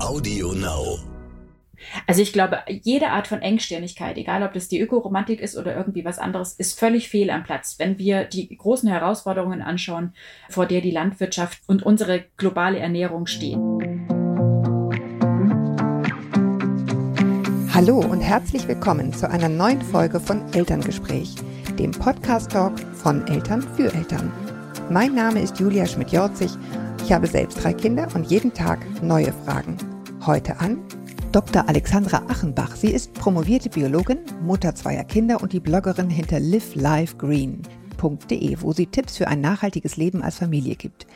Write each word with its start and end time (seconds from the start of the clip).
Audio 0.00 0.52
Now. 0.52 0.98
Also 2.06 2.22
ich 2.22 2.32
glaube, 2.32 2.60
jede 2.68 3.10
Art 3.10 3.26
von 3.26 3.42
Engstirnigkeit, 3.42 4.16
egal 4.16 4.42
ob 4.42 4.54
das 4.54 4.68
die 4.68 4.80
Ökoromantik 4.80 5.40
ist 5.40 5.56
oder 5.56 5.76
irgendwie 5.76 6.04
was 6.04 6.18
anderes, 6.18 6.54
ist 6.54 6.78
völlig 6.78 7.08
fehl 7.08 7.30
am 7.30 7.44
Platz, 7.44 7.76
wenn 7.78 7.98
wir 7.98 8.24
die 8.24 8.56
großen 8.56 8.88
Herausforderungen 8.88 9.62
anschauen, 9.62 10.14
vor 10.48 10.66
der 10.66 10.80
die 10.80 10.90
Landwirtschaft 10.90 11.60
und 11.66 11.82
unsere 11.82 12.24
globale 12.36 12.78
Ernährung 12.78 13.26
stehen. 13.26 13.58
Hallo 17.72 17.98
und 17.98 18.20
herzlich 18.20 18.66
willkommen 18.68 19.12
zu 19.12 19.30
einer 19.30 19.48
neuen 19.48 19.82
Folge 19.82 20.18
von 20.18 20.52
Elterngespräch, 20.52 21.34
dem 21.78 21.92
Podcast-Talk 21.92 22.78
von 22.94 23.26
Eltern 23.26 23.62
für 23.62 23.92
Eltern. 23.94 24.32
Mein 24.90 25.14
Name 25.14 25.40
ist 25.42 25.60
Julia 25.60 25.86
Schmidt-Jorzig. 25.86 26.50
Ich 27.04 27.12
habe 27.12 27.26
selbst 27.26 27.62
drei 27.62 27.72
Kinder 27.72 28.08
und 28.14 28.30
jeden 28.30 28.52
Tag 28.52 28.80
neue 29.02 29.32
Fragen. 29.44 29.89
Heute 30.26 30.60
an 30.60 30.82
Dr. 31.32 31.66
Alexandra 31.66 32.18
Achenbach. 32.28 32.76
Sie 32.76 32.90
ist 32.90 33.14
promovierte 33.14 33.70
Biologin, 33.70 34.18
Mutter 34.42 34.74
zweier 34.74 35.04
Kinder 35.04 35.40
und 35.40 35.54
die 35.54 35.60
Bloggerin 35.60 36.10
hinter 36.10 36.38
livelifegreen.de, 36.38 38.58
wo 38.60 38.74
sie 38.74 38.86
Tipps 38.86 39.16
für 39.16 39.28
ein 39.28 39.40
nachhaltiges 39.40 39.96
Leben 39.96 40.22
als 40.22 40.36
Familie 40.36 40.76
gibt. 40.76 41.06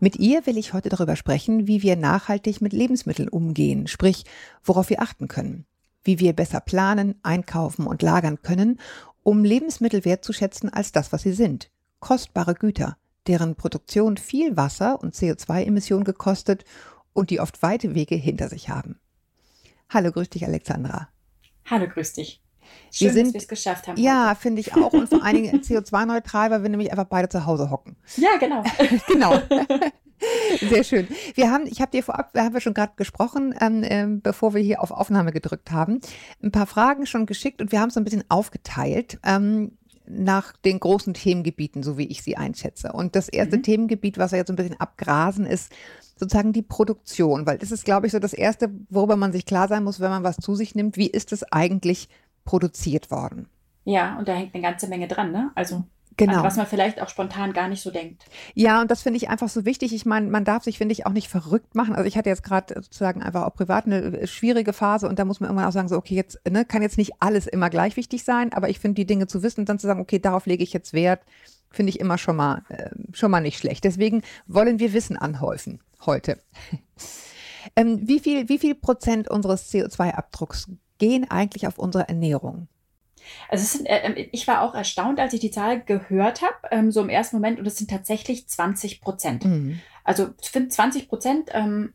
Mit 0.00 0.16
ihr 0.16 0.44
will 0.44 0.58
ich 0.58 0.72
heute 0.72 0.88
darüber 0.88 1.14
sprechen, 1.14 1.68
wie 1.68 1.84
wir 1.84 1.94
nachhaltig 1.94 2.60
mit 2.60 2.72
Lebensmitteln 2.72 3.28
umgehen, 3.28 3.86
sprich, 3.86 4.24
worauf 4.64 4.90
wir 4.90 5.02
achten 5.02 5.28
können, 5.28 5.64
wie 6.02 6.18
wir 6.18 6.32
besser 6.32 6.58
planen, 6.58 7.14
einkaufen 7.22 7.86
und 7.86 8.02
lagern 8.02 8.42
können, 8.42 8.80
um 9.22 9.44
Lebensmittel 9.44 10.04
wertzuschätzen 10.04 10.68
als 10.68 10.90
das, 10.90 11.12
was 11.12 11.22
sie 11.22 11.32
sind. 11.32 11.70
Kostbare 12.00 12.54
Güter, 12.54 12.96
deren 13.28 13.54
Produktion 13.54 14.16
viel 14.16 14.56
Wasser 14.56 15.00
und 15.00 15.14
CO2-Emissionen 15.14 16.02
gekostet 16.02 16.64
und 17.18 17.30
die 17.30 17.40
oft 17.40 17.62
weite 17.62 17.94
Wege 17.94 18.14
hinter 18.14 18.48
sich 18.48 18.68
haben. 18.68 19.00
Hallo, 19.90 20.12
grüß 20.12 20.30
dich, 20.30 20.44
Alexandra. 20.44 21.08
Hallo, 21.68 21.88
grüß 21.88 22.12
dich. 22.12 22.40
Schön, 22.92 23.06
wir 23.06 23.12
sind, 23.12 23.26
dass 23.26 23.34
wir 23.34 23.40
es 23.40 23.48
geschafft 23.48 23.88
haben. 23.88 24.00
Ja, 24.00 24.34
finde 24.34 24.60
ich 24.60 24.74
auch. 24.76 24.92
Und 24.92 25.08
vor 25.08 25.24
allen 25.24 25.34
Dingen 25.34 25.60
CO2-neutral, 25.62 26.50
weil 26.50 26.62
wir 26.62 26.68
nämlich 26.68 26.92
einfach 26.92 27.06
beide 27.06 27.28
zu 27.28 27.44
Hause 27.44 27.70
hocken. 27.70 27.96
Ja, 28.16 28.36
genau. 28.38 28.62
genau. 29.08 29.40
Sehr 30.60 30.84
schön. 30.84 31.08
Wir 31.34 31.50
haben, 31.50 31.66
ich 31.66 31.80
habe 31.80 31.90
dir 31.90 32.02
vorab, 32.02 32.34
wir 32.34 32.42
haben 32.42 32.54
wir 32.54 32.60
schon 32.60 32.74
gerade 32.74 32.92
gesprochen, 32.96 33.54
ähm, 33.60 33.82
ähm, 33.84 34.20
bevor 34.20 34.54
wir 34.54 34.62
hier 34.62 34.82
auf 34.82 34.90
Aufnahme 34.90 35.32
gedrückt 35.32 35.70
haben, 35.70 36.00
ein 36.42 36.52
paar 36.52 36.66
Fragen 36.66 37.06
schon 37.06 37.26
geschickt 37.26 37.60
und 37.60 37.72
wir 37.72 37.80
haben 37.80 37.88
es 37.88 37.94
so 37.94 38.00
ein 38.00 38.04
bisschen 38.04 38.24
aufgeteilt. 38.28 39.18
Ähm, 39.24 39.77
nach 40.08 40.56
den 40.56 40.80
großen 40.80 41.14
Themengebieten, 41.14 41.82
so 41.82 41.98
wie 41.98 42.06
ich 42.06 42.22
sie 42.22 42.36
einschätze. 42.36 42.92
Und 42.92 43.16
das 43.16 43.28
erste 43.28 43.58
mhm. 43.58 43.62
Themengebiet, 43.62 44.18
was 44.18 44.32
wir 44.32 44.38
jetzt 44.38 44.48
so 44.48 44.52
ein 44.52 44.56
bisschen 44.56 44.80
abgrasen, 44.80 45.46
ist 45.46 45.72
sozusagen 46.16 46.52
die 46.52 46.62
Produktion, 46.62 47.46
weil 47.46 47.58
das 47.58 47.70
ist, 47.70 47.84
glaube 47.84 48.06
ich, 48.06 48.12
so 48.12 48.18
das 48.18 48.32
Erste, 48.32 48.70
worüber 48.90 49.16
man 49.16 49.32
sich 49.32 49.46
klar 49.46 49.68
sein 49.68 49.84
muss, 49.84 50.00
wenn 50.00 50.10
man 50.10 50.24
was 50.24 50.36
zu 50.36 50.54
sich 50.54 50.74
nimmt. 50.74 50.96
Wie 50.96 51.06
ist 51.06 51.32
es 51.32 51.44
eigentlich 51.44 52.08
produziert 52.44 53.10
worden? 53.10 53.48
Ja, 53.84 54.18
und 54.18 54.28
da 54.28 54.34
hängt 54.34 54.54
eine 54.54 54.62
ganze 54.62 54.88
Menge 54.88 55.08
dran, 55.08 55.32
ne? 55.32 55.50
Also 55.54 55.84
Genau. 56.18 56.42
was 56.42 56.56
man 56.56 56.66
vielleicht 56.66 57.00
auch 57.00 57.08
spontan 57.08 57.52
gar 57.52 57.68
nicht 57.68 57.80
so 57.80 57.92
denkt. 57.92 58.24
Ja, 58.54 58.80
und 58.80 58.90
das 58.90 59.02
finde 59.02 59.18
ich 59.18 59.28
einfach 59.28 59.48
so 59.48 59.64
wichtig. 59.64 59.94
Ich 59.94 60.04
meine, 60.04 60.28
man 60.28 60.44
darf 60.44 60.64
sich, 60.64 60.76
finde 60.76 60.92
ich, 60.92 61.06
auch 61.06 61.12
nicht 61.12 61.28
verrückt 61.28 61.76
machen. 61.76 61.94
Also 61.94 62.08
ich 62.08 62.18
hatte 62.18 62.28
jetzt 62.28 62.42
gerade 62.42 62.74
sozusagen 62.74 63.22
einfach 63.22 63.44
auch 63.44 63.54
privat 63.54 63.86
eine 63.86 64.26
schwierige 64.26 64.72
Phase 64.72 65.08
und 65.08 65.20
da 65.20 65.24
muss 65.24 65.38
man 65.38 65.48
irgendwann 65.48 65.68
auch 65.68 65.72
sagen, 65.72 65.88
so, 65.88 65.96
okay, 65.96 66.16
jetzt 66.16 66.40
ne, 66.50 66.64
kann 66.64 66.82
jetzt 66.82 66.98
nicht 66.98 67.12
alles 67.20 67.46
immer 67.46 67.70
gleich 67.70 67.96
wichtig 67.96 68.24
sein, 68.24 68.52
aber 68.52 68.68
ich 68.68 68.80
finde 68.80 68.96
die 68.96 69.06
Dinge 69.06 69.28
zu 69.28 69.44
wissen 69.44 69.60
und 69.60 69.68
dann 69.68 69.78
zu 69.78 69.86
sagen, 69.86 70.00
okay, 70.00 70.18
darauf 70.18 70.46
lege 70.46 70.64
ich 70.64 70.72
jetzt 70.72 70.92
Wert, 70.92 71.22
finde 71.70 71.90
ich 71.90 72.00
immer 72.00 72.18
schon 72.18 72.34
mal, 72.34 72.62
äh, 72.68 72.90
schon 73.12 73.30
mal 73.30 73.40
nicht 73.40 73.58
schlecht. 73.58 73.84
Deswegen 73.84 74.22
wollen 74.48 74.80
wir 74.80 74.92
Wissen 74.92 75.16
anhäufen 75.16 75.80
heute. 76.04 76.38
ähm, 77.76 78.00
wie 78.08 78.18
viel, 78.18 78.48
wie 78.48 78.58
viel 78.58 78.74
Prozent 78.74 79.30
unseres 79.30 79.72
CO2-Abdrucks 79.72 80.66
gehen 80.98 81.30
eigentlich 81.30 81.68
auf 81.68 81.78
unsere 81.78 82.08
Ernährung? 82.08 82.66
Also 83.48 83.64
sind, 83.64 83.86
äh, 83.86 84.00
ähm, 84.02 84.28
ich 84.32 84.46
war 84.46 84.62
auch 84.62 84.74
erstaunt, 84.74 85.20
als 85.20 85.32
ich 85.32 85.40
die 85.40 85.50
Zahl 85.50 85.80
gehört 85.80 86.42
habe, 86.42 86.56
ähm, 86.70 86.90
so 86.90 87.00
im 87.00 87.08
ersten 87.08 87.36
Moment, 87.36 87.58
und 87.58 87.66
es 87.66 87.76
sind 87.76 87.90
tatsächlich 87.90 88.48
20 88.48 89.00
Prozent. 89.00 89.44
Mhm. 89.44 89.80
Also 90.04 90.30
ich 90.40 90.48
finde 90.48 90.70
20 90.70 91.08
Prozent 91.08 91.50
ähm, 91.52 91.92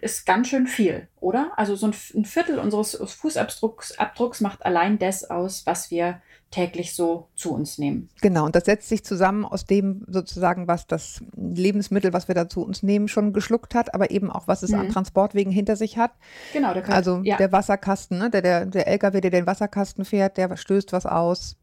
ist 0.00 0.24
ganz 0.24 0.48
schön 0.48 0.66
viel, 0.66 1.08
oder? 1.20 1.52
Also 1.56 1.76
so 1.76 1.88
ein, 1.88 1.94
ein 2.14 2.24
Viertel 2.24 2.58
unseres 2.58 2.96
Fußabdrucks 2.96 3.98
Abdrucks 3.98 4.40
macht 4.40 4.64
allein 4.64 4.98
das 4.98 5.28
aus, 5.28 5.66
was 5.66 5.90
wir 5.90 6.22
täglich 6.50 6.94
so 6.94 7.28
zu 7.36 7.54
uns 7.54 7.78
nehmen. 7.78 8.08
Genau, 8.20 8.44
und 8.44 8.56
das 8.56 8.64
setzt 8.64 8.88
sich 8.88 9.04
zusammen 9.04 9.44
aus 9.44 9.64
dem 9.64 10.04
sozusagen, 10.08 10.66
was 10.66 10.86
das 10.86 11.22
Lebensmittel, 11.36 12.12
was 12.12 12.26
wir 12.26 12.34
da 12.34 12.48
zu 12.48 12.64
uns 12.64 12.82
nehmen, 12.82 13.06
schon 13.08 13.32
geschluckt 13.32 13.74
hat, 13.74 13.94
aber 13.94 14.10
eben 14.10 14.30
auch, 14.30 14.48
was 14.48 14.62
es 14.62 14.70
mhm. 14.70 14.80
an 14.80 14.88
Transportwegen 14.88 15.52
hinter 15.52 15.76
sich 15.76 15.96
hat. 15.96 16.12
Genau, 16.52 16.74
der 16.74 16.82
kann, 16.82 16.94
also 16.94 17.20
ja. 17.22 17.36
der 17.36 17.52
Wasserkasten, 17.52 18.18
ne? 18.18 18.30
der, 18.30 18.42
der, 18.42 18.66
der 18.66 18.88
LKW, 18.88 19.20
der 19.20 19.30
den 19.30 19.46
Wasserkasten 19.46 20.04
fährt, 20.04 20.36
der 20.36 20.56
stößt 20.56 20.92
was 20.92 21.06
aus. 21.06 21.56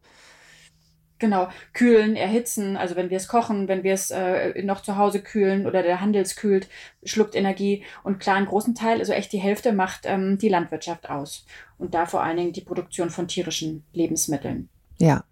Genau, 1.19 1.49
kühlen, 1.73 2.15
erhitzen, 2.15 2.77
also 2.77 2.95
wenn 2.95 3.09
wir 3.09 3.17
es 3.17 3.27
kochen, 3.27 3.67
wenn 3.67 3.83
wir 3.83 3.93
es 3.93 4.11
äh, 4.11 4.61
noch 4.61 4.81
zu 4.81 4.97
Hause 4.97 5.19
kühlen 5.21 5.65
oder 5.65 5.81
der 5.81 5.99
Handel 5.99 6.21
es 6.21 6.35
kühlt, 6.35 6.69
schluckt 7.03 7.35
Energie 7.35 7.83
und 8.03 8.19
klar, 8.19 8.35
einen 8.35 8.45
großen 8.45 8.75
Teil, 8.75 8.99
also 8.99 9.13
echt 9.13 9.33
die 9.33 9.39
Hälfte 9.39 9.73
macht 9.73 10.01
ähm, 10.03 10.37
die 10.37 10.49
Landwirtschaft 10.49 11.09
aus 11.09 11.45
und 11.79 11.95
da 11.95 12.05
vor 12.05 12.21
allen 12.21 12.37
Dingen 12.37 12.53
die 12.53 12.61
Produktion 12.61 13.09
von 13.09 13.27
tierischen 13.27 13.83
Lebensmitteln. 13.93 14.69
Ja. 14.97 15.23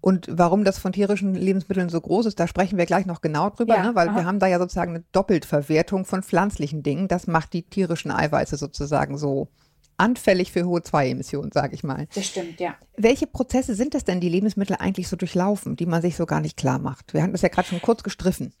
Und 0.00 0.28
warum 0.30 0.64
das 0.64 0.78
von 0.78 0.92
tierischen 0.92 1.34
Lebensmitteln 1.34 1.88
so 1.88 2.00
groß 2.00 2.26
ist, 2.26 2.38
da 2.38 2.46
sprechen 2.46 2.78
wir 2.78 2.86
gleich 2.86 3.06
noch 3.06 3.20
genau 3.20 3.50
drüber, 3.50 3.76
ja, 3.76 3.82
ne? 3.82 3.94
weil 3.94 4.08
aha. 4.08 4.16
wir 4.16 4.24
haben 4.24 4.38
da 4.38 4.46
ja 4.46 4.58
sozusagen 4.58 4.94
eine 4.94 5.04
Doppeltverwertung 5.12 6.04
von 6.04 6.22
pflanzlichen 6.22 6.82
Dingen. 6.82 7.08
Das 7.08 7.26
macht 7.26 7.52
die 7.52 7.62
tierischen 7.62 8.10
Eiweiße 8.10 8.56
sozusagen 8.56 9.18
so 9.18 9.48
anfällig 9.96 10.52
für 10.52 10.64
hohe 10.64 10.80
2-Emissionen, 10.80 11.52
sage 11.52 11.74
ich 11.74 11.82
mal. 11.82 12.06
Das 12.14 12.26
stimmt, 12.26 12.60
ja. 12.60 12.74
Welche 12.96 13.26
Prozesse 13.26 13.74
sind 13.74 13.94
das 13.94 14.04
denn, 14.04 14.20
die 14.20 14.28
Lebensmittel 14.28 14.76
eigentlich 14.78 15.08
so 15.08 15.16
durchlaufen, 15.16 15.76
die 15.76 15.86
man 15.86 16.02
sich 16.02 16.16
so 16.16 16.26
gar 16.26 16.40
nicht 16.40 16.56
klar 16.56 16.78
macht? 16.78 17.14
Wir 17.14 17.22
haben 17.22 17.32
das 17.32 17.42
ja 17.42 17.48
gerade 17.48 17.68
schon 17.68 17.82
kurz 17.82 18.02
gestriffen. 18.02 18.52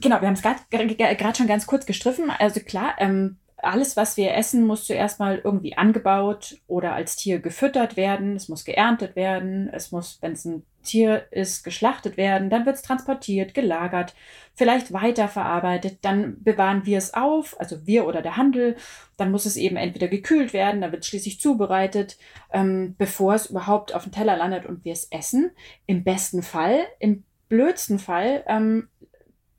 Genau, 0.00 0.20
wir 0.20 0.28
haben 0.28 0.34
es 0.34 0.42
gerade 0.42 1.36
schon 1.36 1.46
ganz 1.46 1.66
kurz 1.66 1.84
gestriffen. 1.84 2.30
Also 2.30 2.60
klar, 2.60 2.94
ähm, 2.98 3.36
alles, 3.62 3.96
was 3.96 4.16
wir 4.16 4.34
essen, 4.34 4.66
muss 4.66 4.86
zuerst 4.86 5.18
mal 5.18 5.40
irgendwie 5.42 5.76
angebaut 5.76 6.58
oder 6.66 6.94
als 6.94 7.16
Tier 7.16 7.40
gefüttert 7.40 7.96
werden. 7.96 8.36
Es 8.36 8.48
muss 8.48 8.64
geerntet 8.64 9.16
werden. 9.16 9.68
Es 9.72 9.92
muss, 9.92 10.18
wenn 10.20 10.32
es 10.32 10.44
ein 10.44 10.62
Tier 10.82 11.26
ist, 11.30 11.62
geschlachtet 11.62 12.16
werden. 12.16 12.50
Dann 12.50 12.64
wird 12.66 12.76
es 12.76 12.82
transportiert, 12.82 13.54
gelagert, 13.54 14.14
vielleicht 14.54 14.92
weiterverarbeitet. 14.92 15.98
Dann 16.02 16.42
bewahren 16.42 16.86
wir 16.86 16.98
es 16.98 17.14
auf, 17.14 17.58
also 17.60 17.86
wir 17.86 18.06
oder 18.06 18.22
der 18.22 18.36
Handel. 18.36 18.76
Dann 19.16 19.30
muss 19.30 19.46
es 19.46 19.56
eben 19.56 19.76
entweder 19.76 20.08
gekühlt 20.08 20.52
werden, 20.52 20.80
dann 20.80 20.92
wird 20.92 21.02
es 21.02 21.08
schließlich 21.08 21.40
zubereitet, 21.40 22.18
ähm, 22.52 22.94
bevor 22.96 23.34
es 23.34 23.46
überhaupt 23.46 23.94
auf 23.94 24.04
dem 24.04 24.12
Teller 24.12 24.36
landet 24.36 24.66
und 24.66 24.84
wir 24.84 24.92
es 24.92 25.04
essen. 25.10 25.50
Im 25.86 26.04
besten 26.04 26.42
Fall, 26.42 26.78
im 26.98 27.24
blödsten 27.48 27.98
Fall 27.98 28.44
ähm, 28.46 28.88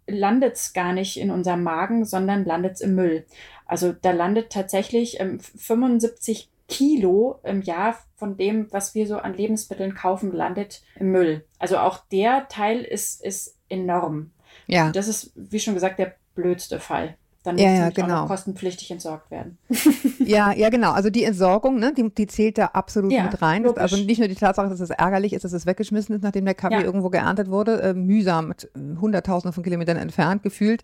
landet 0.08 0.56
es 0.56 0.74
gar 0.74 0.94
nicht 0.94 1.18
in 1.18 1.32
unserem 1.32 1.64
Magen, 1.64 2.06
sondern 2.06 2.46
landet 2.46 2.74
es 2.74 2.82
im 2.82 2.96
Müll. 2.96 3.26
Also 3.72 3.94
da 3.94 4.12
landet 4.12 4.50
tatsächlich 4.52 5.22
ähm, 5.22 5.40
75 5.40 6.50
Kilo 6.68 7.40
im 7.44 7.62
Jahr 7.62 7.96
von 8.18 8.36
dem, 8.36 8.68
was 8.70 8.96
wir 8.96 9.08
so 9.08 9.16
an 9.16 9.34
Lebensmitteln 9.34 9.96
kaufen, 9.96 10.34
landet 10.34 10.82
im 11.00 11.14
Müll. 11.14 11.46
Also 11.58 11.78
auch 11.78 12.00
der 12.12 12.50
Teil 12.50 12.82
ist, 12.82 13.24
ist 13.24 13.56
enorm. 13.70 14.32
Ja. 14.68 14.92
Das 14.92 15.08
ist, 15.08 15.32
wie 15.36 15.62
schon 15.62 15.74
gesagt, 15.74 16.00
der 16.00 16.16
blödste 16.36 16.82
Fall. 16.82 17.16
Dann 17.44 17.56
muss 17.56 17.64
ja, 17.64 17.74
ja, 17.74 17.90
genau. 17.92 18.28
kostenpflichtig 18.28 18.92
entsorgt 18.92 19.32
werden. 19.32 19.58
ja, 20.20 20.52
ja, 20.52 20.70
genau. 20.70 20.92
Also 20.92 21.10
die 21.10 21.24
Entsorgung, 21.24 21.80
ne, 21.80 21.94
die, 21.94 22.14
die 22.14 22.28
zählt 22.28 22.58
da 22.58 22.66
absolut 22.66 23.14
ja, 23.14 23.24
mit 23.24 23.42
rein. 23.42 23.66
Also 23.78 23.96
nicht 23.96 24.20
nur 24.20 24.28
die 24.28 24.36
Tatsache, 24.36 24.68
dass 24.68 24.82
es 24.82 24.90
ärgerlich 24.90 25.32
ist, 25.32 25.46
dass 25.46 25.54
es 25.54 25.66
weggeschmissen 25.66 26.14
ist, 26.14 26.24
nachdem 26.24 26.44
der 26.44 26.56
Kaffee 26.56 26.76
ja. 26.76 26.82
irgendwo 26.82 27.10
geerntet 27.10 27.50
wurde, 27.50 27.82
äh, 27.82 27.94
mühsam 27.94 28.50
mit 28.50 28.70
Hunderttausenden 28.76 29.54
von 29.54 29.64
Kilometern 29.64 29.96
entfernt 29.96 30.44
gefühlt 30.44 30.84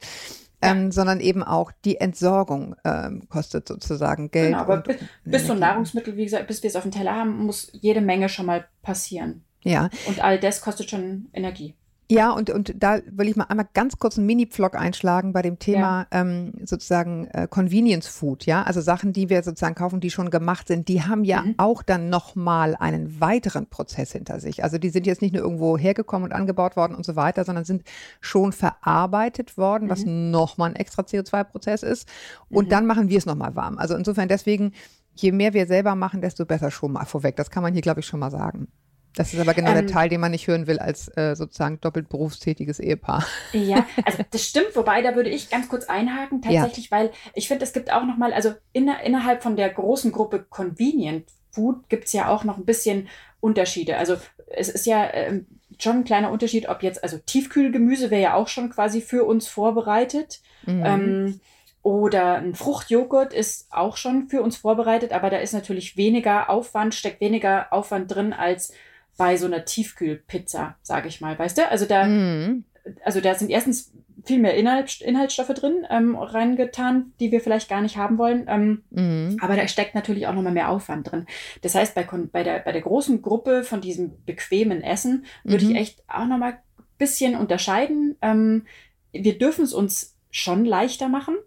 ähm, 0.61 0.91
sondern 0.91 1.19
eben 1.19 1.43
auch 1.43 1.71
die 1.85 1.97
Entsorgung 1.97 2.75
ähm, 2.83 3.27
kostet 3.29 3.67
sozusagen 3.67 4.31
Geld. 4.31 4.49
Genau, 4.49 4.59
aber 4.59 4.77
bis, 4.77 4.97
bis 5.23 5.47
zum 5.47 5.59
Nahrungsmittel, 5.59 6.17
wie 6.17 6.23
gesagt, 6.23 6.47
bis 6.47 6.63
wir 6.63 6.69
es 6.69 6.75
auf 6.75 6.83
dem 6.83 6.91
Teller 6.91 7.15
haben, 7.15 7.45
muss 7.45 7.69
jede 7.73 8.01
Menge 8.01 8.29
schon 8.29 8.47
mal 8.47 8.65
passieren. 8.81 9.43
Ja. 9.63 9.89
Und 10.07 10.23
all 10.23 10.39
das 10.39 10.61
kostet 10.61 10.89
schon 10.89 11.29
Energie. 11.33 11.75
Ja, 12.09 12.31
und, 12.31 12.49
und 12.49 12.73
da 12.77 12.99
will 13.11 13.27
ich 13.27 13.35
mal 13.35 13.45
einmal 13.45 13.67
ganz 13.73 13.97
kurz 13.97 14.17
einen 14.17 14.27
Mini-Vlog 14.27 14.75
einschlagen 14.75 15.33
bei 15.33 15.41
dem 15.41 15.59
Thema 15.59 16.07
ja. 16.11 16.21
ähm, 16.21 16.53
sozusagen 16.63 17.27
äh, 17.27 17.47
Convenience 17.49 18.07
Food, 18.07 18.45
ja, 18.45 18.63
also 18.63 18.79
Sachen, 18.79 19.11
die 19.11 19.29
wir 19.29 19.43
sozusagen 19.43 19.75
kaufen, 19.75 19.99
die 19.99 20.09
schon 20.09 20.29
gemacht 20.29 20.69
sind, 20.69 20.87
die 20.87 21.03
haben 21.03 21.25
ja 21.25 21.41
mhm. 21.41 21.55
auch 21.57 21.83
dann 21.83 22.09
nochmal 22.09 22.77
einen 22.77 23.19
weiteren 23.19 23.67
Prozess 23.67 24.13
hinter 24.13 24.39
sich. 24.39 24.63
Also 24.63 24.77
die 24.77 24.89
sind 24.89 25.05
jetzt 25.05 25.21
nicht 25.21 25.33
nur 25.33 25.43
irgendwo 25.43 25.77
hergekommen 25.77 26.29
und 26.29 26.33
angebaut 26.33 26.77
worden 26.77 26.95
und 26.95 27.05
so 27.05 27.17
weiter, 27.17 27.43
sondern 27.43 27.65
sind 27.65 27.83
schon 28.21 28.53
verarbeitet 28.53 29.57
worden, 29.57 29.85
mhm. 29.85 29.89
was 29.89 30.05
nochmal 30.05 30.69
ein 30.69 30.75
extra 30.77 31.01
CO2-Prozess 31.01 31.83
ist. 31.83 32.07
Und 32.49 32.65
mhm. 32.65 32.69
dann 32.69 32.85
machen 32.85 33.09
wir 33.09 33.17
es 33.17 33.25
nochmal 33.25 33.55
warm. 33.55 33.77
Also 33.77 33.95
insofern 33.95 34.29
deswegen, 34.29 34.71
je 35.13 35.33
mehr 35.33 35.53
wir 35.53 35.67
selber 35.67 35.95
machen, 35.95 36.21
desto 36.21 36.45
besser 36.45 36.71
schon 36.71 36.93
mal 36.93 37.05
vorweg. 37.05 37.35
Das 37.35 37.51
kann 37.51 37.63
man 37.63 37.73
hier, 37.73 37.81
glaube 37.81 37.99
ich, 37.99 38.05
schon 38.05 38.21
mal 38.21 38.31
sagen. 38.31 38.69
Das 39.17 39.33
ist 39.33 39.39
aber 39.39 39.55
genau 39.55 39.69
ähm, 39.71 39.75
der 39.75 39.87
Teil, 39.87 40.09
den 40.09 40.21
man 40.21 40.29
nicht 40.29 40.47
hören 40.47 40.67
will 40.67 40.77
als 40.77 41.09
äh, 41.17 41.35
sozusagen 41.35 41.81
doppelt 41.81 42.07
berufstätiges 42.07 42.79
Ehepaar. 42.79 43.25
Ja, 43.51 43.83
also 44.05 44.19
das 44.29 44.43
stimmt, 44.43 44.75
wobei 44.75 45.01
da 45.01 45.15
würde 45.15 45.31
ich 45.31 45.49
ganz 45.49 45.69
kurz 45.69 45.85
einhaken, 45.85 46.43
tatsächlich, 46.43 46.91
ja. 46.91 46.97
weil 46.97 47.11
ich 47.33 47.47
finde, 47.47 47.63
es 47.63 47.73
gibt 47.73 47.91
auch 47.91 48.05
nochmal, 48.05 48.31
also 48.31 48.53
in, 48.73 48.91
innerhalb 49.03 49.41
von 49.41 49.55
der 49.55 49.69
großen 49.69 50.11
Gruppe 50.11 50.45
Convenient 50.47 51.25
Food 51.49 51.89
gibt 51.89 52.05
es 52.05 52.13
ja 52.13 52.29
auch 52.29 52.43
noch 52.43 52.57
ein 52.57 52.65
bisschen 52.65 53.07
Unterschiede. 53.39 53.97
Also 53.97 54.17
es 54.49 54.69
ist 54.69 54.85
ja 54.85 55.11
ähm, 55.11 55.47
schon 55.79 55.97
ein 55.97 56.03
kleiner 56.03 56.31
Unterschied, 56.31 56.69
ob 56.69 56.83
jetzt, 56.83 57.01
also 57.01 57.17
Tiefkühlgemüse 57.17 58.11
wäre 58.11 58.21
ja 58.21 58.33
auch 58.35 58.47
schon 58.47 58.69
quasi 58.69 59.01
für 59.01 59.23
uns 59.23 59.47
vorbereitet. 59.47 60.41
Mhm. 60.67 60.85
Ähm, 60.85 61.39
oder 61.81 62.35
ein 62.35 62.53
Fruchtjoghurt 62.53 63.33
ist 63.33 63.67
auch 63.71 63.97
schon 63.97 64.27
für 64.27 64.41
uns 64.43 64.57
vorbereitet, 64.57 65.13
aber 65.13 65.29
da 65.29 65.37
ist 65.37 65.53
natürlich 65.53 65.97
weniger 65.97 66.49
Aufwand, 66.49 66.93
steckt 66.93 67.21
weniger 67.21 67.71
Aufwand 67.71 68.13
drin 68.13 68.33
als 68.33 68.73
bei 69.17 69.35
so 69.37 69.47
einer 69.47 69.65
Tiefkühlpizza, 69.65 70.75
sage 70.81 71.07
ich 71.07 71.21
mal, 71.21 71.37
weißt 71.37 71.57
du? 71.57 71.69
Also 71.69 71.85
da, 71.85 72.05
mhm. 72.05 72.63
also 73.03 73.19
da 73.19 73.33
sind 73.35 73.49
erstens 73.49 73.91
viel 74.27 74.39
mehr 74.39 74.55
Inhalt, 74.55 75.01
Inhaltsstoffe 75.01 75.53
drin 75.53 75.85
ähm, 75.89 76.15
reingetan, 76.15 77.13
die 77.19 77.31
wir 77.31 77.41
vielleicht 77.41 77.69
gar 77.69 77.81
nicht 77.81 77.97
haben 77.97 78.17
wollen. 78.17 78.45
Ähm, 78.47 78.83
mhm. 78.89 79.37
Aber 79.41 79.55
da 79.55 79.67
steckt 79.67 79.95
natürlich 79.95 80.27
auch 80.27 80.33
nochmal 80.33 80.53
mehr 80.53 80.69
Aufwand 80.69 81.11
drin. 81.11 81.25
Das 81.61 81.75
heißt, 81.75 81.95
bei, 81.95 82.03
bei, 82.03 82.43
der, 82.43 82.59
bei 82.59 82.71
der 82.71 82.81
großen 82.81 83.21
Gruppe 83.21 83.63
von 83.63 83.81
diesem 83.81 84.23
bequemen 84.25 84.81
Essen 84.81 85.25
würde 85.43 85.65
mhm. 85.65 85.71
ich 85.71 85.77
echt 85.77 86.03
auch 86.07 86.25
nochmal 86.25 86.53
ein 86.53 86.83
bisschen 86.97 87.35
unterscheiden. 87.35 88.17
Ähm, 88.21 88.65
wir 89.11 89.37
dürfen 89.37 89.63
es 89.63 89.73
uns 89.73 90.15
schon 90.29 90.65
leichter 90.65 91.09
machen. 91.09 91.37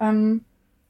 Ähm, 0.00 0.44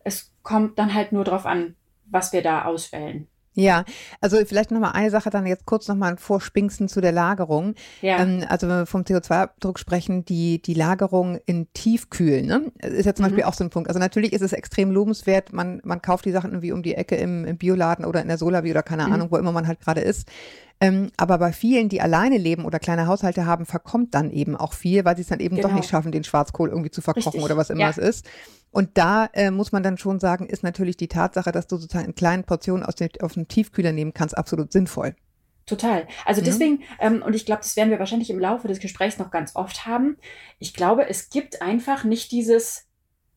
es 0.05 0.32
kommt 0.43 0.78
dann 0.78 0.94
halt 0.94 1.12
nur 1.12 1.25
darauf 1.25 1.46
an, 1.46 1.76
was 2.06 2.32
wir 2.32 2.43
da 2.43 2.64
auswählen. 2.64 3.28
Ja, 3.58 3.87
also 4.20 4.37
vielleicht 4.44 4.70
nochmal 4.70 4.93
eine 4.93 5.11
Sache 5.11 5.31
dann 5.31 5.47
jetzt 5.47 5.64
kurz 5.64 5.88
nochmal 5.88 6.19
vorspinksen 6.19 6.88
zu 6.88 7.00
der 7.00 7.11
Lagerung. 7.11 7.75
Ja. 8.03 8.20
Ähm, 8.20 8.44
also 8.47 8.69
wenn 8.69 8.81
wir 8.81 8.87
vom 8.87 9.00
CO2-Abdruck 9.00 9.79
sprechen, 9.79 10.26
die, 10.26 10.61
die 10.61 10.75
Lagerung 10.75 11.38
in 11.47 11.73
Tiefkühlen, 11.73 12.44
ne? 12.44 12.70
ist 12.82 13.06
ja 13.06 13.14
zum 13.14 13.25
mhm. 13.25 13.31
Beispiel 13.31 13.44
auch 13.44 13.55
so 13.55 13.64
ein 13.64 13.70
Punkt. 13.70 13.88
Also 13.88 13.99
natürlich 13.99 14.35
ist 14.35 14.43
es 14.43 14.53
extrem 14.53 14.91
lobenswert, 14.91 15.55
man, 15.55 15.81
man 15.85 16.03
kauft 16.03 16.26
die 16.26 16.32
Sachen 16.32 16.50
irgendwie 16.50 16.73
um 16.73 16.82
die 16.82 16.97
Ecke 16.97 17.17
im, 17.17 17.47
im 17.47 17.56
Bioladen 17.56 18.05
oder 18.05 18.20
in 18.20 18.29
der 18.29 18.37
Solavi 18.37 18.70
oder 18.70 18.82
keine 18.82 19.06
mhm. 19.06 19.12
Ahnung, 19.14 19.31
wo 19.31 19.38
immer 19.38 19.53
man 19.53 19.67
halt 19.67 19.81
gerade 19.81 20.02
ist. 20.02 20.29
Ähm, 20.78 21.11
aber 21.17 21.38
bei 21.38 21.52
vielen, 21.52 21.88
die 21.88 22.02
alleine 22.02 22.37
leben 22.37 22.64
oder 22.67 22.78
kleine 22.78 23.06
Haushalte 23.06 23.46
haben, 23.46 23.64
verkommt 23.64 24.14
dann 24.14 24.31
eben 24.31 24.56
auch 24.56 24.75
viel, 24.75 25.05
weil 25.06 25.17
sie 25.17 25.23
es 25.23 25.28
dann 25.28 25.40
eben 25.40 25.56
genau. 25.56 25.69
doch 25.69 25.75
nicht 25.75 25.88
schaffen, 25.88 26.12
den 26.12 26.25
Schwarzkohl 26.25 26.69
irgendwie 26.69 26.90
zu 26.90 27.00
verkochen 27.00 27.32
Richtig. 27.32 27.44
oder 27.44 27.56
was 27.56 27.70
immer 27.70 27.81
ja. 27.81 27.90
es 27.90 27.99
ist. 27.99 28.26
Und 28.70 28.90
da 28.99 29.31
äh, 29.32 29.50
muss 29.50 29.73
man 29.73 29.82
dann 29.82 29.96
schon 29.96 30.20
sagen, 30.20 30.46
ist 30.46 30.62
natürlich 30.62 30.99
die 30.99 31.08
Tatsache, 31.08 31.50
dass 31.50 31.67
du 31.67 31.76
sozusagen 31.76 32.08
in 32.08 32.14
kleinen 32.14 32.44
Portionen 32.44 32.84
aus 32.84 32.94
dem, 32.94 33.08
aus 33.23 33.34
dem 33.34 33.49
Tiefkühler 33.49 33.93
nehmen 33.93 34.12
kannst, 34.12 34.37
absolut 34.37 34.70
sinnvoll. 34.70 35.17
Total. 35.64 36.06
Also 36.25 36.43
deswegen, 36.43 36.81
ja. 36.81 37.06
ähm, 37.06 37.23
und 37.23 37.34
ich 37.34 37.46
glaube, 37.46 37.62
das 37.62 37.75
werden 37.76 37.90
wir 37.90 37.99
wahrscheinlich 37.99 38.31
im 38.31 38.38
Laufe 38.38 38.69
des 38.69 38.78
Gesprächs 38.78 39.19
noch 39.19 39.31
ganz 39.31 39.56
oft 39.56 39.87
haben. 39.87 40.17
Ich 40.58 40.75
glaube, 40.75 41.08
es 41.08 41.31
gibt 41.31 41.62
einfach 41.62 42.05
nicht 42.05 42.31
dieses 42.31 42.84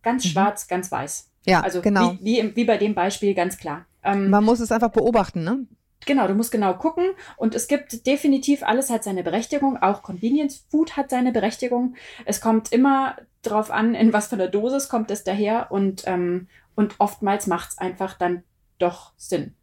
ganz 0.03 0.25
mhm. 0.25 0.30
schwarz, 0.30 0.68
ganz 0.68 0.91
weiß. 0.91 1.31
Ja, 1.45 1.62
also 1.62 1.81
genau. 1.81 2.18
Wie, 2.19 2.44
wie, 2.44 2.56
wie 2.56 2.65
bei 2.65 2.77
dem 2.77 2.94
Beispiel 2.94 3.33
ganz 3.33 3.57
klar. 3.57 3.86
Ähm, 4.03 4.30
man 4.30 4.44
muss 4.44 4.59
es 4.59 4.71
einfach 4.71 4.91
beobachten, 4.91 5.44
ne? 5.44 5.65
Genau, 6.06 6.28
du 6.28 6.34
musst 6.34 6.51
genau 6.51 6.74
gucken 6.75 7.12
und 7.36 7.56
es 7.56 7.68
gibt 7.68 8.07
definitiv, 8.07 8.63
alles 8.63 8.90
hat 8.90 9.04
seine 9.04 9.24
Berechtigung, 9.24 9.78
auch 9.78 10.01
Convenience 10.01 10.66
Food 10.69 10.96
hat 10.96 11.10
seine 11.10 11.31
Berechtigung. 11.31 11.96
Es 12.25 12.40
kommt 12.40 12.72
immer 12.72 13.18
drauf 13.42 13.69
an, 13.69 13.96
in 13.96 14.13
was 14.13 14.28
für 14.28 14.36
einer 14.36 14.48
Dosis 14.48 14.90
kommt 14.90 15.12
es 15.12 15.24
daher 15.24 15.72
und, 15.72 16.04
ähm, 16.07 16.48
und 16.75 16.96
oftmals 17.00 17.48
macht 17.48 17.72
es 17.72 17.78
einfach 17.78 18.18
dann 18.18 18.44
doch 18.78 19.12
Sinn. 19.18 19.54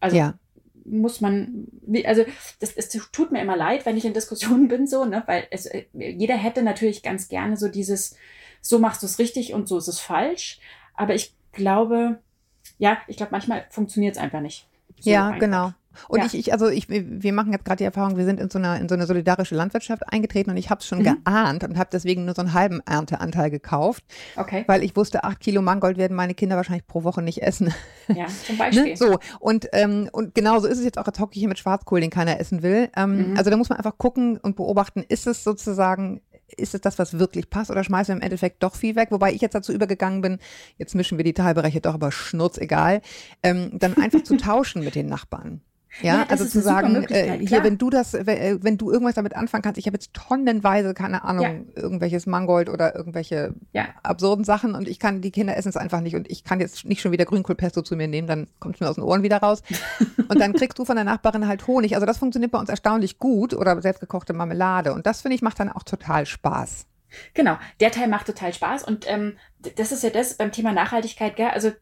Also 0.00 0.16
ja. 0.16 0.34
muss 0.84 1.20
man, 1.20 1.66
also 2.04 2.24
das, 2.60 2.72
es 2.72 2.90
tut 2.90 3.32
mir 3.32 3.40
immer 3.40 3.56
leid, 3.56 3.86
wenn 3.86 3.96
ich 3.96 4.04
in 4.04 4.14
Diskussionen 4.14 4.68
bin, 4.68 4.86
so, 4.86 5.04
ne, 5.06 5.22
weil 5.26 5.46
es, 5.50 5.68
jeder 5.92 6.36
hätte 6.36 6.62
natürlich 6.62 7.02
ganz 7.02 7.28
gerne 7.28 7.56
so 7.56 7.68
dieses, 7.68 8.16
so 8.60 8.78
machst 8.78 9.02
du 9.02 9.06
es 9.06 9.18
richtig 9.18 9.54
und 9.54 9.66
so 9.66 9.78
ist 9.78 9.88
es 9.88 9.98
falsch. 9.98 10.60
Aber 10.94 11.14
ich 11.14 11.34
glaube, 11.52 12.18
ja, 12.78 12.98
ich 13.06 13.16
glaube, 13.16 13.32
manchmal 13.32 13.66
funktioniert 13.70 14.16
es 14.16 14.22
einfach 14.22 14.40
nicht. 14.40 14.68
So 15.00 15.10
ja, 15.10 15.26
einfach. 15.28 15.40
genau. 15.40 15.72
Und 16.08 16.20
ja. 16.20 16.26
ich, 16.26 16.34
ich, 16.34 16.52
also 16.52 16.68
ich, 16.68 16.88
wir 16.88 17.32
machen 17.32 17.52
jetzt 17.52 17.64
gerade 17.64 17.78
die 17.78 17.84
Erfahrung, 17.84 18.16
wir 18.16 18.24
sind 18.24 18.40
in 18.40 18.50
so 18.50 18.58
einer, 18.58 18.80
in 18.80 18.88
so 18.88 18.94
eine 18.94 19.06
solidarische 19.06 19.54
Landwirtschaft 19.54 20.02
eingetreten 20.12 20.50
und 20.50 20.56
ich 20.56 20.70
habe 20.70 20.80
es 20.80 20.86
schon 20.86 21.00
mhm. 21.00 21.22
geahnt 21.24 21.64
und 21.64 21.78
habe 21.78 21.90
deswegen 21.92 22.24
nur 22.24 22.34
so 22.34 22.42
einen 22.42 22.52
halben 22.52 22.80
Ernteanteil 22.86 23.50
gekauft. 23.50 24.04
Okay. 24.36 24.64
Weil 24.66 24.82
ich 24.82 24.96
wusste, 24.96 25.24
acht 25.24 25.40
Kilo 25.40 25.62
Mangold 25.62 25.98
werden 25.98 26.16
meine 26.16 26.34
Kinder 26.34 26.56
wahrscheinlich 26.56 26.86
pro 26.86 27.04
Woche 27.04 27.22
nicht 27.22 27.42
essen. 27.42 27.72
Ja, 28.08 28.26
zum 28.46 28.58
Beispiel. 28.58 28.84
ne? 28.84 28.96
So, 28.96 29.18
und, 29.40 29.68
ähm, 29.72 30.08
und 30.12 30.34
genauso 30.34 30.66
ist 30.66 30.78
es 30.78 30.84
jetzt 30.84 30.98
auch 30.98 31.06
jetzt 31.06 31.20
hocke 31.20 31.34
ich 31.34 31.40
hier 31.40 31.48
mit 31.48 31.58
Schwarzkohl, 31.58 32.00
den 32.00 32.10
keiner 32.10 32.40
essen 32.40 32.62
will. 32.62 32.88
Ähm, 32.96 33.30
mhm. 33.30 33.36
Also 33.36 33.50
da 33.50 33.56
muss 33.56 33.68
man 33.68 33.78
einfach 33.78 33.98
gucken 33.98 34.38
und 34.38 34.56
beobachten, 34.56 35.04
ist 35.08 35.26
es 35.26 35.44
sozusagen 35.44 36.20
ist 36.56 36.74
es 36.74 36.80
das, 36.80 36.98
was 36.98 37.18
wirklich 37.18 37.50
passt 37.50 37.70
oder 37.70 37.84
schmeißen 37.84 38.12
wir 38.12 38.16
im 38.16 38.22
Endeffekt 38.22 38.62
doch 38.62 38.74
viel 38.74 38.96
weg? 38.96 39.08
Wobei 39.10 39.32
ich 39.32 39.40
jetzt 39.40 39.54
dazu 39.54 39.72
übergegangen 39.72 40.20
bin, 40.20 40.38
jetzt 40.78 40.94
mischen 40.94 41.18
wir 41.18 41.24
die 41.24 41.34
Teilbereiche 41.34 41.80
doch, 41.80 41.94
aber 41.94 42.12
schnurz 42.12 42.58
egal, 42.58 43.02
ähm, 43.42 43.70
dann 43.74 43.96
einfach 43.96 44.22
zu 44.22 44.36
tauschen 44.36 44.84
mit 44.84 44.94
den 44.94 45.06
Nachbarn. 45.06 45.60
Ja, 46.02 46.18
ja 46.18 46.26
also 46.28 46.44
zu 46.44 46.60
sagen, 46.60 47.04
äh, 47.04 47.38
hier, 47.46 47.64
wenn 47.64 47.78
du 47.78 47.90
das, 47.90 48.14
äh, 48.14 48.58
wenn 48.60 48.76
du 48.76 48.90
irgendwas 48.90 49.14
damit 49.14 49.34
anfangen 49.34 49.62
kannst, 49.62 49.78
ich 49.78 49.86
habe 49.86 49.96
jetzt 49.96 50.12
tonnenweise, 50.12 50.94
keine 50.94 51.24
Ahnung, 51.24 51.44
ja. 51.74 51.82
irgendwelches 51.82 52.26
Mangold 52.26 52.68
oder 52.68 52.94
irgendwelche 52.94 53.54
ja. 53.72 53.86
absurden 54.02 54.44
Sachen 54.44 54.74
und 54.74 54.88
ich 54.88 54.98
kann, 54.98 55.22
die 55.22 55.30
Kinder 55.30 55.56
essen 55.56 55.68
es 55.68 55.76
einfach 55.76 56.00
nicht 56.00 56.16
und 56.16 56.30
ich 56.30 56.44
kann 56.44 56.60
jetzt 56.60 56.84
nicht 56.84 57.00
schon 57.00 57.12
wieder 57.12 57.24
Grünkohlpesto 57.24 57.82
zu 57.82 57.96
mir 57.96 58.08
nehmen, 58.08 58.28
dann 58.28 58.46
kommt 58.58 58.76
es 58.76 58.80
mir 58.80 58.88
aus 58.88 58.96
den 58.96 59.04
Ohren 59.04 59.22
wieder 59.22 59.38
raus. 59.38 59.62
und 60.28 60.38
dann 60.38 60.52
kriegst 60.52 60.78
du 60.78 60.84
von 60.84 60.96
der 60.96 61.04
Nachbarin 61.04 61.46
halt 61.46 61.66
Honig. 61.66 61.94
Also 61.94 62.06
das 62.06 62.18
funktioniert 62.18 62.52
bei 62.52 62.58
uns 62.58 62.68
erstaunlich 62.68 63.18
gut 63.18 63.54
oder 63.54 63.80
selbstgekochte 63.80 64.32
Marmelade 64.32 64.92
und 64.92 65.06
das 65.06 65.22
finde 65.22 65.34
ich 65.34 65.42
macht 65.42 65.58
dann 65.60 65.70
auch 65.70 65.82
total 65.82 66.26
Spaß. 66.26 66.86
Genau, 67.34 67.56
der 67.80 67.90
Teil 67.90 68.08
macht 68.08 68.26
total 68.26 68.52
Spaß 68.52 68.84
und 68.84 69.08
ähm, 69.08 69.36
das 69.76 69.92
ist 69.92 70.02
ja 70.02 70.10
das 70.10 70.34
beim 70.34 70.52
Thema 70.52 70.72
Nachhaltigkeit, 70.72 71.36
gell? 71.36 71.48
Also 71.48 71.72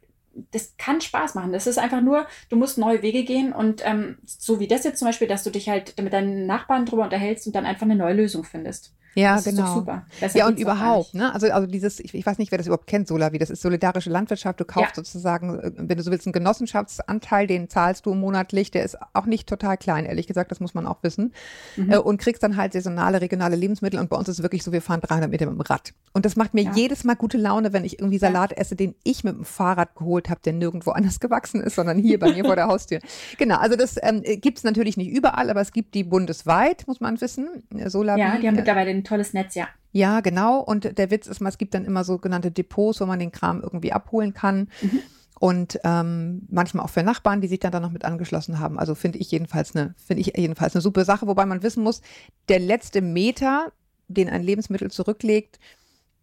das 0.50 0.76
kann 0.76 1.00
Spaß 1.00 1.34
machen. 1.34 1.52
Das 1.52 1.66
ist 1.66 1.78
einfach 1.78 2.00
nur, 2.00 2.26
du 2.48 2.56
musst 2.56 2.78
neue 2.78 3.02
Wege 3.02 3.24
gehen 3.24 3.52
und 3.52 3.82
ähm, 3.84 4.18
so 4.24 4.60
wie 4.60 4.68
das 4.68 4.84
jetzt 4.84 4.98
zum 4.98 5.08
Beispiel, 5.08 5.28
dass 5.28 5.44
du 5.44 5.50
dich 5.50 5.68
halt 5.68 6.00
mit 6.00 6.12
deinen 6.12 6.46
Nachbarn 6.46 6.86
drüber 6.86 7.04
unterhältst 7.04 7.46
und 7.46 7.54
dann 7.54 7.66
einfach 7.66 7.86
eine 7.86 7.96
neue 7.96 8.14
Lösung 8.14 8.44
findest. 8.44 8.92
Ja, 9.14 9.36
das 9.36 9.44
genau. 9.44 9.74
super. 9.74 10.06
Besser 10.20 10.38
ja, 10.38 10.46
und 10.46 10.58
überhaupt, 10.58 11.14
ne? 11.14 11.32
Also, 11.32 11.50
also 11.50 11.66
dieses, 11.66 12.00
ich, 12.00 12.14
ich, 12.14 12.26
weiß 12.26 12.38
nicht, 12.38 12.50
wer 12.50 12.58
das 12.58 12.66
überhaupt 12.66 12.86
kennt, 12.86 13.08
Solavi, 13.08 13.38
das 13.38 13.50
ist 13.50 13.62
solidarische 13.62 14.10
Landwirtschaft. 14.10 14.60
Du 14.60 14.64
kaufst 14.64 14.96
ja. 14.96 15.04
sozusagen, 15.04 15.58
äh, 15.58 15.72
wenn 15.76 15.96
du 15.96 16.02
so 16.02 16.10
willst, 16.10 16.26
einen 16.26 16.32
Genossenschaftsanteil, 16.32 17.46
den 17.46 17.68
zahlst 17.68 18.06
du 18.06 18.14
monatlich, 18.14 18.70
der 18.70 18.84
ist 18.84 18.96
auch 19.12 19.26
nicht 19.26 19.48
total 19.48 19.76
klein, 19.76 20.04
ehrlich 20.04 20.26
gesagt, 20.26 20.50
das 20.50 20.60
muss 20.60 20.74
man 20.74 20.86
auch 20.86 21.02
wissen. 21.02 21.32
Mhm. 21.76 21.92
Äh, 21.92 21.98
und 21.98 22.18
kriegst 22.18 22.42
dann 22.42 22.56
halt 22.56 22.72
saisonale, 22.72 23.20
regionale 23.20 23.56
Lebensmittel. 23.56 24.00
Und 24.00 24.10
bei 24.10 24.16
uns 24.16 24.28
ist 24.28 24.38
es 24.38 24.42
wirklich 24.42 24.62
so, 24.62 24.72
wir 24.72 24.82
fahren 24.82 25.00
300 25.00 25.30
Meter 25.30 25.46
mit 25.46 25.54
dem 25.54 25.60
Rad. 25.60 25.92
Und 26.12 26.24
das 26.24 26.36
macht 26.36 26.54
mir 26.54 26.64
ja. 26.64 26.72
jedes 26.74 27.04
Mal 27.04 27.14
gute 27.14 27.38
Laune, 27.38 27.72
wenn 27.72 27.84
ich 27.84 27.98
irgendwie 27.98 28.18
Salat 28.18 28.52
ja. 28.52 28.58
esse, 28.58 28.76
den 28.76 28.94
ich 29.04 29.24
mit 29.24 29.36
dem 29.36 29.44
Fahrrad 29.44 29.94
geholt 29.96 30.28
habe, 30.28 30.40
der 30.44 30.52
nirgendwo 30.52 30.90
anders 30.90 31.20
gewachsen 31.24 31.60
ist, 31.60 31.76
sondern 31.76 31.98
hier 31.98 32.18
bei 32.18 32.32
mir 32.32 32.44
vor 32.44 32.56
der 32.56 32.66
Haustür. 32.66 33.00
Genau, 33.38 33.56
also 33.56 33.76
das 33.76 33.96
ähm, 34.02 34.22
gibt 34.22 34.58
es 34.58 34.64
natürlich 34.64 34.96
nicht 34.96 35.10
überall, 35.10 35.50
aber 35.50 35.60
es 35.60 35.72
gibt 35.72 35.94
die 35.94 36.04
bundesweit, 36.04 36.86
muss 36.86 37.00
man 37.00 37.20
wissen. 37.20 37.62
Solavi, 37.86 38.20
ja, 38.20 38.38
die 38.38 38.48
haben 38.48 38.56
mittlerweile 38.56 38.90
ein 39.04 39.08
tolles 39.08 39.32
Netz, 39.32 39.54
ja. 39.54 39.68
Ja, 39.92 40.20
genau. 40.20 40.58
Und 40.58 40.98
der 40.98 41.10
Witz 41.10 41.28
ist 41.28 41.40
mal, 41.40 41.50
es 41.50 41.58
gibt 41.58 41.74
dann 41.74 41.84
immer 41.84 42.02
sogenannte 42.02 42.50
Depots, 42.50 43.00
wo 43.00 43.06
man 43.06 43.20
den 43.20 43.30
Kram 43.30 43.60
irgendwie 43.60 43.92
abholen 43.92 44.34
kann. 44.34 44.68
Mhm. 44.82 45.00
Und 45.38 45.78
ähm, 45.84 46.46
manchmal 46.50 46.84
auch 46.84 46.90
für 46.90 47.02
Nachbarn, 47.02 47.40
die 47.40 47.48
sich 47.48 47.60
dann 47.60 47.72
da 47.72 47.80
noch 47.80 47.90
mit 47.90 48.04
angeschlossen 48.04 48.58
haben. 48.58 48.78
Also 48.78 48.94
finde 48.94 49.18
ich 49.18 49.30
jedenfalls 49.30 49.76
eine, 49.76 49.94
finde 50.04 50.22
ich 50.22 50.32
jedenfalls 50.36 50.74
eine 50.74 50.82
super 50.82 51.04
Sache, 51.04 51.26
wobei 51.26 51.46
man 51.46 51.62
wissen 51.62 51.82
muss, 51.82 52.02
der 52.48 52.58
letzte 52.58 53.02
Meter, 53.02 53.72
den 54.08 54.28
ein 54.28 54.42
Lebensmittel 54.42 54.90
zurücklegt, 54.90 55.58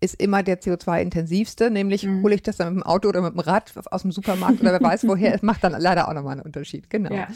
ist 0.01 0.19
immer 0.19 0.41
der 0.41 0.59
CO2-intensivste, 0.59 1.69
nämlich 1.69 2.03
mhm. 2.03 2.23
hole 2.23 2.35
ich 2.35 2.41
das 2.41 2.57
dann 2.57 2.73
mit 2.73 2.83
dem 2.83 2.88
Auto 2.88 3.07
oder 3.07 3.21
mit 3.21 3.33
dem 3.33 3.39
Rad 3.39 3.71
aus 3.91 4.01
dem 4.01 4.11
Supermarkt 4.11 4.59
oder 4.59 4.73
wer 4.73 4.81
weiß 4.81 5.07
woher. 5.07 5.33
Es 5.35 5.43
macht 5.43 5.63
dann 5.63 5.79
leider 5.79 6.09
auch 6.09 6.13
nochmal 6.13 6.33
einen 6.33 6.41
Unterschied, 6.41 6.89
genau. 6.89 7.13
Ja. 7.13 7.27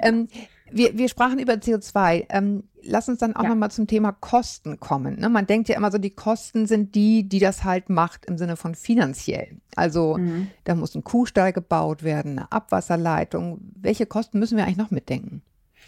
Ähm, 0.00 0.28
wir, 0.72 0.96
wir 0.96 1.08
sprachen 1.08 1.38
über 1.38 1.54
CO2. 1.54 2.26
Ähm, 2.28 2.64
lass 2.82 3.08
uns 3.08 3.18
dann 3.18 3.36
auch 3.36 3.44
ja. 3.44 3.50
nochmal 3.50 3.70
zum 3.70 3.86
Thema 3.86 4.12
Kosten 4.12 4.80
kommen. 4.80 5.18
Ne? 5.18 5.28
Man 5.28 5.46
denkt 5.46 5.68
ja 5.68 5.76
immer 5.76 5.90
so, 5.90 5.98
die 5.98 6.10
Kosten 6.10 6.66
sind 6.66 6.94
die, 6.94 7.28
die 7.28 7.38
das 7.38 7.64
halt 7.64 7.90
macht 7.90 8.26
im 8.26 8.38
Sinne 8.38 8.56
von 8.56 8.74
finanziell. 8.74 9.56
Also 9.76 10.16
mhm. 10.18 10.48
da 10.64 10.74
muss 10.74 10.94
ein 10.94 11.04
Kuhstall 11.04 11.52
gebaut 11.52 12.02
werden, 12.02 12.38
eine 12.38 12.52
Abwasserleitung. 12.52 13.60
Welche 13.74 14.06
Kosten 14.06 14.38
müssen 14.38 14.56
wir 14.56 14.64
eigentlich 14.64 14.76
noch 14.76 14.90
mitdenken? 14.90 15.42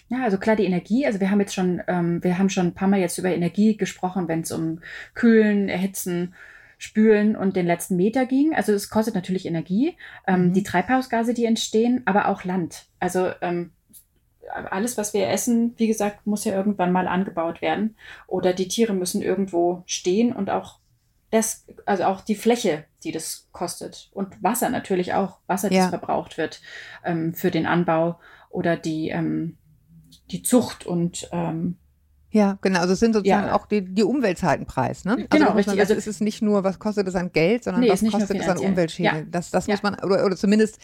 Ja, 0.09 0.23
also 0.23 0.38
klar, 0.38 0.57
die 0.57 0.64
Energie, 0.64 1.07
also 1.07 1.21
wir 1.21 1.31
haben 1.31 1.41
jetzt 1.41 1.55
schon, 1.55 1.83
ähm, 1.88 2.23
wir 2.23 2.38
haben 2.38 2.50
schon 2.50 2.69
ein 2.69 2.75
paar 2.75 2.88
Mal 2.88 3.00
jetzt 3.00 3.19
über 3.19 3.35
Energie 3.35 3.76
gesprochen, 3.76 4.29
wenn 4.29 4.41
es 4.41 4.53
um 4.53 4.81
Kühlen, 5.14 5.69
Erhitzen, 5.69 6.35
Spülen 6.76 7.37
und 7.37 7.57
den 7.57 7.67
letzten 7.67 7.97
Meter 7.97 8.26
ging. 8.26 8.55
Also 8.55 8.73
es 8.73 8.91
kostet 8.91 9.14
natürlich 9.14 9.47
Energie, 9.47 9.97
ähm, 10.26 10.49
mhm. 10.49 10.53
die 10.53 10.62
Treibhausgase, 10.62 11.33
die 11.33 11.47
entstehen, 11.47 12.03
aber 12.05 12.29
auch 12.29 12.45
Land. 12.45 12.87
Also 13.00 13.31
ähm, 13.41 13.71
alles, 14.52 14.96
was 14.98 15.14
wir 15.14 15.28
essen, 15.28 15.74
wie 15.76 15.86
gesagt, 15.86 16.26
muss 16.26 16.44
ja 16.44 16.54
irgendwann 16.54 16.92
mal 16.92 17.08
angebaut 17.08 17.62
werden. 17.62 17.96
Oder 18.26 18.52
die 18.52 18.68
Tiere 18.68 18.92
müssen 18.92 19.22
irgendwo 19.22 19.82
stehen 19.86 20.32
und 20.32 20.50
auch 20.50 20.78
das, 21.30 21.66
also 21.84 22.04
auch 22.04 22.20
die 22.20 22.36
Fläche, 22.36 22.84
die 23.02 23.12
das 23.12 23.48
kostet. 23.52 24.10
Und 24.12 24.42
Wasser 24.42 24.70
natürlich 24.70 25.14
auch, 25.14 25.38
Wasser, 25.46 25.68
das 25.68 25.76
ja. 25.76 25.88
verbraucht 25.88 26.38
wird 26.38 26.60
ähm, 27.04 27.34
für 27.34 27.50
den 27.50 27.66
Anbau 27.66 28.20
oder 28.50 28.76
die, 28.76 29.08
ähm, 29.08 29.56
die 30.30 30.42
Zucht 30.42 30.86
und 30.86 31.28
ähm, 31.32 31.76
ja, 32.30 32.58
genau. 32.62 32.80
Also 32.80 32.94
es 32.94 32.98
sind 32.98 33.12
sozusagen 33.12 33.46
ja. 33.46 33.54
auch 33.54 33.66
die, 33.66 33.84
die 33.84 34.02
Umweltzeitenpreis. 34.02 35.04
Ne? 35.04 35.12
Also 35.12 35.26
genau, 35.30 35.52
richtig. 35.52 35.74
Man, 35.74 35.78
also 35.78 35.94
es 35.94 36.08
ist 36.08 36.20
nicht 36.20 36.42
nur, 36.42 36.64
was 36.64 36.80
kostet 36.80 37.06
es 37.06 37.14
an 37.14 37.30
Geld, 37.30 37.62
sondern 37.62 37.82
nee, 37.82 37.88
was 37.88 38.02
kostet 38.04 38.40
es 38.40 38.48
an 38.48 38.58
Umweltschäden. 38.58 39.18
Ja. 39.18 39.24
Das, 39.30 39.52
das 39.52 39.68
ja. 39.68 39.74
muss 39.74 39.84
man, 39.84 39.94
oder, 40.00 40.24
oder 40.24 40.34
zumindest 40.34 40.80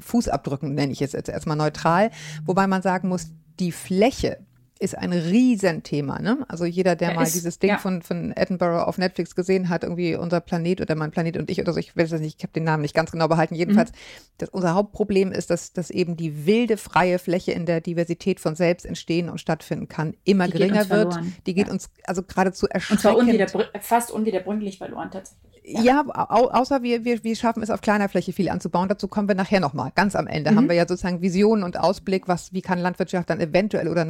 Fußabdrücken 0.00 0.74
nenne 0.74 0.92
ich 0.92 1.00
jetzt, 1.00 1.14
jetzt 1.14 1.28
erstmal 1.28 1.56
neutral. 1.56 2.10
Wobei 2.44 2.66
man 2.66 2.82
sagen 2.82 3.08
muss, 3.08 3.28
die 3.58 3.72
Fläche, 3.72 4.38
ist 4.80 4.96
ein 4.96 5.12
Riesenthema. 5.12 6.20
Ne? 6.20 6.38
Also 6.48 6.64
jeder, 6.64 6.96
der 6.96 7.10
ja, 7.10 7.14
mal 7.14 7.24
ist, 7.24 7.34
dieses 7.34 7.58
Ding 7.58 7.70
ja. 7.70 7.78
von, 7.78 8.00
von 8.00 8.32
Edinburgh 8.34 8.86
auf 8.86 8.96
Netflix 8.96 9.34
gesehen 9.34 9.68
hat, 9.68 9.84
irgendwie 9.84 10.16
unser 10.16 10.40
Planet 10.40 10.80
oder 10.80 10.94
mein 10.94 11.10
Planet 11.10 11.36
und 11.36 11.50
ich 11.50 11.60
oder 11.60 11.74
so, 11.74 11.78
ich 11.78 11.94
weiß 11.94 12.12
es 12.12 12.20
nicht, 12.20 12.38
ich 12.38 12.42
habe 12.42 12.54
den 12.54 12.64
Namen 12.64 12.80
nicht 12.80 12.94
ganz 12.94 13.12
genau 13.12 13.28
behalten. 13.28 13.54
Jedenfalls, 13.54 13.92
mhm. 13.92 13.96
das, 14.38 14.48
unser 14.48 14.74
Hauptproblem 14.74 15.32
ist, 15.32 15.50
dass, 15.50 15.74
dass 15.74 15.90
eben 15.90 16.16
die 16.16 16.46
wilde, 16.46 16.78
freie 16.78 17.18
Fläche 17.18 17.52
in 17.52 17.66
der 17.66 17.82
Diversität 17.82 18.40
von 18.40 18.56
selbst 18.56 18.86
entstehen 18.86 19.28
und 19.28 19.38
stattfinden 19.38 19.88
kann, 19.88 20.14
immer 20.24 20.46
die 20.46 20.52
geringer 20.52 20.88
wird. 20.88 21.14
Die 21.46 21.52
geht 21.52 21.66
ja. 21.66 21.72
uns 21.72 21.90
also 22.04 22.22
geradezu 22.22 22.66
erschreckend. 22.66 23.04
Und 23.04 23.10
zwar 23.10 23.16
unwiederbrü 23.18 23.64
fast 23.80 24.10
unwiederbringlich 24.10 24.78
verloren 24.78 25.10
tatsächlich. 25.10 25.50
Ja, 25.62 26.04
au 26.06 26.48
außer 26.48 26.82
wir, 26.82 27.04
wir, 27.04 27.22
wir 27.22 27.36
schaffen 27.36 27.62
es 27.62 27.70
auf 27.70 27.80
kleiner 27.80 28.08
Fläche 28.08 28.32
viel 28.32 28.48
anzubauen. 28.48 28.88
Dazu 28.88 29.08
kommen 29.08 29.28
wir 29.28 29.34
nachher 29.34 29.60
nochmal. 29.60 29.92
Ganz 29.94 30.16
am 30.16 30.26
Ende 30.26 30.50
mhm. 30.50 30.56
haben 30.56 30.68
wir 30.68 30.76
ja 30.76 30.86
sozusagen 30.88 31.20
Visionen 31.20 31.64
und 31.64 31.78
Ausblick, 31.78 32.28
was, 32.28 32.52
wie 32.52 32.62
kann 32.62 32.78
Landwirtschaft 32.78 33.30
dann 33.30 33.40
eventuell 33.40 33.88
oder 33.88 34.04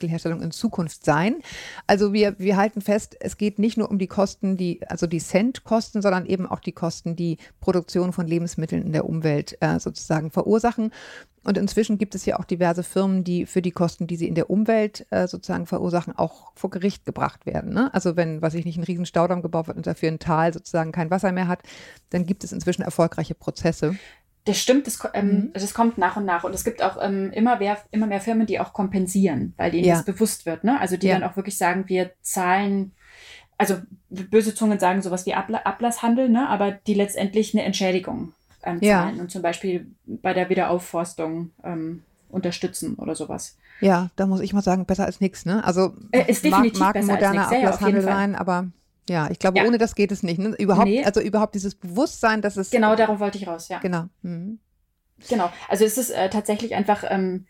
Nahrungsmittelherstellung 0.00 0.42
in 0.42 0.50
Zukunft 0.50 1.04
sein. 1.04 1.42
Also 1.86 2.12
wir, 2.12 2.38
wir 2.38 2.56
halten 2.56 2.80
fest, 2.80 3.16
es 3.20 3.36
geht 3.36 3.58
nicht 3.58 3.76
nur 3.76 3.90
um 3.90 3.98
die 3.98 4.06
Kosten, 4.06 4.56
die, 4.56 4.80
also 4.88 5.06
die 5.06 5.20
Centkosten, 5.20 6.02
sondern 6.02 6.26
eben 6.26 6.46
auch 6.46 6.60
die 6.60 6.72
Kosten, 6.72 7.16
die 7.16 7.38
Produktion 7.60 8.12
von 8.12 8.26
Lebensmitteln 8.26 8.82
in 8.82 8.92
der 8.92 9.04
Umwelt 9.04 9.56
äh, 9.60 9.78
sozusagen 9.78 10.30
verursachen. 10.30 10.92
Und 11.42 11.56
inzwischen 11.56 11.96
gibt 11.96 12.14
es 12.14 12.26
ja 12.26 12.38
auch 12.38 12.44
diverse 12.44 12.82
Firmen, 12.82 13.24
die 13.24 13.46
für 13.46 13.62
die 13.62 13.70
Kosten, 13.70 14.06
die 14.06 14.16
sie 14.16 14.28
in 14.28 14.34
der 14.34 14.50
Umwelt 14.50 15.06
äh, 15.10 15.26
sozusagen 15.26 15.64
verursachen, 15.66 16.14
auch 16.14 16.52
vor 16.54 16.68
Gericht 16.68 17.06
gebracht 17.06 17.46
werden. 17.46 17.72
Ne? 17.72 17.92
Also 17.94 18.14
wenn, 18.14 18.42
was 18.42 18.52
ich 18.52 18.66
nicht, 18.66 18.76
ein 18.76 18.84
riesen 18.84 19.06
Staudamm 19.06 19.40
gebaut 19.40 19.66
wird 19.66 19.78
und 19.78 19.86
dafür 19.86 20.10
ein 20.10 20.18
Tal 20.18 20.52
sozusagen 20.52 20.92
kein 20.92 21.10
Wasser 21.10 21.32
mehr 21.32 21.48
hat, 21.48 21.62
dann 22.10 22.26
gibt 22.26 22.44
es 22.44 22.52
inzwischen 22.52 22.82
erfolgreiche 22.82 23.34
Prozesse. 23.34 23.96
Das 24.46 24.58
stimmt, 24.58 24.86
das, 24.86 24.98
ähm, 25.12 25.26
mhm. 25.28 25.52
das 25.52 25.74
kommt 25.74 25.98
nach 25.98 26.16
und 26.16 26.24
nach. 26.24 26.44
Und 26.44 26.54
es 26.54 26.64
gibt 26.64 26.82
auch 26.82 26.96
ähm, 27.00 27.30
immer, 27.32 27.58
mehr, 27.58 27.78
immer 27.90 28.06
mehr 28.06 28.20
Firmen, 28.20 28.46
die 28.46 28.58
auch 28.58 28.72
kompensieren, 28.72 29.52
weil 29.56 29.70
denen 29.70 29.84
ja. 29.84 29.96
das 29.96 30.04
bewusst 30.04 30.46
wird. 30.46 30.64
Ne? 30.64 30.80
Also 30.80 30.96
die 30.96 31.08
ja. 31.08 31.18
dann 31.18 31.28
auch 31.28 31.36
wirklich 31.36 31.58
sagen, 31.58 31.84
wir 31.88 32.12
zahlen 32.22 32.92
also 33.60 33.76
böse 34.08 34.54
Zungen 34.54 34.78
sagen 34.78 35.02
sowas 35.02 35.26
wie 35.26 35.34
Abla 35.34 35.58
Ablasshandel, 35.64 36.30
ne? 36.30 36.48
aber 36.48 36.72
die 36.72 36.94
letztendlich 36.94 37.52
eine 37.52 37.62
Entschädigung 37.62 38.32
ähm, 38.62 38.78
ja. 38.80 39.02
zahlen 39.02 39.20
und 39.20 39.30
zum 39.30 39.42
Beispiel 39.42 39.86
bei 40.06 40.32
der 40.32 40.48
Wiederaufforstung 40.48 41.50
ähm, 41.62 42.02
unterstützen 42.30 42.94
oder 42.94 43.14
sowas. 43.14 43.58
Ja, 43.80 44.08
da 44.16 44.26
muss 44.26 44.40
ich 44.40 44.54
mal 44.54 44.62
sagen, 44.62 44.86
besser 44.86 45.04
als 45.04 45.20
nichts. 45.20 45.44
Ne? 45.44 45.62
Also 45.62 45.92
äh, 46.10 46.24
ist 46.30 46.44
mag, 46.46 46.74
mag 46.78 46.96
ein 46.96 47.06
moderner 47.06 47.48
Ablasshandel 47.48 48.00
sein, 48.00 48.34
aber 48.34 48.68
ja, 49.10 49.28
ich 49.28 49.40
glaube, 49.40 49.58
ja. 49.58 49.64
ohne 49.66 49.76
das 49.76 49.96
geht 49.96 50.12
es 50.12 50.22
nicht. 50.22 50.38
Ne? 50.38 50.54
Überhaupt, 50.56 50.86
nee. 50.86 51.04
Also 51.04 51.20
überhaupt 51.20 51.56
dieses 51.56 51.74
Bewusstsein, 51.74 52.42
dass 52.42 52.56
es. 52.56 52.70
Genau, 52.70 52.94
darauf 52.94 53.18
wollte 53.18 53.38
ich 53.38 53.46
raus, 53.48 53.68
ja. 53.68 53.80
Genau. 53.80 54.04
Mhm. 54.22 54.60
Genau. 55.28 55.50
Also 55.68 55.84
es 55.84 55.98
ist 55.98 56.10
äh, 56.10 56.30
tatsächlich 56.30 56.76
einfach, 56.76 57.02
ähm, 57.08 57.46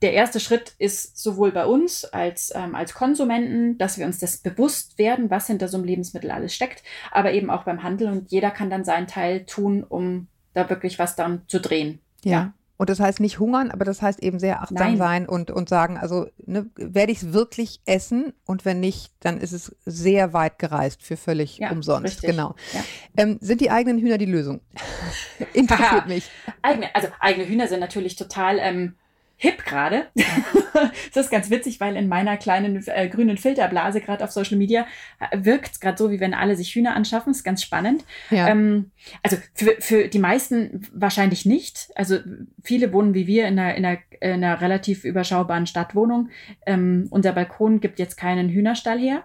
der 0.00 0.14
erste 0.14 0.40
Schritt 0.40 0.72
ist 0.78 1.18
sowohl 1.18 1.52
bei 1.52 1.66
uns 1.66 2.06
als, 2.06 2.52
ähm, 2.54 2.74
als 2.74 2.94
Konsumenten, 2.94 3.76
dass 3.76 3.98
wir 3.98 4.06
uns 4.06 4.18
das 4.18 4.38
bewusst 4.38 4.96
werden, 4.96 5.28
was 5.28 5.46
hinter 5.46 5.68
so 5.68 5.76
einem 5.76 5.84
Lebensmittel 5.84 6.30
alles 6.30 6.54
steckt, 6.54 6.82
aber 7.10 7.32
eben 7.32 7.50
auch 7.50 7.64
beim 7.64 7.82
Handel 7.82 8.08
und 8.08 8.30
jeder 8.30 8.50
kann 8.50 8.70
dann 8.70 8.84
seinen 8.84 9.06
Teil 9.06 9.44
tun, 9.44 9.84
um 9.84 10.28
da 10.54 10.70
wirklich 10.70 10.98
was 10.98 11.16
dann 11.16 11.42
zu 11.48 11.60
drehen. 11.60 12.00
Ja. 12.24 12.32
ja. 12.32 12.52
Und 12.76 12.90
das 12.90 12.98
heißt 12.98 13.20
nicht 13.20 13.38
hungern, 13.38 13.70
aber 13.70 13.84
das 13.84 14.02
heißt 14.02 14.20
eben 14.20 14.40
sehr 14.40 14.62
achtsam 14.62 14.88
Nein. 14.88 14.96
sein 14.96 15.28
und, 15.28 15.52
und 15.52 15.68
sagen, 15.68 15.96
also 15.96 16.26
ne, 16.44 16.68
werde 16.74 17.12
ich 17.12 17.18
es 17.22 17.32
wirklich 17.32 17.80
essen 17.86 18.32
und 18.46 18.64
wenn 18.64 18.80
nicht, 18.80 19.12
dann 19.20 19.38
ist 19.38 19.52
es 19.52 19.76
sehr 19.84 20.32
weit 20.32 20.58
gereist 20.58 21.02
für 21.02 21.16
völlig 21.16 21.58
ja, 21.58 21.70
umsonst. 21.70 22.04
Richtig. 22.04 22.30
Genau. 22.30 22.56
Ja. 22.72 22.84
Ähm, 23.16 23.38
sind 23.40 23.60
die 23.60 23.70
eigenen 23.70 23.98
Hühner 23.98 24.18
die 24.18 24.26
Lösung? 24.26 24.60
Interessiert 25.52 26.08
mich. 26.08 26.28
Eigene, 26.62 26.92
also 26.94 27.08
eigene 27.20 27.46
Hühner 27.46 27.68
sind 27.68 27.78
natürlich 27.78 28.16
total 28.16 28.58
ähm, 28.58 28.96
hip 29.44 29.64
gerade. 29.66 30.06
das 31.12 31.26
ist 31.26 31.30
ganz 31.30 31.50
witzig, 31.50 31.78
weil 31.78 31.96
in 31.96 32.08
meiner 32.08 32.38
kleinen 32.38 32.82
äh, 32.86 33.08
grünen 33.08 33.36
Filterblase 33.36 34.00
gerade 34.00 34.24
auf 34.24 34.30
Social 34.30 34.56
Media 34.56 34.86
äh, 35.20 35.38
wirkt 35.44 35.72
es 35.72 35.80
gerade 35.80 35.98
so, 35.98 36.10
wie 36.10 36.18
wenn 36.18 36.32
alle 36.32 36.56
sich 36.56 36.74
Hühner 36.74 36.96
anschaffen. 36.96 37.30
Das 37.30 37.38
ist 37.38 37.44
ganz 37.44 37.62
spannend. 37.62 38.04
Ja. 38.30 38.48
Ähm, 38.48 38.90
also 39.22 39.36
für, 39.52 39.76
für 39.80 40.08
die 40.08 40.18
meisten 40.18 40.88
wahrscheinlich 40.94 41.44
nicht. 41.44 41.90
Also 41.94 42.18
viele 42.62 42.92
wohnen 42.92 43.12
wie 43.12 43.26
wir 43.26 43.46
in 43.46 43.58
einer, 43.58 43.74
in 43.74 43.84
einer, 43.84 43.98
in 44.20 44.32
einer 44.44 44.60
relativ 44.62 45.04
überschaubaren 45.04 45.66
Stadtwohnung. 45.66 46.30
Ähm, 46.64 47.06
unser 47.10 47.32
Balkon 47.32 47.80
gibt 47.80 47.98
jetzt 47.98 48.16
keinen 48.16 48.48
Hühnerstall 48.48 48.98
her. 48.98 49.24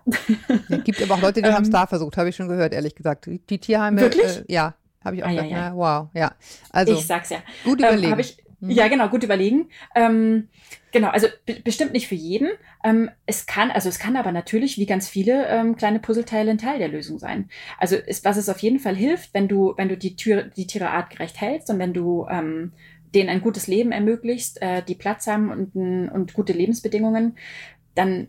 Es 0.70 0.84
gibt 0.84 1.02
aber 1.02 1.16
auch 1.16 1.22
Leute, 1.22 1.42
die 1.42 1.48
ähm, 1.48 1.56
haben 1.56 1.64
es 1.64 1.70
da 1.70 1.88
versucht, 1.88 2.18
habe 2.18 2.28
ich 2.28 2.36
schon 2.36 2.50
gehört, 2.50 2.74
ehrlich 2.74 2.96
gesagt. 2.96 3.30
Die 3.50 3.58
Tierheime. 3.58 4.02
Wirklich? 4.02 4.40
Äh, 4.40 4.44
ja, 4.50 4.74
habe 5.06 5.16
ich 5.16 5.24
auch 5.24 5.28
ah, 5.28 5.32
gesagt. 5.32 5.52
Ja, 5.52 5.58
ja. 5.58 5.76
wow, 5.76 6.10
ja. 6.14 6.34
Also, 6.72 6.94
ich 6.94 7.08
sag's 7.08 7.30
ja. 7.30 7.38
Gut 7.64 7.80
überlegen. 7.80 8.20
Ähm, 8.20 8.49
Mhm. 8.60 8.72
Ja, 8.72 8.88
genau, 8.88 9.08
gut 9.10 9.24
überlegen. 9.24 9.70
Ähm, 9.96 10.50
genau, 10.92 11.10
also 11.10 11.28
bestimmt 11.64 11.94
nicht 11.94 12.08
für 12.08 12.16
jeden. 12.16 12.50
Ähm, 12.84 13.10
es 13.26 13.46
kann, 13.46 13.72
also 13.72 13.90
es 13.90 14.00
kann 14.00 14.16
aber 14.16 14.32
natürlich, 14.32 14.78
wie 14.78 14.86
ganz 14.86 15.08
viele 15.08 15.48
ähm, 15.48 15.76
kleine 15.76 16.00
Puzzleteile, 16.00 16.52
ein 16.52 16.58
Teil 16.58 16.80
der 16.80 16.90
Lösung 16.90 17.20
sein. 17.20 17.50
Also 17.78 17.96
ist, 17.96 18.26
was 18.26 18.38
es 18.38 18.50
auf 18.50 18.60
jeden 18.60 18.80
Fall 18.80 18.96
hilft, 18.96 19.34
wenn 19.34 19.48
du, 19.48 19.74
wenn 19.78 19.90
du 19.90 19.98
die, 19.98 20.16
Tür, 20.16 20.44
die 20.44 20.68
Tiere 20.68 20.90
artgerecht 20.90 21.40
hältst 21.40 21.70
und 21.70 21.80
wenn 21.80 21.94
du 21.94 22.28
ähm, 22.30 22.74
denen 23.14 23.30
ein 23.30 23.42
gutes 23.42 23.68
Leben 23.68 23.92
ermöglicht, 23.92 24.58
äh, 24.62 24.84
die 24.84 24.96
Platz 24.96 25.28
haben 25.28 25.50
und, 25.52 25.76
und 26.12 26.34
gute 26.34 26.54
Lebensbedingungen, 26.54 27.38
dann 27.96 28.28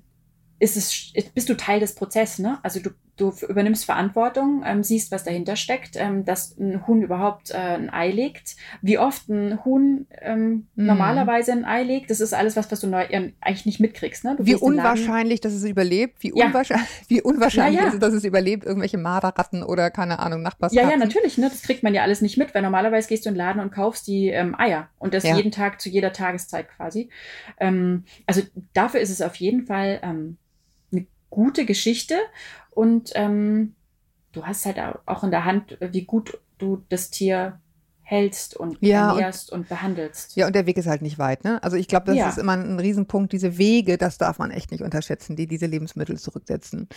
ist 0.59 0.77
es, 0.77 1.13
bist 1.35 1.49
du 1.49 1.57
Teil 1.57 1.81
des 1.81 1.95
Prozesses, 1.95 2.39
ne? 2.39 2.59
Also 2.63 2.81
du, 2.81 2.91
du 3.17 3.33
übernimmst 3.49 3.85
Verantwortung, 3.85 4.63
ähm, 4.67 4.83
siehst, 4.83 5.11
was 5.13 5.25
dahinter 5.25 5.57
steckt, 5.57 5.97
ähm, 5.97 6.25
dass 6.25 6.57
ein 6.59 6.87
Huhn 6.87 7.03
überhaupt 7.03 7.51
äh, 7.51 7.57
ein 7.57 7.91
Ei 7.91 8.11
legt, 8.11 8.57
wie 8.83 8.99
oft 8.99 9.29
ein 9.29 9.65
Huhn 9.65 10.07
ähm, 10.21 10.69
mm. 10.75 10.87
normalerweise 10.87 11.53
ein 11.53 11.65
Ei 11.65 11.83
legt, 11.83 12.11
das 12.11 12.21
ist 12.21 12.35
alles 12.35 12.57
was, 12.57 12.71
was 12.71 12.81
du 12.81 12.87
neu, 12.87 13.03
äh, 13.03 13.33
eigentlich 13.41 13.67
nicht 13.67 13.81
mitkriegst. 13.81 14.25
Ne? 14.25 14.37
Wie 14.39 14.55
unwahrscheinlich, 14.55 15.41
dass 15.41 15.53
es 15.53 15.65
überlebt, 15.65 16.23
wie, 16.23 16.33
unwahrscheinlich, 16.33 16.89
ja. 16.89 17.05
wie 17.09 17.23
unwahrscheinlich 17.23 17.77
ja, 17.77 17.83
ja. 17.83 17.89
ist 17.89 17.95
es, 17.95 18.01
dass 18.01 18.15
es 18.15 18.25
überlebt, 18.25 18.65
irgendwelche 18.65 18.99
Marderratten 18.99 19.63
oder 19.63 19.91
keine 19.91 20.19
Ahnung, 20.19 20.43
Nachbarskatzen. 20.43 20.89
Ja, 20.89 20.95
ja, 20.95 20.97
natürlich, 20.97 21.39
ne? 21.39 21.49
das 21.49 21.63
kriegt 21.63 21.83
man 21.83 21.95
ja 21.95 22.03
alles 22.03 22.21
nicht 22.21 22.37
mit, 22.37 22.55
weil 22.55 22.63
normalerweise 22.63 23.09
gehst 23.09 23.25
du 23.25 23.29
in 23.29 23.35
den 23.35 23.39
Laden 23.39 23.61
und 23.61 23.71
kaufst 23.71 24.07
die 24.07 24.29
ähm, 24.29 24.55
Eier 24.59 24.89
und 24.99 25.15
das 25.15 25.25
jeden 25.25 25.51
Tag 25.51 25.81
zu 25.81 25.89
jeder 25.89 26.13
Tageszeit 26.13 26.69
quasi. 26.69 27.11
Ähm, 27.59 28.05
also 28.27 28.43
dafür 28.73 29.01
ist 29.01 29.11
es 29.11 29.23
auf 29.23 29.37
jeden 29.37 29.67
Fall 29.67 30.01
ähm, 30.03 30.37
eine 30.93 31.07
gute 31.29 31.65
Geschichte 31.65 32.17
und 32.71 33.11
ähm, 33.15 33.75
du 34.33 34.47
hast 34.47 34.67
halt 34.67 34.79
auch 35.07 35.25
in 35.25 35.31
der 35.31 35.45
Hand, 35.45 35.77
wie 35.81 36.05
gut 36.05 36.39
du 36.59 36.85
das 36.89 37.11
Tier 37.11 37.61
hältst 38.03 38.57
und 38.57 38.77
ja, 38.81 39.11
ernährst 39.11 39.53
und, 39.53 39.61
und, 39.61 39.69
behandelst. 39.69 40.35
Ja, 40.37 40.47
und 40.47 40.55
der 40.55 40.67
Weg 40.67 40.77
ist 40.77 40.89
halt 40.89 41.01
nicht 41.01 41.19
weit. 41.19 41.45
Ne? 41.45 41.63
Also 41.63 41.77
ich 41.77 41.87
glaube, 41.87 42.07
das 42.07 42.17
ja. 42.17 42.29
ist 42.29 42.39
immer 42.39 42.57
ein 42.57 42.81
Riesenpunkt. 42.81 43.33
Diese 43.33 43.57
Wege, 43.57 43.99
das 43.99 44.19
darf 44.19 44.39
man 44.39 44.51
echt 44.51 44.73
nicht 44.73 44.83
unterschätzen, 44.83 45.37
die 45.37 45.47
diese 45.47 45.67
Lebensmittel 45.67 46.19
zurücksetzen. 46.19 46.89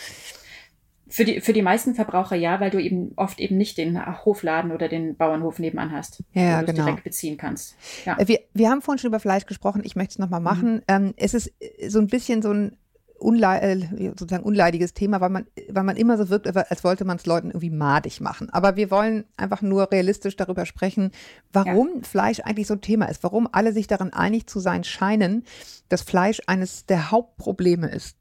Für 1.07 1.25
die, 1.25 1.41
für 1.41 1.53
die 1.53 1.61
meisten 1.61 1.93
Verbraucher 1.93 2.35
ja, 2.35 2.59
weil 2.59 2.71
du 2.71 2.79
eben 2.79 3.11
oft 3.17 3.39
eben 3.39 3.57
nicht 3.57 3.77
den 3.77 4.03
Hofladen 4.25 4.71
oder 4.71 4.87
den 4.87 5.15
Bauernhof 5.15 5.59
nebenan 5.59 5.91
hast, 5.91 6.23
ja, 6.33 6.57
wo 6.57 6.65
du 6.65 6.73
genau. 6.73 6.85
direkt 6.85 7.03
beziehen 7.03 7.37
kannst. 7.37 7.75
Ja. 8.05 8.17
Wir, 8.27 8.39
wir 8.55 8.71
haben 8.71 8.81
vorhin 8.81 8.97
schon 8.97 9.09
über 9.09 9.19
Fleisch 9.19 9.45
gesprochen, 9.45 9.83
ich 9.83 9.95
möchte 9.95 10.13
es 10.13 10.19
nochmal 10.19 10.39
mhm. 10.39 10.43
machen. 10.43 10.73
Mhm. 10.75 10.81
Ähm, 10.87 11.13
es 11.17 11.35
ist 11.35 11.53
so 11.87 11.99
ein 11.99 12.07
bisschen 12.07 12.41
so 12.41 12.51
ein 12.51 12.77
unle 13.23 13.61
äh, 13.61 14.09
sozusagen 14.09 14.43
unleidiges 14.43 14.93
Thema, 14.93 15.21
weil 15.21 15.29
man, 15.29 15.47
weil 15.69 15.83
man 15.83 15.97
immer 15.97 16.17
so 16.17 16.29
wirkt, 16.29 16.55
als 16.55 16.83
wollte 16.83 17.05
man 17.05 17.17
es 17.17 17.25
Leuten 17.25 17.49
irgendwie 17.49 17.69
madig 17.69 18.21
machen. 18.21 18.49
Aber 18.51 18.75
wir 18.75 18.91
wollen 18.91 19.25
einfach 19.37 19.61
nur 19.61 19.91
realistisch 19.91 20.35
darüber 20.35 20.65
sprechen, 20.65 21.11
warum 21.51 21.89
ja. 21.95 22.01
Fleisch 22.03 22.39
eigentlich 22.41 22.67
so 22.67 22.75
ein 22.75 22.81
Thema 22.81 23.05
ist, 23.05 23.23
warum 23.23 23.47
alle 23.51 23.73
sich 23.73 23.87
daran 23.87 24.13
einig 24.13 24.47
zu 24.47 24.59
sein 24.59 24.83
scheinen, 24.83 25.43
dass 25.89 26.01
Fleisch 26.01 26.41
eines 26.47 26.85
der 26.85 27.11
Hauptprobleme 27.11 27.87
ist 27.87 28.17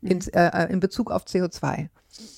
mhm. 0.00 0.10
in, 0.10 0.20
äh, 0.32 0.64
äh, 0.64 0.72
in 0.72 0.80
Bezug 0.80 1.10
auf 1.10 1.24
CO2. 1.24 1.88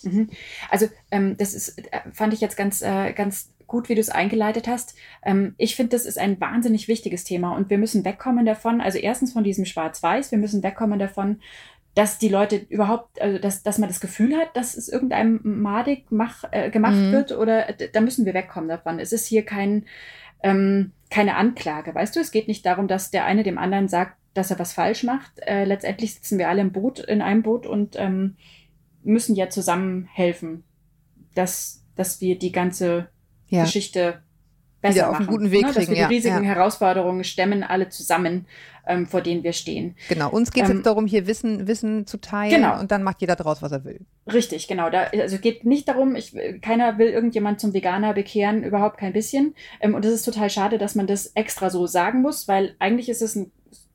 Mhm. 0.03 0.31
Also 0.71 0.89
ähm, 1.11 1.37
das 1.37 1.55
ist, 1.55 1.79
äh, 1.79 2.01
fand 2.13 2.33
ich 2.33 2.41
jetzt 2.41 2.57
ganz, 2.57 2.83
äh, 2.83 3.13
ganz 3.13 3.51
gut, 3.67 3.89
wie 3.89 3.95
du 3.95 4.01
es 4.01 4.11
eingeleitet 4.11 4.69
hast. 4.69 4.95
Ähm, 5.23 5.55
ich 5.59 5.77
finde, 5.77 5.91
das 5.91 6.07
ist 6.07 6.19
ein 6.19 6.41
wahnsinnig 6.41 6.89
wichtiges 6.89 7.25
Thema 7.25 7.55
und 7.57 7.71
wir 7.71 7.79
müssen 7.79 8.05
wegkommen 8.05 8.47
davon. 8.47 8.81
Also 8.81 8.99
erstens 8.99 9.33
von 9.33 9.45
diesem 9.45 9.65
Schwarz-Weiß, 9.65 10.31
wir 10.31 10.39
müssen 10.39 10.63
wegkommen 10.63 10.99
davon, 10.99 11.41
dass 11.97 12.19
die 12.19 12.29
Leute 12.29 12.57
überhaupt, 12.69 13.23
also 13.23 13.39
dass, 13.39 13.63
dass 13.63 13.79
man 13.79 13.89
das 13.89 14.01
Gefühl 14.01 14.37
hat, 14.37 14.55
dass 14.55 14.77
es 14.77 14.87
irgendeinem 14.87 15.41
madig 15.43 16.05
mach, 16.11 16.45
äh, 16.51 16.69
gemacht 16.69 16.95
mhm. 16.95 17.13
wird 17.13 17.33
oder 17.33 17.73
da 17.73 18.03
müssen 18.03 18.27
wir 18.27 18.35
wegkommen 18.35 18.69
davon. 18.69 19.01
Es 19.01 19.13
ist 19.13 19.27
hier 19.27 19.47
kein, 19.47 19.87
ähm, 20.43 20.93
keine 21.09 21.37
Anklage, 21.37 21.95
weißt 21.95 22.15
du? 22.15 22.21
Es 22.21 22.33
geht 22.33 22.49
nicht 22.49 22.67
darum, 22.67 22.87
dass 22.87 23.11
der 23.11 23.25
eine 23.25 23.45
dem 23.45 23.57
anderen 23.57 23.89
sagt, 23.89 24.19
dass 24.35 24.51
er 24.51 24.59
was 24.59 24.75
falsch 24.75 25.05
macht. 25.05 25.39
Äh, 25.39 25.65
letztendlich 25.65 26.13
sitzen 26.13 26.39
wir 26.39 26.51
alle 26.51 26.61
im 26.61 26.71
Boot, 26.71 26.99
in 26.99 27.23
einem 27.23 27.43
Boot 27.43 27.67
und 27.67 27.97
ähm, 27.97 28.37
müssen 29.03 29.35
ja 29.35 29.49
zusammen 29.49 30.07
helfen, 30.13 30.65
dass, 31.35 31.83
dass 31.95 32.21
wir 32.21 32.39
die 32.39 32.53
ganze 32.53 33.09
ja. 33.49 33.63
Geschichte 33.63 34.23
besser 34.81 34.95
Wieder 34.95 35.07
auf 35.09 35.13
machen. 35.15 35.29
einen 35.29 35.37
guten 35.37 35.51
Weg 35.51 35.63
ne? 35.63 35.67
Dass 35.69 35.77
kriegen, 35.77 35.95
wir 35.95 36.09
die 36.09 36.15
riesigen 36.15 36.45
ja. 36.45 36.55
Herausforderungen 36.55 37.25
stemmen, 37.25 37.63
alle 37.63 37.89
zusammen, 37.89 38.47
ähm, 38.87 39.07
vor 39.07 39.21
denen 39.21 39.43
wir 39.43 39.53
stehen. 39.53 39.97
Genau, 40.09 40.31
uns 40.31 40.53
geht 40.53 40.65
es 40.65 40.71
Ähm, 40.71 40.77
jetzt 40.77 40.87
darum, 40.87 41.07
hier 41.07 41.27
Wissen, 41.27 41.67
Wissen 41.67 42.07
zu 42.07 42.19
teilen 42.19 42.63
Genau. 42.63 42.79
und 42.79 42.91
dann 42.91 43.03
macht 43.03 43.21
jeder 43.21 43.37
draus, 43.37 43.63
was 43.63 43.73
er 43.73 43.85
will. 43.85 44.01
Richtig, 44.33 44.69
genau. 44.69 44.91
Da, 44.91 45.05
also 45.21 45.39
geht 45.39 45.65
nicht 45.65 45.89
darum, 45.89 46.15
ich, 46.15 46.37
keiner 46.63 46.99
will 46.99 47.09
irgendjemand 47.09 47.61
zum 47.61 47.75
Veganer 47.75 48.13
bekehren, 48.15 48.63
überhaupt 48.63 48.99
kein 48.99 49.13
bisschen. 49.13 49.55
Ähm, 49.81 49.95
und 49.95 50.05
es 50.05 50.13
ist 50.13 50.25
total 50.25 50.51
schade, 50.51 50.79
dass 50.79 50.95
man 50.95 51.07
das 51.07 51.27
extra 51.35 51.71
so 51.71 51.87
sagen 51.87 52.23
muss, 52.23 52.47
weil 52.49 52.77
eigentlich 52.79 53.09
ist 53.09 53.23
es 53.23 53.35
ein 53.35 53.51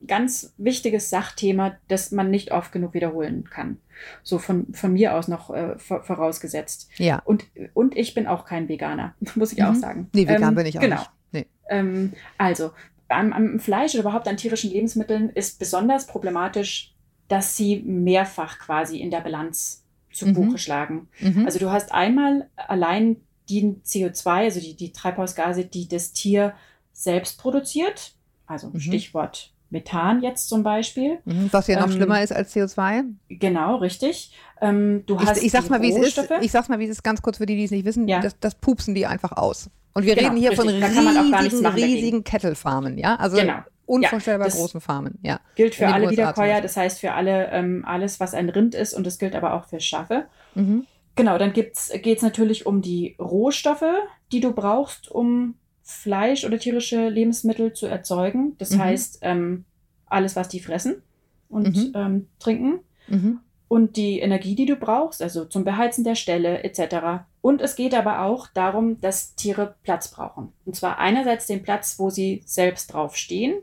ganz 0.06 0.52
wichtiges 0.58 1.10
Sachthema, 1.10 1.76
das 1.88 2.10
man 2.10 2.30
nicht 2.30 2.52
oft 2.52 2.72
genug 2.72 2.92
wiederholen 2.92 3.48
kann. 3.50 3.78
So 4.22 4.38
von, 4.38 4.72
von 4.72 4.92
mir 4.92 5.14
aus 5.14 5.28
noch 5.28 5.50
äh, 5.50 5.78
vor- 5.78 6.02
vorausgesetzt. 6.02 6.88
Ja. 6.98 7.20
Und, 7.24 7.44
und 7.74 7.96
ich 7.96 8.14
bin 8.14 8.26
auch 8.26 8.44
kein 8.44 8.68
Veganer, 8.68 9.14
muss 9.34 9.52
ich 9.52 9.62
auch 9.62 9.72
Mhm. 9.72 9.76
sagen. 9.80 10.10
Nee, 10.14 10.26
vegan 10.28 10.50
Ähm, 10.50 10.54
bin 10.54 10.66
ich 10.66 10.76
auch 10.78 10.82
genau. 10.82 10.96
nicht. 10.96 11.10
Nee. 11.32 11.46
Ähm, 11.68 12.12
also, 12.38 12.72
am, 13.08 13.32
am 13.32 13.58
Fleisch 13.60 13.94
oder 13.94 14.02
überhaupt 14.02 14.26
an 14.28 14.36
tierischen 14.36 14.70
Lebensmitteln 14.70 15.30
ist 15.30 15.58
besonders 15.58 16.06
problematisch, 16.06 16.94
dass 17.28 17.56
sie 17.56 17.80
mehrfach 17.80 18.58
quasi 18.58 18.98
in 18.98 19.10
der 19.10 19.20
Bilanz 19.20 19.84
zu 20.12 20.26
Mhm. 20.26 20.34
Buche 20.34 20.58
schlagen. 20.58 21.08
Mhm. 21.20 21.44
Also 21.46 21.58
du 21.58 21.70
hast 21.70 21.92
einmal 21.92 22.48
allein 22.56 23.16
die 23.48 23.76
CO2, 23.84 24.26
also 24.44 24.60
die, 24.60 24.76
die 24.76 24.92
Treibhausgase, 24.92 25.64
die 25.64 25.88
das 25.88 26.12
Tier 26.12 26.54
selbst 26.92 27.38
produziert. 27.40 28.14
Also 28.46 28.68
Mhm. 28.68 28.80
Stichwort 28.80 29.51
Methan 29.72 30.22
jetzt 30.22 30.48
zum 30.48 30.62
Beispiel. 30.62 31.18
Mhm, 31.24 31.48
Was 31.50 31.66
ja 31.66 31.80
noch 31.80 31.86
ähm, 31.86 31.92
schlimmer 31.92 32.22
ist 32.22 32.32
als 32.32 32.54
CO2. 32.54 33.04
Genau, 33.28 33.76
richtig. 33.76 34.32
Ähm, 34.60 35.02
du 35.06 35.18
hast 35.18 35.38
Ich, 35.38 35.46
ich 35.46 35.52
sag's 35.52 35.68
mal, 35.68 35.82
wie 35.82 35.90
es 35.90 35.96
ist. 35.96 36.18
Rohstoffe. 36.18 36.40
Ich 36.42 36.52
sag's 36.52 36.68
mal, 36.68 36.78
wie 36.78 36.84
es 36.84 36.90
ist, 36.90 37.02
ganz 37.02 37.22
kurz 37.22 37.38
für 37.38 37.46
die, 37.46 37.56
die 37.56 37.64
es 37.64 37.70
nicht 37.70 37.84
wissen. 37.84 38.06
Ja. 38.06 38.20
Das, 38.20 38.38
das 38.38 38.54
pupsen 38.54 38.94
die 38.94 39.06
einfach 39.06 39.32
aus. 39.32 39.70
Und 39.94 40.04
wir 40.04 40.14
Genau, 40.14 40.28
reden 40.28 40.38
hier 40.40 40.52
von 40.52 40.68
richtig. 40.68 40.84
Da 40.84 40.94
kann 40.94 41.04
man 41.04 41.16
auch 41.16 41.30
gar 41.30 41.42
nichts 41.42 41.58
riesigen, 41.58 41.74
riesigen 41.74 42.24
Kettle-Farmen, 42.24 42.98
ja? 42.98 43.16
Also 43.16 43.36
Genau. 43.38 43.58
unvorstellbar 43.86 44.48
Ja, 44.48 44.54
großen 44.54 44.80
Farmen, 44.80 45.18
ja. 45.22 45.40
gilt 45.56 45.74
für 45.74 45.88
alle 45.88 46.08
Wiederkäuer, 46.10 46.60
das 46.60 46.76
heißt 46.76 47.00
für 47.00 47.12
alle 47.12 47.48
ähm, 47.50 47.84
alles, 47.86 48.20
was 48.20 48.32
ein 48.34 48.48
Rind 48.48 48.74
ist 48.74 48.94
und 48.94 49.06
das 49.06 49.18
gilt 49.18 49.34
aber 49.34 49.54
auch 49.54 49.66
für 49.66 49.80
Schafe. 49.80 50.26
Mhm. 50.54 50.86
Genau, 51.14 51.36
dann 51.36 51.52
geht 51.52 51.74
es 51.76 52.22
natürlich 52.22 52.64
um 52.64 52.80
die 52.80 53.16
Rohstoffe, 53.18 53.84
die 54.32 54.40
du 54.40 54.52
brauchst, 54.52 55.10
um 55.10 55.56
Fleisch 55.92 56.44
oder 56.44 56.58
tierische 56.58 57.08
Lebensmittel 57.08 57.72
zu 57.72 57.86
erzeugen. 57.86 58.56
Das 58.58 58.70
Mhm. 58.72 58.78
heißt, 58.78 59.18
ähm, 59.22 59.64
alles, 60.06 60.36
was 60.36 60.48
die 60.48 60.60
fressen 60.60 61.02
und 61.48 61.76
Mhm. 61.76 61.92
ähm, 61.94 62.26
trinken. 62.38 62.80
Mhm. 63.08 63.40
Und 63.68 63.96
die 63.96 64.20
Energie, 64.20 64.54
die 64.54 64.66
du 64.66 64.76
brauchst, 64.76 65.22
also 65.22 65.46
zum 65.46 65.64
Beheizen 65.64 66.04
der 66.04 66.14
Ställe 66.14 66.62
etc. 66.62 67.24
Und 67.40 67.62
es 67.62 67.74
geht 67.74 67.94
aber 67.94 68.20
auch 68.22 68.46
darum, 68.48 69.00
dass 69.00 69.34
Tiere 69.34 69.76
Platz 69.82 70.08
brauchen. 70.10 70.52
Und 70.66 70.76
zwar 70.76 70.98
einerseits 70.98 71.46
den 71.46 71.62
Platz, 71.62 71.98
wo 71.98 72.10
sie 72.10 72.42
selbst 72.44 72.92
drauf 72.92 73.16
stehen, 73.16 73.54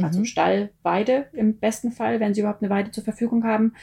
also 0.00 0.20
Mhm. 0.20 0.24
Stall, 0.24 0.70
Weide 0.82 1.26
im 1.32 1.58
besten 1.58 1.90
Fall, 1.92 2.18
wenn 2.20 2.32
sie 2.32 2.40
überhaupt 2.40 2.62
eine 2.62 2.70
Weide 2.70 2.92
zur 2.92 3.04
Verfügung 3.04 3.44
haben. 3.44 3.74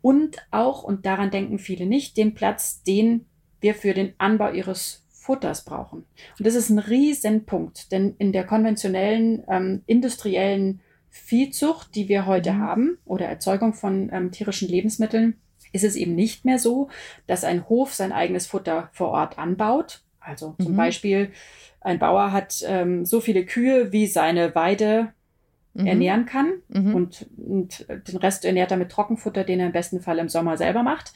Und 0.00 0.38
auch, 0.50 0.82
und 0.84 1.04
daran 1.04 1.30
denken 1.30 1.58
viele 1.58 1.84
nicht, 1.86 2.16
den 2.16 2.32
Platz, 2.34 2.82
den 2.82 3.26
wir 3.60 3.74
für 3.74 3.92
den 3.92 4.14
Anbau 4.16 4.50
ihres 4.52 5.04
Futters 5.30 5.64
brauchen. 5.64 6.06
Und 6.38 6.44
das 6.46 6.56
ist 6.56 6.70
ein 6.70 6.80
Riesenpunkt, 6.80 7.92
denn 7.92 8.16
in 8.18 8.32
der 8.32 8.44
konventionellen, 8.44 9.44
ähm, 9.48 9.82
industriellen 9.86 10.80
Viehzucht, 11.08 11.94
die 11.94 12.08
wir 12.08 12.26
heute 12.26 12.52
Mhm. 12.52 12.58
haben, 12.58 12.98
oder 13.04 13.26
Erzeugung 13.26 13.72
von 13.72 14.10
ähm, 14.12 14.32
tierischen 14.32 14.68
Lebensmitteln, 14.68 15.36
ist 15.72 15.84
es 15.84 15.94
eben 15.94 16.16
nicht 16.16 16.44
mehr 16.44 16.58
so, 16.58 16.88
dass 17.28 17.44
ein 17.44 17.68
Hof 17.68 17.94
sein 17.94 18.10
eigenes 18.10 18.48
Futter 18.48 18.90
vor 18.92 19.10
Ort 19.10 19.38
anbaut. 19.38 20.02
Also 20.18 20.56
zum 20.60 20.72
Mhm. 20.72 20.76
Beispiel, 20.76 21.30
ein 21.80 22.00
Bauer 22.00 22.32
hat 22.32 22.64
ähm, 22.66 23.04
so 23.06 23.20
viele 23.20 23.44
Kühe, 23.46 23.92
wie 23.92 24.08
seine 24.08 24.52
Weide 24.56 25.12
Mhm. 25.74 25.86
ernähren 25.86 26.26
kann 26.26 26.54
Mhm. 26.68 26.94
und, 26.96 27.26
und 27.36 27.86
den 27.88 28.16
Rest 28.16 28.44
ernährt 28.44 28.72
er 28.72 28.76
mit 28.78 28.90
Trockenfutter, 28.90 29.44
den 29.44 29.60
er 29.60 29.66
im 29.66 29.72
besten 29.72 30.00
Fall 30.00 30.18
im 30.18 30.28
Sommer 30.28 30.56
selber 30.56 30.82
macht. 30.82 31.12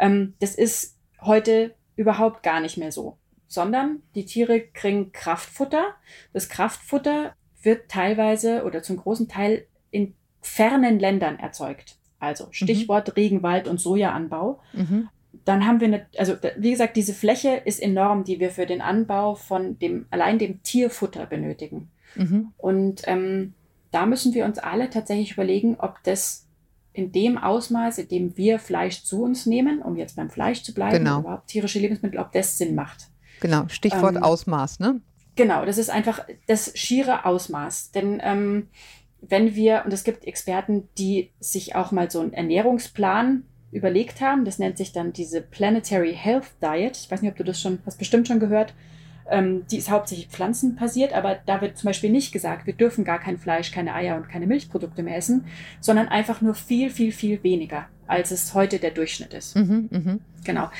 Ähm, 0.00 0.32
das 0.40 0.54
ist 0.54 0.96
heute 1.20 1.74
überhaupt 1.96 2.42
gar 2.42 2.60
nicht 2.60 2.78
mehr 2.78 2.92
so, 2.92 3.18
sondern 3.48 4.02
die 4.14 4.24
Tiere 4.24 4.60
kriegen 4.60 5.10
Kraftfutter. 5.12 5.94
Das 6.32 6.48
Kraftfutter 6.48 7.34
wird 7.62 7.90
teilweise 7.90 8.64
oder 8.64 8.82
zum 8.82 8.98
großen 8.98 9.28
Teil 9.28 9.66
in 9.90 10.14
fernen 10.40 11.00
Ländern 11.00 11.38
erzeugt. 11.38 11.96
Also 12.20 12.48
Stichwort 12.50 13.16
Regenwald 13.16 13.66
und 13.68 13.80
Sojaanbau. 13.80 14.60
Mhm. 14.72 15.08
Dann 15.44 15.66
haben 15.66 15.80
wir 15.80 15.88
eine, 15.88 16.06
also 16.18 16.34
wie 16.56 16.70
gesagt, 16.70 16.96
diese 16.96 17.14
Fläche 17.14 17.62
ist 17.64 17.80
enorm, 17.80 18.24
die 18.24 18.40
wir 18.40 18.50
für 18.50 18.66
den 18.66 18.80
Anbau 18.80 19.34
von 19.34 19.78
dem, 19.78 20.06
allein 20.10 20.38
dem 20.38 20.62
Tierfutter 20.62 21.26
benötigen. 21.26 21.90
Mhm. 22.16 22.52
Und 22.56 23.02
ähm, 23.04 23.54
da 23.90 24.04
müssen 24.06 24.34
wir 24.34 24.44
uns 24.44 24.58
alle 24.58 24.90
tatsächlich 24.90 25.32
überlegen, 25.32 25.76
ob 25.78 26.02
das 26.02 26.46
in 26.92 27.12
dem 27.12 27.38
Ausmaß, 27.38 27.98
in 27.98 28.08
dem 28.08 28.36
wir 28.36 28.58
Fleisch 28.58 29.04
zu 29.04 29.22
uns 29.22 29.46
nehmen, 29.46 29.80
um 29.80 29.96
jetzt 29.96 30.16
beim 30.16 30.30
Fleisch 30.30 30.62
zu 30.62 30.74
bleiben, 30.74 30.98
Genau. 30.98 31.20
überhaupt 31.20 31.46
tierische 31.46 31.78
Lebensmittel, 31.78 32.18
ob 32.18 32.32
das 32.32 32.58
Sinn 32.58 32.74
macht. 32.74 33.08
Genau, 33.40 33.68
Stichwort 33.68 34.16
Ähm, 34.16 34.22
Ausmaß, 34.22 34.80
ne? 34.80 35.00
Genau, 35.36 35.64
das 35.64 35.78
ist 35.78 35.90
einfach 35.90 36.24
das 36.46 36.72
schiere 36.76 37.24
Ausmaß. 37.24 37.92
Denn 37.92 38.20
ähm, 38.22 38.68
wenn 39.20 39.54
wir, 39.54 39.82
und 39.84 39.92
es 39.92 40.04
gibt 40.04 40.24
Experten, 40.24 40.88
die 40.98 41.30
sich 41.40 41.74
auch 41.74 41.92
mal 41.92 42.10
so 42.10 42.20
einen 42.20 42.32
Ernährungsplan 42.32 43.44
überlegt 43.70 44.20
haben, 44.20 44.44
das 44.44 44.58
nennt 44.58 44.78
sich 44.78 44.92
dann 44.92 45.12
diese 45.12 45.40
Planetary 45.40 46.14
Health 46.14 46.50
Diet. 46.62 46.96
Ich 46.96 47.10
weiß 47.10 47.22
nicht, 47.22 47.30
ob 47.30 47.36
du 47.36 47.44
das 47.44 47.60
schon, 47.60 47.80
hast 47.84 47.98
bestimmt 47.98 48.26
schon 48.28 48.40
gehört. 48.40 48.74
Ähm, 49.30 49.66
die 49.70 49.76
ist 49.76 49.90
hauptsächlich 49.90 50.28
pflanzenbasiert, 50.28 51.12
aber 51.12 51.36
da 51.44 51.60
wird 51.60 51.76
zum 51.76 51.88
Beispiel 51.88 52.10
nicht 52.10 52.32
gesagt, 52.32 52.66
wir 52.66 52.72
dürfen 52.72 53.04
gar 53.04 53.18
kein 53.18 53.38
Fleisch, 53.38 53.70
keine 53.72 53.94
Eier 53.94 54.16
und 54.16 54.28
keine 54.28 54.46
Milchprodukte 54.46 55.02
mehr 55.02 55.16
essen, 55.16 55.44
sondern 55.80 56.08
einfach 56.08 56.40
nur 56.40 56.54
viel, 56.54 56.88
viel, 56.88 57.12
viel 57.12 57.42
weniger, 57.42 57.86
als 58.06 58.30
es 58.30 58.54
heute 58.54 58.78
der 58.78 58.90
Durchschnitt 58.90 59.34
ist. 59.34 59.54
Mhm. 59.54 59.88
Mhm. 59.90 60.20
Genau. 60.44 60.70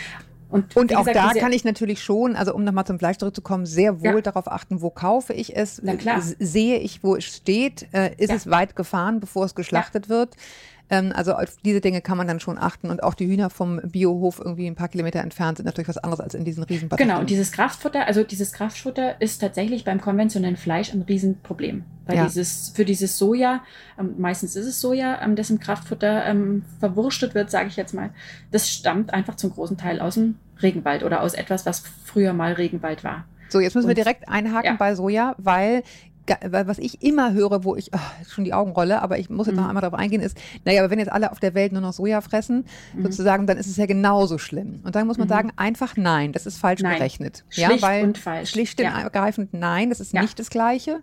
Und, 0.51 0.77
Und 0.77 0.95
auch 0.97 1.05
gesagt, 1.05 1.17
da 1.37 1.39
kann 1.41 1.53
ich 1.53 1.65
natürlich 1.65 2.03
schon, 2.03 2.35
also 2.35 2.55
um 2.55 2.65
nochmal 2.65 2.87
zum 2.87 2.99
Fleisch 2.99 3.19
zurückzukommen, 3.19 3.67
sehr 3.67 4.01
wohl 4.01 4.15
Ja. 4.17 4.21
darauf 4.23 4.51
achten, 4.51 4.81
wo 4.81 4.89
kaufe 4.91 5.35
ich 5.35 5.55
es, 5.57 5.77
sehe 6.39 6.79
ich, 6.79 7.03
wo 7.05 7.17
es 7.17 7.25
steht, 7.25 7.87
äh, 7.93 8.15
ist 8.17 8.31
Ja. 8.31 8.37
es 8.37 8.49
weit 8.51 8.75
gefahren, 8.75 9.21
bevor 9.21 9.45
es 9.45 9.55
geschlachtet 9.55 10.09
wird. 10.09 10.37
Ähm, 10.91 11.13
also 11.15 11.35
auf 11.35 11.57
diese 11.65 11.81
Dinge 11.81 12.01
kann 12.01 12.17
man 12.17 12.27
dann 12.27 12.41
schon 12.41 12.59
achten 12.59 12.91
und 12.91 13.03
auch 13.03 13.15
die 13.15 13.27
Hühner 13.27 13.51
vom 13.51 13.81
Biohof 13.83 14.39
irgendwie 14.39 14.67
ein 14.67 14.75
paar 14.75 14.89
Kilometer 14.89 15.21
entfernt 15.21 15.59
sind 15.59 15.67
natürlich 15.67 15.89
was 15.89 15.99
anderes 15.99 16.21
als 16.21 16.35
in 16.35 16.45
diesen 16.45 16.63
Riesenbatterien. 16.65 17.09
Genau, 17.09 17.21
und 17.21 17.31
dieses 17.31 17.53
Kraftfutter, 17.53 18.07
also 18.07 18.23
dieses 18.23 18.53
Kraftfutter 18.53 19.21
ist 19.21 19.39
tatsächlich 19.39 19.85
beim 19.85 20.01
konventionellen 20.01 20.57
Fleisch 20.57 20.93
ein 20.93 21.03
Riesenproblem. 21.03 21.85
Weil 22.07 22.17
Ja. 22.17 22.25
dieses, 22.25 22.71
für 22.71 22.85
dieses 22.85 23.19
Soja, 23.19 23.63
ähm, 23.99 24.15
meistens 24.19 24.57
ist 24.57 24.67
es 24.67 24.81
Soja, 24.81 25.21
ähm, 25.23 25.37
das 25.37 25.51
im 25.51 25.61
Kraftfutter 25.61 26.25
ähm, 26.25 26.65
verwurstet 26.81 27.35
wird, 27.35 27.51
sage 27.51 27.69
ich 27.69 27.77
jetzt 27.77 27.93
mal, 27.93 28.11
das 28.51 28.71
stammt 28.71 29.13
einfach 29.13 29.37
zum 29.37 29.51
großen 29.51 29.77
Teil 29.77 30.01
aus 30.01 30.15
dem 30.15 30.37
Regenwald 30.63 31.03
oder 31.03 31.23
aus 31.23 31.35
etwas, 31.35 31.67
was 31.67 31.83
früher 32.05 32.33
mal 32.33 32.55
Regenwald 32.55 33.05
war. 33.05 33.25
So, 33.51 33.61
jetzt 33.61 33.75
müssen 33.75 33.89
wir 33.89 33.95
direkt 33.95 34.29
einhaken 34.29 34.73
ja. 34.73 34.77
bei 34.77 34.95
Soja, 34.95 35.35
weil 35.39 35.83
was 36.51 36.79
ich 36.79 37.03
immer 37.03 37.33
höre, 37.33 37.65
wo 37.65 37.77
ich 37.77 37.93
ach, 37.95 38.13
schon 38.29 38.45
die 38.45 38.53
Augen 38.55 38.73
rolle, 38.73 39.03
aber 39.03 39.19
ich 39.19 39.31
muss 39.31 39.47
jetzt 39.47 39.57
noch 39.57 39.65
Mhm. 39.65 39.69
einmal 39.71 39.81
darauf 39.83 39.99
eingehen, 39.99 40.21
ist, 40.23 40.37
naja, 40.65 40.83
aber 40.83 40.91
wenn 40.91 40.99
jetzt 40.99 41.13
alle 41.13 41.33
auf 41.33 41.41
der 41.41 41.55
Welt 41.55 41.73
nur 41.73 41.81
noch 41.81 41.93
Soja 41.93 42.21
fressen, 42.21 42.65
Mhm. 42.95 43.03
sozusagen, 43.05 43.47
dann 43.47 43.57
ist 43.59 43.67
es 43.67 43.77
ja 43.77 43.87
genauso 43.87 44.39
schlimm. 44.39 44.81
Und 44.85 44.95
dann 44.95 45.07
muss 45.07 45.19
man 45.19 45.27
Mhm. 45.27 45.31
sagen, 45.31 45.53
einfach 45.57 45.97
nein, 45.97 46.33
das 46.33 46.47
ist 46.47 46.59
falsch 46.59 46.81
Nein. 46.83 46.97
gerechnet. 46.99 47.45
Schlicht 47.49 47.71
ja, 47.71 47.83
weil 47.83 48.05
und 48.05 48.19
falsch. 48.19 48.51
schlicht 48.51 48.79
und 48.81 48.87
Ja. 48.87 49.01
ergreifend 49.01 49.55
nein, 49.55 49.89
das 49.91 50.01
ist 50.01 50.13
Ja. 50.13 50.23
nicht 50.23 50.39
das 50.39 50.51
Gleiche. 50.51 51.01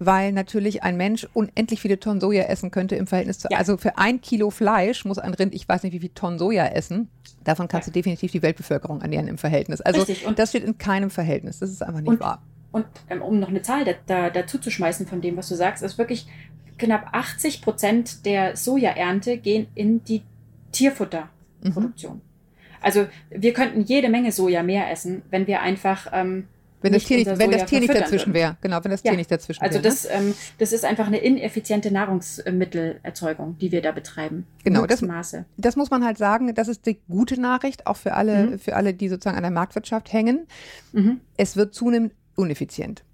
Weil 0.00 0.30
natürlich 0.30 0.84
ein 0.84 0.96
Mensch 0.96 1.26
unendlich 1.34 1.80
viele 1.80 1.98
Tonnen 1.98 2.20
Soja 2.20 2.44
essen 2.44 2.70
könnte 2.70 2.94
im 2.94 3.08
Verhältnis 3.08 3.40
zu, 3.40 3.48
Ja. 3.50 3.58
also 3.58 3.76
für 3.76 3.98
ein 3.98 4.20
Kilo 4.20 4.50
Fleisch 4.50 5.04
muss 5.04 5.18
ein 5.18 5.34
Rind, 5.34 5.52
ich 5.56 5.68
weiß 5.68 5.82
nicht 5.82 5.92
wie 5.92 5.98
viel 5.98 6.10
Tonnen 6.10 6.38
Soja 6.38 6.66
essen. 6.66 7.08
Davon 7.42 7.66
kannst 7.66 7.88
Ja. 7.88 7.92
du 7.92 7.98
definitiv 7.98 8.30
die 8.30 8.40
Weltbevölkerung 8.42 9.00
ernähren 9.00 9.26
im 9.26 9.38
Verhältnis. 9.38 9.80
Also 9.80 10.02
Richtig, 10.02 10.24
und- 10.24 10.38
das 10.38 10.50
steht 10.50 10.62
in 10.62 10.78
keinem 10.78 11.10
Verhältnis. 11.10 11.58
Das 11.58 11.70
ist 11.70 11.82
einfach 11.82 11.98
nicht 12.00 12.08
Und- 12.10 12.20
wahr. 12.20 12.40
Und 12.70 12.86
ähm, 13.08 13.22
um 13.22 13.40
noch 13.40 13.48
eine 13.48 13.62
Zahl 13.62 13.84
da, 13.84 13.92
da, 14.06 14.30
dazu 14.30 14.58
zu 14.58 14.70
schmeißen 14.70 15.06
von 15.06 15.20
dem, 15.20 15.36
was 15.36 15.48
du 15.48 15.54
sagst, 15.54 15.82
ist 15.82 15.96
wirklich 15.98 16.26
knapp 16.78 17.08
80 17.12 17.62
Prozent 17.62 18.24
der 18.26 18.56
Sojaernte 18.56 19.38
gehen 19.38 19.66
in 19.74 20.04
die 20.04 20.22
Tierfutterproduktion. 20.72 22.14
Mhm. 22.16 22.20
Also 22.80 23.06
wir 23.30 23.52
könnten 23.52 23.80
jede 23.82 24.08
Menge 24.08 24.30
Soja 24.32 24.62
mehr 24.62 24.90
essen, 24.90 25.22
wenn 25.30 25.46
wir 25.48 25.60
einfach 25.62 26.06
ähm, 26.12 26.46
Wenn 26.80 26.92
das 26.92 27.00
nicht 27.02 27.08
Tier 27.08 27.16
nicht, 27.16 27.26
unser 27.28 27.38
wenn 27.42 27.50
das 27.50 27.64
Tier 27.66 27.80
nicht 27.80 27.92
dazwischen 27.92 28.26
würden. 28.28 28.34
wäre. 28.34 28.56
Genau, 28.60 28.84
wenn 28.84 28.90
das 28.92 29.02
Ja. 29.02 29.10
Tier 29.10 29.16
nicht 29.18 29.30
dazwischen 29.32 29.62
Also 29.62 29.74
wäre. 29.74 29.82
das, 29.82 30.04
ähm, 30.08 30.34
das 30.58 30.72
ist 30.72 30.84
einfach 30.84 31.08
eine 31.08 31.18
ineffiziente 31.18 31.90
Nahrungsmittelerzeugung, 31.90 33.58
die 33.58 33.72
wir 33.72 33.82
da 33.82 33.90
betreiben. 33.90 34.46
Genau, 34.62 34.86
das- 34.86 35.02
Maße. 35.02 35.44
das 35.56 35.74
muss 35.74 35.90
man 35.90 36.04
halt 36.04 36.18
sagen, 36.18 36.54
das 36.54 36.68
ist 36.68 36.86
die 36.86 37.00
gute 37.08 37.40
Nachricht, 37.40 37.88
auch 37.88 37.96
für 37.96 38.12
alle, 38.14 38.46
Mhm. 38.46 38.58
für 38.60 38.76
alle, 38.76 38.94
die 38.94 39.08
sozusagen 39.08 39.36
an 39.36 39.42
der 39.42 39.50
Marktwirtschaft 39.50 40.12
hängen. 40.12 40.46
Mhm. 40.92 41.20
Es 41.36 41.56
wird 41.56 41.74
zunehmend 41.74 42.12
uneffizient. 42.38 43.04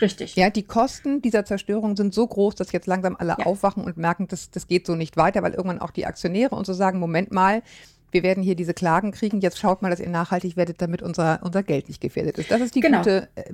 Richtig. 0.00 0.34
Ja, 0.34 0.50
die 0.50 0.64
Kosten 0.64 1.22
dieser 1.22 1.44
Zerstörung 1.44 1.96
sind 1.96 2.12
so 2.12 2.26
groß, 2.26 2.56
dass 2.56 2.72
jetzt 2.72 2.86
langsam 2.88 3.14
alle 3.16 3.36
Ja. 3.38 3.46
aufwachen 3.46 3.84
und 3.84 3.96
merken, 3.96 4.26
dass 4.26 4.50
das 4.50 4.66
geht 4.66 4.86
so 4.86 4.96
nicht 4.96 5.16
weiter, 5.16 5.42
weil 5.42 5.52
irgendwann 5.52 5.78
auch 5.80 5.90
die 5.92 6.06
Aktionäre 6.06 6.56
und 6.56 6.66
so 6.66 6.72
sagen, 6.72 6.98
Moment 6.98 7.30
mal, 7.30 7.62
wir 8.10 8.22
werden 8.22 8.42
hier 8.42 8.56
diese 8.56 8.74
Klagen 8.74 9.12
kriegen, 9.12 9.40
jetzt 9.40 9.58
schaut 9.58 9.80
mal, 9.80 9.88
dass 9.88 9.98
ihr 10.00 10.08
nachhaltig 10.10 10.56
werdet, 10.56 10.82
damit 10.82 11.00
unser, 11.00 11.40
unser 11.42 11.62
Geld 11.62 11.88
nicht 11.88 12.00
gefährdet 12.02 12.36
ist. 12.36 12.50
Das 12.50 12.60
ist 12.60 12.74
die 12.74 12.80
Genau. 12.80 12.98
gute, 12.98 13.28
äh, 13.36 13.44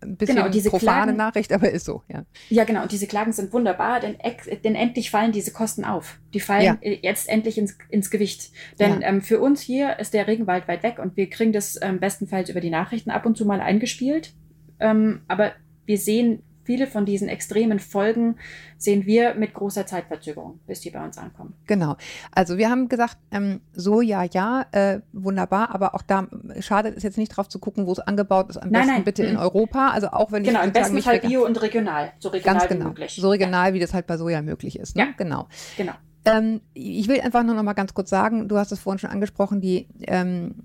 ein 0.00 0.16
bisschen 0.16 0.34
Genau, 0.36 0.48
profane 0.70 0.80
Klagen- 0.80 1.16
Nachricht, 1.16 1.52
aber 1.52 1.70
ist 1.70 1.84
so, 1.84 2.02
ja. 2.08 2.24
Ja, 2.48 2.64
genau. 2.64 2.82
Und 2.82 2.90
diese 2.90 3.06
Klagen 3.06 3.32
sind 3.32 3.52
wunderbar, 3.52 4.00
denn, 4.00 4.16
denn 4.64 4.74
endlich 4.74 5.10
fallen 5.12 5.30
diese 5.30 5.52
Kosten 5.52 5.84
auf. 5.84 6.18
Die 6.34 6.40
fallen 6.40 6.64
Ja. 6.64 6.90
jetzt 7.02 7.28
endlich 7.28 7.58
ins, 7.58 7.76
ins 7.90 8.10
Gewicht. 8.10 8.50
Denn 8.80 9.02
Ja. 9.02 9.08
ähm, 9.08 9.20
für 9.22 9.38
uns 9.40 9.60
hier 9.60 9.98
ist 10.00 10.14
der 10.14 10.26
Regenwald 10.26 10.66
weit 10.66 10.82
weg 10.82 10.98
und 10.98 11.16
wir 11.16 11.28
kriegen 11.30 11.52
das 11.52 11.78
ähm, 11.80 12.00
bestenfalls 12.00 12.48
über 12.50 12.60
die 12.60 12.70
Nachrichten 12.70 13.10
ab 13.10 13.24
und 13.24 13.36
zu 13.36 13.44
mal 13.44 13.60
eingespielt. 13.60 14.32
Ähm, 14.80 15.22
aber 15.28 15.52
wir 15.86 15.98
sehen 15.98 16.42
viele 16.64 16.86
von 16.86 17.06
diesen 17.06 17.28
extremen 17.28 17.78
Folgen, 17.78 18.36
sehen 18.76 19.06
wir 19.06 19.34
mit 19.34 19.54
großer 19.54 19.86
Zeitverzögerung, 19.86 20.60
bis 20.66 20.80
die 20.82 20.90
bei 20.90 21.02
uns 21.02 21.16
ankommen. 21.16 21.54
Genau. 21.66 21.96
Also 22.30 22.58
wir 22.58 22.68
haben 22.68 22.90
gesagt, 22.90 23.16
ähm, 23.30 23.62
Soja 23.72 24.24
ja, 24.24 24.66
äh, 24.72 25.00
wunderbar, 25.14 25.74
aber 25.74 25.94
auch 25.94 26.02
da 26.02 26.26
schadet 26.60 26.94
es 26.94 27.02
jetzt 27.04 27.16
nicht 27.16 27.30
drauf 27.30 27.48
zu 27.48 27.58
gucken, 27.58 27.86
wo 27.86 27.92
es 27.92 28.00
angebaut 28.00 28.50
ist. 28.50 28.58
Am 28.58 28.68
Nein, 28.68 28.82
besten 28.82 28.94
nein. 28.96 29.04
bitte 29.04 29.22
in 29.24 29.32
Mhm. 29.36 29.40
Europa. 29.40 29.88
Also 29.88 30.08
auch 30.08 30.30
wenn 30.30 30.42
ich 30.42 30.48
Genau, 30.48 30.60
im 30.60 30.66
sozusagen 30.66 30.94
besten 30.94 31.10
Fall 31.10 31.20
bio 31.20 31.46
und 31.46 31.62
regional. 31.62 32.12
So 32.18 32.28
regional 32.28 32.58
Ganz 32.58 32.70
wie 32.70 32.74
genau. 32.74 32.88
möglich. 32.90 33.16
So 33.18 33.30
regional, 33.30 33.72
wie 33.72 33.80
das 33.80 33.94
halt 33.94 34.06
bei 34.06 34.18
Soja 34.18 34.42
möglich 34.42 34.78
ist. 34.78 34.94
Ne? 34.94 35.04
Ja. 35.04 35.08
Genau. 35.16 35.48
Genau. 35.78 35.92
Ähm, 36.26 36.60
ich 36.74 37.08
will 37.08 37.18
einfach 37.22 37.44
nur 37.44 37.54
noch 37.54 37.62
mal 37.62 37.72
ganz 37.72 37.94
kurz 37.94 38.10
sagen, 38.10 38.46
du 38.46 38.58
hast 38.58 38.72
es 38.72 38.78
vorhin 38.80 38.98
schon 38.98 39.08
angesprochen, 39.08 39.62
die, 39.62 39.88
ähm, 40.06 40.56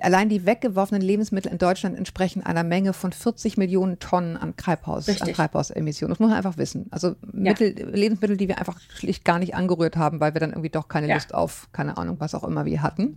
allein 0.00 0.28
die 0.28 0.46
weggeworfenen 0.46 1.02
Lebensmittel 1.02 1.50
in 1.50 1.58
Deutschland 1.58 1.96
entsprechen 1.96 2.42
einer 2.44 2.64
Menge 2.64 2.92
von 2.92 3.12
40 3.12 3.56
Millionen 3.56 3.98
Tonnen 3.98 4.36
an, 4.36 4.56
Treibhaus, 4.56 5.08
an. 5.08 5.32
Treibhausemissionen. 5.32 6.10
Das 6.12 6.20
muss 6.20 6.28
man 6.28 6.36
einfach 6.36 6.58
wissen. 6.58 6.86
Also 6.90 7.16
Mittel, 7.32 7.70
Lebensmittel, 7.70 8.36
die 8.36 8.48
wir 8.48 8.58
einfach 8.58 8.80
schlicht 8.94 9.24
gar 9.24 9.38
nicht 9.38 9.54
angerührt 9.54 9.96
haben, 9.96 10.20
weil 10.20 10.34
wir 10.34 10.40
dann 10.40 10.50
irgendwie 10.50 10.70
doch 10.70 10.88
keine 10.88 11.08
Ja. 11.08 11.14
Lust 11.14 11.34
auf, 11.34 11.68
keine 11.72 11.96
Ahnung, 11.96 12.16
was 12.18 12.34
auch 12.34 12.44
immer 12.44 12.64
wir 12.64 12.82
hatten. 12.82 13.16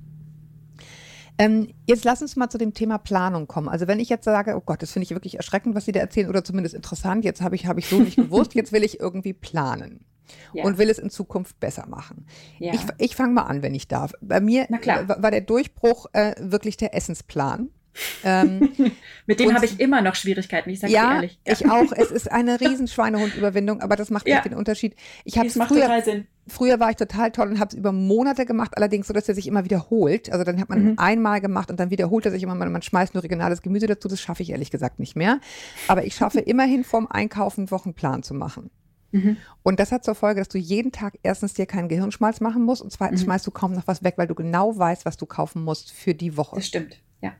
Ähm, 1.37 1.73
jetzt 1.87 2.03
lass 2.05 2.21
uns 2.21 2.35
mal 2.35 2.49
zu 2.49 2.57
dem 2.57 2.73
Thema 2.73 2.99
Planung 2.99 3.47
kommen. 3.47 3.67
Also 3.67 3.87
wenn 3.87 3.99
ich 3.99 4.09
jetzt 4.09 4.25
sage, 4.25 4.55
oh 4.55 4.61
Gott, 4.63 4.81
das 4.83 4.91
finde 4.91 5.05
ich 5.05 5.11
wirklich 5.11 5.37
erschreckend, 5.37 5.73
was 5.75 5.85
Sie 5.85 5.91
da 5.91 5.99
erzählen, 5.99 6.29
oder 6.29 6.43
zumindest 6.43 6.75
interessant, 6.75 7.25
jetzt 7.25 7.41
habe 7.41 7.55
ich, 7.55 7.65
habe 7.65 7.79
ich 7.79 7.87
so 7.87 7.99
nicht 7.99 8.15
gewusst, 8.17 8.53
jetzt 8.53 8.71
will 8.71 8.83
ich 8.83 8.99
irgendwie 8.99 9.33
planen 9.33 10.05
Ja. 10.53 10.63
und 10.63 10.77
will 10.77 10.89
es 10.89 10.99
in 10.99 11.09
Zukunft 11.09 11.59
besser 11.59 11.85
machen. 11.87 12.25
ja. 12.59 12.73
Ich, 12.73 12.81
ich 12.97 13.15
fange 13.15 13.33
mal 13.33 13.43
an, 13.43 13.61
wenn 13.61 13.73
ich 13.75 13.87
darf. 13.87 14.13
Bei 14.21 14.39
mir 14.39 14.67
war 14.69 15.31
der 15.31 15.41
Durchbruch 15.41 16.07
äh, 16.13 16.33
wirklich 16.39 16.77
der 16.77 16.95
Essensplan. 16.95 17.69
Ähm, 18.23 18.71
Mit 19.27 19.39
dem 19.39 19.53
habe 19.53 19.65
ich 19.65 19.79
immer 19.79 20.01
noch 20.01 20.15
Schwierigkeiten, 20.15 20.69
ich 20.71 20.79
sage 20.79 20.91
ja, 20.93 21.13
ehrlich. 21.15 21.39
ich 21.45 21.69
auch. 21.69 21.91
Es 21.91 22.09
ist 22.11 22.31
eine 22.31 22.59
riesen 22.59 22.87
Schweinehund-Überwindung, 22.87 23.81
aber 23.81 23.95
das 23.95 24.09
macht 24.09 24.27
Ja. 24.27 24.37
echt 24.37 24.45
den 24.45 24.55
Unterschied. 24.55 24.95
Ich 25.25 25.37
habe 25.37 25.47
früher, 25.51 26.01
früher 26.47 26.79
war 26.79 26.89
ich 26.89 26.95
total 26.95 27.31
toll 27.31 27.49
und 27.49 27.59
habe 27.59 27.69
es 27.69 27.75
über 27.75 27.91
Monate 27.91 28.47
gemacht, 28.47 28.71
allerdings 28.77 29.05
so, 29.07 29.13
dass 29.13 29.29
er 29.29 29.35
sich 29.35 29.45
immer 29.45 29.63
wiederholt. 29.63 30.31
Also 30.31 30.43
dann 30.43 30.59
hat 30.59 30.69
man 30.69 30.83
Mhm. 30.83 30.93
einmal 30.97 31.39
gemacht 31.39 31.69
und 31.69 31.79
dann 31.79 31.91
wiederholt 31.91 32.25
er 32.25 32.31
sich 32.31 32.41
immer, 32.41 32.55
man, 32.55 32.71
man 32.71 32.81
schmeißt 32.81 33.13
nur 33.13 33.23
regionales 33.23 33.61
Gemüse 33.61 33.85
dazu. 33.85 34.07
Das 34.07 34.19
schaffe 34.19 34.41
ich 34.41 34.49
ehrlich 34.49 34.71
gesagt 34.71 34.97
nicht 34.99 35.15
mehr. 35.15 35.39
Aber 35.87 36.03
ich 36.03 36.15
schaffe 36.15 36.39
immerhin 36.39 36.83
vorm 36.83 37.05
Einkaufen 37.07 37.61
einen 37.61 37.71
Wochenplan 37.71 38.23
zu 38.23 38.33
machen. 38.33 38.71
Mhm. 39.13 39.37
Und 39.61 39.79
das 39.79 39.91
hat 39.91 40.03
zur 40.03 40.15
Folge, 40.15 40.41
dass 40.41 40.49
du 40.49 40.57
jeden 40.57 40.91
Tag 40.91 41.17
erstens 41.23 41.53
dir 41.53 41.65
keinen 41.65 41.87
Gehirnschmalz 41.87 42.41
machen 42.41 42.63
musst 42.63 42.81
und 42.81 42.91
zweitens 42.91 43.21
Mhm. 43.21 43.25
schmeißt 43.25 43.47
du 43.47 43.51
kaum 43.51 43.73
noch 43.73 43.87
was 43.87 44.03
weg, 44.03 44.15
weil 44.17 44.27
du 44.27 44.35
genau 44.35 44.77
weißt, 44.77 45.05
was 45.05 45.15
du 45.17 45.25
kaufen 45.25 45.63
musst 45.63 45.91
für 45.91 46.13
die 46.13 46.35
Woche. 46.35 46.55
Das 46.55 46.67
stimmt, 46.67 46.99
ja. 47.21 47.33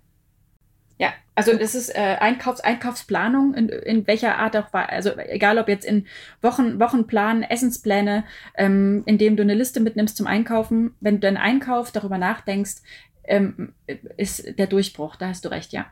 Ja, 0.99 1.13
also 1.33 1.57
das 1.57 1.73
ist 1.73 1.89
äh, 1.89 2.17
Einkaufs 2.19 2.61
Einkaufsplanung, 2.61 3.55
in, 3.55 3.69
in 3.69 4.05
welcher 4.05 4.37
Art 4.37 4.55
auch 4.55 4.71
war. 4.71 4.89
Also 4.89 5.17
egal 5.17 5.57
ob 5.57 5.67
jetzt 5.67 5.85
in 5.85 6.05
Wochen, 6.41 6.79
Wochenplan, 6.79 7.41
Essenspläne, 7.41 8.23
ähm, 8.55 9.01
in 9.07 9.17
dem 9.17 9.35
du 9.35 9.41
eine 9.41 9.55
Liste 9.55 9.79
mitnimmst 9.79 10.15
zum 10.15 10.27
Einkaufen. 10.27 10.93
Wenn 10.99 11.15
du 11.15 11.21
deinen 11.21 11.37
Einkauf 11.37 11.91
darüber 11.91 12.19
nachdenkst, 12.19 12.75
ähm, 13.23 13.73
ist 14.17 14.59
der 14.59 14.67
Durchbruch, 14.67 15.15
da 15.15 15.29
hast 15.29 15.43
du 15.45 15.49
recht, 15.49 15.73
ja. 15.73 15.87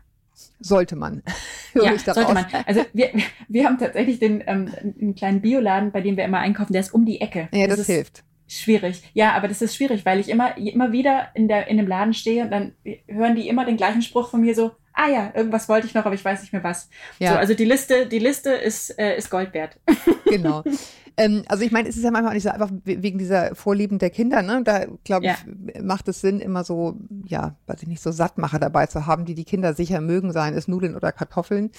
Sollte 0.59 0.95
man. 0.95 1.23
Ja, 1.73 1.97
sollte 1.97 2.33
man. 2.33 2.45
Also 2.65 2.85
wir, 2.91 3.11
wir 3.47 3.65
haben 3.65 3.77
tatsächlich 3.77 4.19
den 4.19 4.43
ähm, 4.45 4.73
einen 4.99 5.15
kleinen 5.15 5.41
Bioladen, 5.41 5.93
bei 5.93 6.01
dem 6.01 6.17
wir 6.17 6.25
immer 6.25 6.39
einkaufen, 6.39 6.73
der 6.73 6.81
ist 6.81 6.93
um 6.93 7.05
die 7.05 7.21
Ecke. 7.21 7.47
Ja, 7.53 7.65
das, 7.67 7.79
ist, 7.79 7.87
hilft. 7.87 8.23
Schwierig. 8.45 9.01
Ja, 9.13 9.31
aber 9.31 9.47
das 9.47 9.61
ist 9.61 9.73
schwierig, 9.77 10.05
weil 10.05 10.19
ich 10.19 10.27
immer, 10.27 10.57
immer 10.57 10.91
wieder 10.91 11.29
in, 11.33 11.47
der, 11.47 11.67
in 11.67 11.77
dem 11.77 11.87
Laden 11.87 12.13
stehe 12.13 12.43
und 12.43 12.51
dann 12.51 12.73
hören 13.07 13.37
die 13.37 13.47
immer 13.47 13.63
den 13.63 13.77
gleichen 13.77 14.01
Spruch 14.01 14.29
von 14.29 14.41
mir 14.41 14.53
so, 14.53 14.71
ah 14.93 15.07
ja, 15.07 15.31
irgendwas 15.33 15.69
wollte 15.69 15.87
ich 15.87 15.93
noch, 15.93 16.05
aber 16.05 16.15
ich 16.15 16.25
weiß 16.25 16.41
nicht 16.41 16.51
mehr 16.51 16.63
was. 16.63 16.89
Ja, 17.19 17.31
So, 17.31 17.37
also 17.37 17.53
die 17.53 17.63
Liste, 17.63 18.07
die 18.07 18.19
Liste 18.19 18.51
ist, 18.51 18.99
äh, 18.99 19.17
ist 19.17 19.29
Gold 19.29 19.53
wert. 19.53 19.79
genau. 20.25 20.63
ähm, 21.17 21.43
also 21.47 21.63
ich 21.63 21.71
meine, 21.71 21.87
es 21.89 21.97
ist 21.97 22.03
ja 22.03 22.11
manchmal 22.11 22.31
auch 22.31 22.35
nicht 22.35 22.43
so 22.43 22.49
einfach 22.49 22.71
we- 22.83 23.01
wegen 23.03 23.17
dieser 23.17 23.55
Vorlieben 23.55 23.99
der 23.99 24.09
Kinder. 24.09 24.41
Ne? 24.41 24.61
Da 24.63 24.85
glaube 25.03 25.25
ich, 25.27 25.81
macht 25.81 26.07
es 26.07 26.21
Sinn, 26.21 26.39
immer 26.39 26.63
so, 26.63 26.97
ja, 27.25 27.55
weiß 27.67 27.81
ich 27.81 27.87
nicht, 27.87 28.01
so 28.01 28.11
Sattmacher 28.11 28.59
dabei 28.59 28.87
zu 28.87 29.05
haben, 29.05 29.25
die 29.25 29.35
die 29.35 29.43
Kinder 29.45 29.73
sicher 29.73 30.01
mögen, 30.01 30.31
seien 30.31 30.53
es 30.53 30.67
Nudeln 30.67 30.95
oder 30.95 31.11
Kartoffeln. 31.11 31.71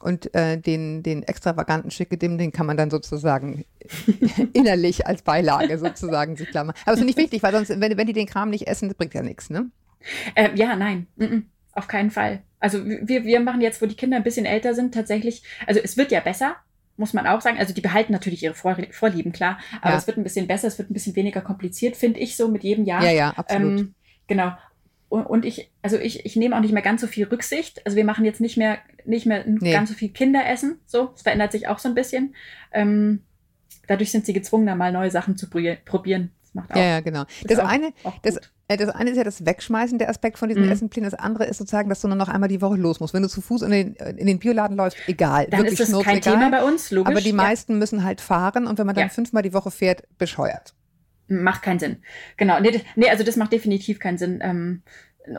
Und 0.00 0.34
äh, 0.34 0.58
den, 0.58 1.02
den 1.02 1.22
extravaganten 1.22 1.90
Schickedim, 1.90 2.36
den 2.38 2.52
kann 2.52 2.66
man 2.66 2.76
dann 2.76 2.90
sozusagen 2.90 3.64
innerlich 4.52 5.06
als 5.06 5.22
Beilage 5.22 5.78
sozusagen 5.78 6.36
sich 6.36 6.48
klar 6.50 6.64
machen. 6.64 6.76
Aber 6.84 6.92
das 6.92 6.98
finde 7.00 7.12
ich 7.12 7.16
wichtig, 7.16 7.42
weil 7.42 7.52
sonst, 7.52 7.68
wenn, 7.70 7.96
wenn 7.96 8.06
die 8.06 8.12
den 8.12 8.26
Kram 8.26 8.50
nicht 8.50 8.66
essen, 8.66 8.88
das 8.88 8.96
bringt 8.96 9.14
ja 9.14 9.22
nichts, 9.22 9.48
ne? 9.50 9.70
Äh, 10.34 10.50
ja, 10.54 10.76
nein, 10.76 11.06
mm 11.16 11.24
-mm, 11.24 11.42
auf 11.72 11.88
keinen 11.88 12.10
Fall. 12.10 12.42
Also 12.60 12.84
wir, 12.84 13.24
wir 13.24 13.40
machen 13.40 13.60
jetzt, 13.60 13.80
wo 13.82 13.86
die 13.86 13.94
Kinder 13.96 14.16
ein 14.16 14.22
bisschen 14.24 14.46
älter 14.46 14.74
sind, 14.74 14.92
tatsächlich, 14.94 15.42
also 15.66 15.80
es 15.82 15.96
wird 15.96 16.10
ja 16.12 16.20
besser, 16.20 16.56
muss 16.96 17.12
man 17.12 17.26
auch 17.26 17.40
sagen. 17.40 17.58
Also 17.58 17.74
die 17.74 17.80
behalten 17.80 18.12
natürlich 18.12 18.42
ihre 18.42 18.54
Vor 18.54 18.76
Vorlieben, 18.90 19.32
klar, 19.32 19.58
aber 19.80 19.92
Ja. 19.92 19.98
es 19.98 20.06
wird 20.06 20.16
ein 20.16 20.22
bisschen 20.24 20.46
besser, 20.46 20.68
es 20.68 20.78
wird 20.78 20.90
ein 20.90 20.94
bisschen 20.94 21.16
weniger 21.16 21.40
kompliziert, 21.40 21.96
finde 21.96 22.20
ich 22.20 22.36
so 22.36 22.48
mit 22.48 22.62
jedem 22.64 22.84
Jahr. 22.84 23.04
Ja, 23.04 23.10
ja, 23.10 23.30
absolut. 23.36 23.80
Ähm, 23.80 23.94
genau. 24.26 24.52
Und, 25.08 25.44
ich, 25.44 25.70
also 25.82 25.98
ich, 25.98 26.26
ich 26.26 26.34
nehme 26.36 26.56
auch 26.56 26.60
nicht 26.60 26.72
mehr 26.72 26.82
ganz 26.82 27.00
so 27.00 27.06
viel 27.06 27.26
Rücksicht. 27.26 27.80
Also 27.86 27.96
wir 27.96 28.04
machen 28.04 28.24
jetzt 28.24 28.40
nicht 28.40 28.56
mehr, 28.56 28.78
nicht 29.04 29.24
mehr 29.24 29.44
Nee. 29.46 29.72
ganz 29.72 29.88
so 29.88 29.94
viel 29.94 30.08
Kinderessen. 30.10 30.80
So, 30.84 31.12
es 31.14 31.22
verändert 31.22 31.52
sich 31.52 31.68
auch 31.68 31.78
so 31.78 31.88
ein 31.88 31.94
bisschen. 31.94 32.34
Ähm, 32.72 33.22
dadurch 33.86 34.10
sind 34.10 34.26
sie 34.26 34.32
gezwungen, 34.32 34.66
da 34.66 34.74
mal 34.74 34.90
neue 34.92 35.10
Sachen 35.12 35.36
zu 35.36 35.46
probier- 35.48 35.78
probieren. 35.84 36.32
Das 36.42 36.54
macht 36.54 36.72
auch. 36.72 36.76
ja, 36.76 36.82
ja, 36.82 37.00
genau. 37.00 37.24
Das 37.44 37.58
auch- 37.60 37.68
eine, 37.68 37.92
auch 38.02 38.18
das- 38.18 38.34
gut. 38.34 38.44
Äh, 38.44 38.46
Das 38.68 38.88
eine 38.88 39.10
ist 39.10 39.16
ja 39.16 39.22
das 39.22 39.46
Wegschmeißen, 39.46 39.98
der 39.98 40.08
Aspekt 40.10 40.38
von 40.38 40.48
diesen 40.48 40.64
Mhm. 40.66 40.72
Essenplänen. 40.72 41.08
Das 41.08 41.18
andere 41.18 41.44
ist 41.44 41.58
sozusagen, 41.58 41.88
dass 41.88 42.00
du 42.00 42.08
nur 42.08 42.16
noch 42.16 42.28
einmal 42.28 42.48
die 42.48 42.60
Woche 42.60 42.76
los 42.76 42.98
musst. 42.98 43.14
Wenn 43.14 43.22
du 43.22 43.28
zu 43.28 43.40
Fuß 43.40 43.62
in 43.62 43.70
den, 43.70 43.94
in 43.94 44.26
den 44.26 44.40
Bioladen 44.40 44.76
läufst, 44.76 44.98
egal. 45.06 45.46
Dann 45.50 45.60
wirklich 45.60 45.78
ist 45.78 45.92
das 45.92 46.02
kein 46.02 46.14
schnurzegal. 46.16 46.34
Thema 46.38 46.50
bei 46.50 46.64
uns, 46.64 46.90
logisch. 46.90 47.12
Aber 47.12 47.20
die 47.20 47.28
Ja. 47.30 47.34
meisten 47.36 47.78
müssen 47.78 48.02
halt 48.02 48.20
fahren 48.20 48.66
und 48.66 48.78
wenn 48.78 48.86
man 48.86 48.94
dann 48.96 49.04
Ja. 49.04 49.08
fünfmal 49.08 49.42
die 49.44 49.52
Woche 49.52 49.70
fährt, 49.70 50.02
bescheuert. 50.18 50.74
Macht 51.28 51.62
keinen 51.62 51.78
Sinn. 51.78 51.98
Genau. 52.36 52.58
Nee, 52.60 52.80
nee, 52.96 53.08
also 53.08 53.22
das 53.24 53.36
macht 53.36 53.52
definitiv 53.52 53.98
keinen 54.00 54.18
Sinn. 54.18 54.40
Ähm, 54.42 54.82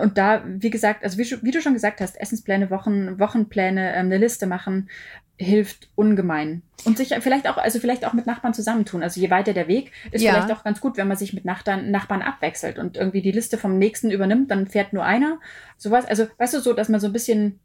und 0.02 0.18
da, 0.18 0.44
wie 0.46 0.70
gesagt, 0.70 1.04
also 1.04 1.18
wie, 1.18 1.24
wie 1.44 1.52
du 1.52 1.62
schon 1.62 1.74
gesagt 1.74 2.02
hast, 2.02 2.20
Essenspläne, 2.20 2.70
Wochen, 2.70 3.20
Wochenpläne, 3.20 3.94
ähm, 3.96 4.08
eine 4.08 4.18
Liste 4.18 4.48
machen, 4.48 4.90
hilft 5.40 5.90
ungemein. 5.96 6.64
Und 6.86 6.98
sich 6.98 7.14
vielleicht 7.20 7.48
auch, 7.48 7.58
also 7.58 7.80
vielleicht 7.80 8.06
auch 8.06 8.14
mit 8.14 8.26
Nachbarn 8.26 8.54
zusammentun. 8.54 9.04
Also 9.04 9.20
je 9.22 9.30
weiter 9.30 9.54
der 9.54 9.68
Weg, 9.68 9.92
ist 10.12 10.22
Ja. 10.24 10.34
vielleicht 10.34 10.52
auch 10.52 10.64
ganz 10.64 10.82
gut, 10.82 10.98
wenn 10.98 11.08
man 11.08 11.18
sich 11.18 11.34
mit 11.34 11.46
Nachbarn, 11.46 11.92
Nachbarn 11.92 12.22
abwechselt 12.24 12.80
und 12.80 12.98
irgendwie 12.98 13.22
die 13.22 13.32
Liste 13.32 13.58
vom 13.58 13.78
nächsten 13.78 14.10
übernimmt, 14.12 14.50
dann 14.52 14.68
fährt 14.68 14.94
nur 14.94 15.04
einer. 15.04 15.40
Sowas, 15.78 16.06
also 16.06 16.28
weißt 16.38 16.56
du 16.56 16.60
so, 16.60 16.74
dass 16.74 16.90
man 16.90 17.00
so 17.00 17.08
ein 17.08 17.14
bisschen, 17.14 17.60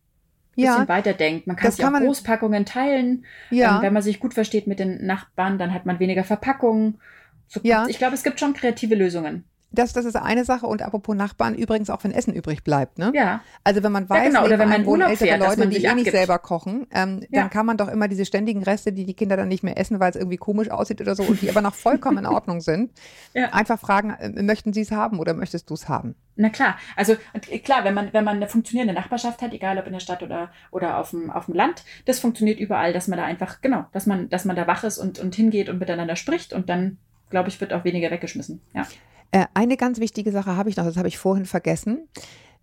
bisschen 0.55 0.65
Ja, 0.83 0.87
weiterdenkt. 0.89 1.47
Man 1.47 1.57
kann 1.57 1.67
Das 1.69 1.77
sich 1.77 1.85
kann 1.85 1.95
auch 1.95 2.01
Großpackungen 2.01 2.67
teilen. 2.67 3.25
ja. 3.51 3.77
Ähm, 3.77 3.83
wenn 3.83 3.93
man 3.95 4.03
sich 4.03 4.21
gut 4.21 4.35
versteht 4.35 4.67
mit 4.67 4.79
den 4.79 5.07
Nachbarn, 5.07 5.59
dann 5.59 5.73
hat 5.73 5.87
man 5.87 5.99
weniger 5.99 6.25
Verpackungen. 6.25 7.01
So, 7.49 7.61
Ja. 7.63 7.87
Ich 7.89 7.97
glaube, 7.99 8.15
es 8.15 8.23
gibt 8.23 8.39
schon 8.39 8.53
kreative 8.55 8.95
Lösungen. 8.97 9.45
Das, 9.73 9.93
das 9.93 10.05
ist 10.05 10.17
eine 10.17 10.45
Sache. 10.45 10.67
Und 10.67 10.83
apropos 10.83 11.17
Nachbarn, 11.17 11.55
übrigens 11.55 11.91
auch 11.91 12.05
wenn 12.05 12.13
Essen 12.13 12.33
übrig 12.35 12.63
bleibt. 12.65 12.99
Ne? 12.99 13.13
Ja, 13.15 13.41
Also 13.65 13.83
wenn 13.83 13.93
man 13.93 14.09
weiß, 14.09 14.29
genau, 14.29 14.45
oder 14.45 14.59
wenn 14.59 14.69
man 14.69 14.87
Urlaub 14.87 15.11
ältere 15.11 15.29
fährt, 15.29 15.41
Leute, 15.41 15.69
die 15.69 15.85
eh 15.85 15.95
nicht 15.95 16.11
selber 16.11 16.39
kochen, 16.39 16.87
ähm, 16.93 17.21
Ja. 17.31 17.43
dann 17.43 17.51
kann 17.51 17.67
man 17.67 17.77
doch 17.77 17.89
immer 17.89 18.09
diese 18.09 18.25
ständigen 18.25 18.63
Reste, 18.63 18.93
die 18.93 19.05
die 19.05 19.15
Kinder 19.15 19.37
dann 19.37 19.49
nicht 19.49 19.63
mehr 19.63 19.79
essen, 19.79 19.99
weil 20.01 20.11
es 20.11 20.17
irgendwie 20.17 20.37
komisch 20.37 20.71
aussieht 20.71 21.01
oder 21.01 21.15
so 21.15 21.23
und 21.23 21.41
die 21.43 21.51
aber 21.51 21.61
noch 21.63 21.75
vollkommen 21.75 22.19
in 22.19 22.27
Ordnung 22.39 22.61
sind, 22.61 22.93
Ja. 23.35 23.47
einfach 23.53 23.79
fragen, 23.79 24.11
äh, 24.11 24.43
möchten 24.43 24.73
Sie 24.73 24.83
es 24.83 24.91
haben 24.93 25.19
oder 25.19 25.35
möchtest 25.35 25.69
du 25.71 25.75
es 25.75 25.89
haben? 25.89 26.15
na 26.35 26.49
klar. 26.49 26.79
Also 26.97 27.15
und 27.35 27.47
klar, 27.63 27.85
wenn 27.85 27.93
man, 27.93 28.13
wenn 28.15 28.25
man 28.25 28.37
eine 28.37 28.49
funktionierende 28.49 28.95
Nachbarschaft 28.95 29.43
hat, 29.43 29.53
egal 29.53 29.77
ob 29.79 29.87
in 29.87 29.93
der 29.93 30.01
Stadt 30.01 30.23
oder, 30.23 30.51
oder 30.71 30.97
auf, 30.99 31.11
dem, 31.11 31.31
auf 31.31 31.45
dem 31.45 31.55
Land, 31.55 31.85
das 32.07 32.21
funktioniert 32.21 32.59
überall, 32.59 32.95
dass 32.95 33.07
man 33.07 33.19
da 33.19 33.25
einfach, 33.27 33.61
genau, 33.61 33.85
dass 33.93 34.07
man, 34.07 34.31
dass 34.31 34.47
man 34.47 34.57
da 34.57 34.67
wach 34.67 34.83
ist 34.83 34.97
und, 34.99 35.19
und 35.19 35.35
hingeht 35.35 35.69
und 35.69 35.79
miteinander 35.79 36.17
spricht 36.17 36.55
und 36.55 36.71
dann, 36.71 36.97
glaube 37.29 37.51
ich, 37.51 37.61
wird 37.61 37.75
auch 37.75 37.85
weniger 37.85 38.11
weggeschmissen. 38.11 38.63
Ja. 38.75 38.87
Äh, 39.33 39.47
eine 39.55 39.77
ganz 39.77 39.99
wichtige 39.99 40.31
Sache 40.31 40.57
habe 40.57 40.69
ich 40.71 40.77
noch, 40.77 40.85
das 40.85 40.97
habe 40.97 41.09
ich 41.09 41.19
vorhin 41.19 41.47
vergessen, 41.47 42.07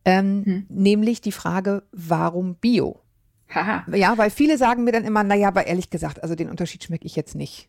ähm, 0.06 0.44
Hm. 0.46 0.66
nämlich 0.70 1.20
die 1.20 1.32
Frage, 1.32 1.84
warum 1.92 2.56
Bio? 2.56 3.02
Haha. 3.54 3.84
Ja, 3.96 4.18
weil 4.18 4.30
viele 4.30 4.58
sagen 4.58 4.84
mir 4.84 4.92
dann 4.92 5.04
immer, 5.04 5.24
naja, 5.24 5.48
aber 5.50 5.66
ehrlich 5.68 5.90
gesagt, 5.90 6.22
also 6.24 6.36
den 6.36 6.50
Unterschied 6.50 6.84
schmecke 6.84 7.06
ich 7.06 7.16
jetzt 7.16 7.34
nicht. 7.36 7.68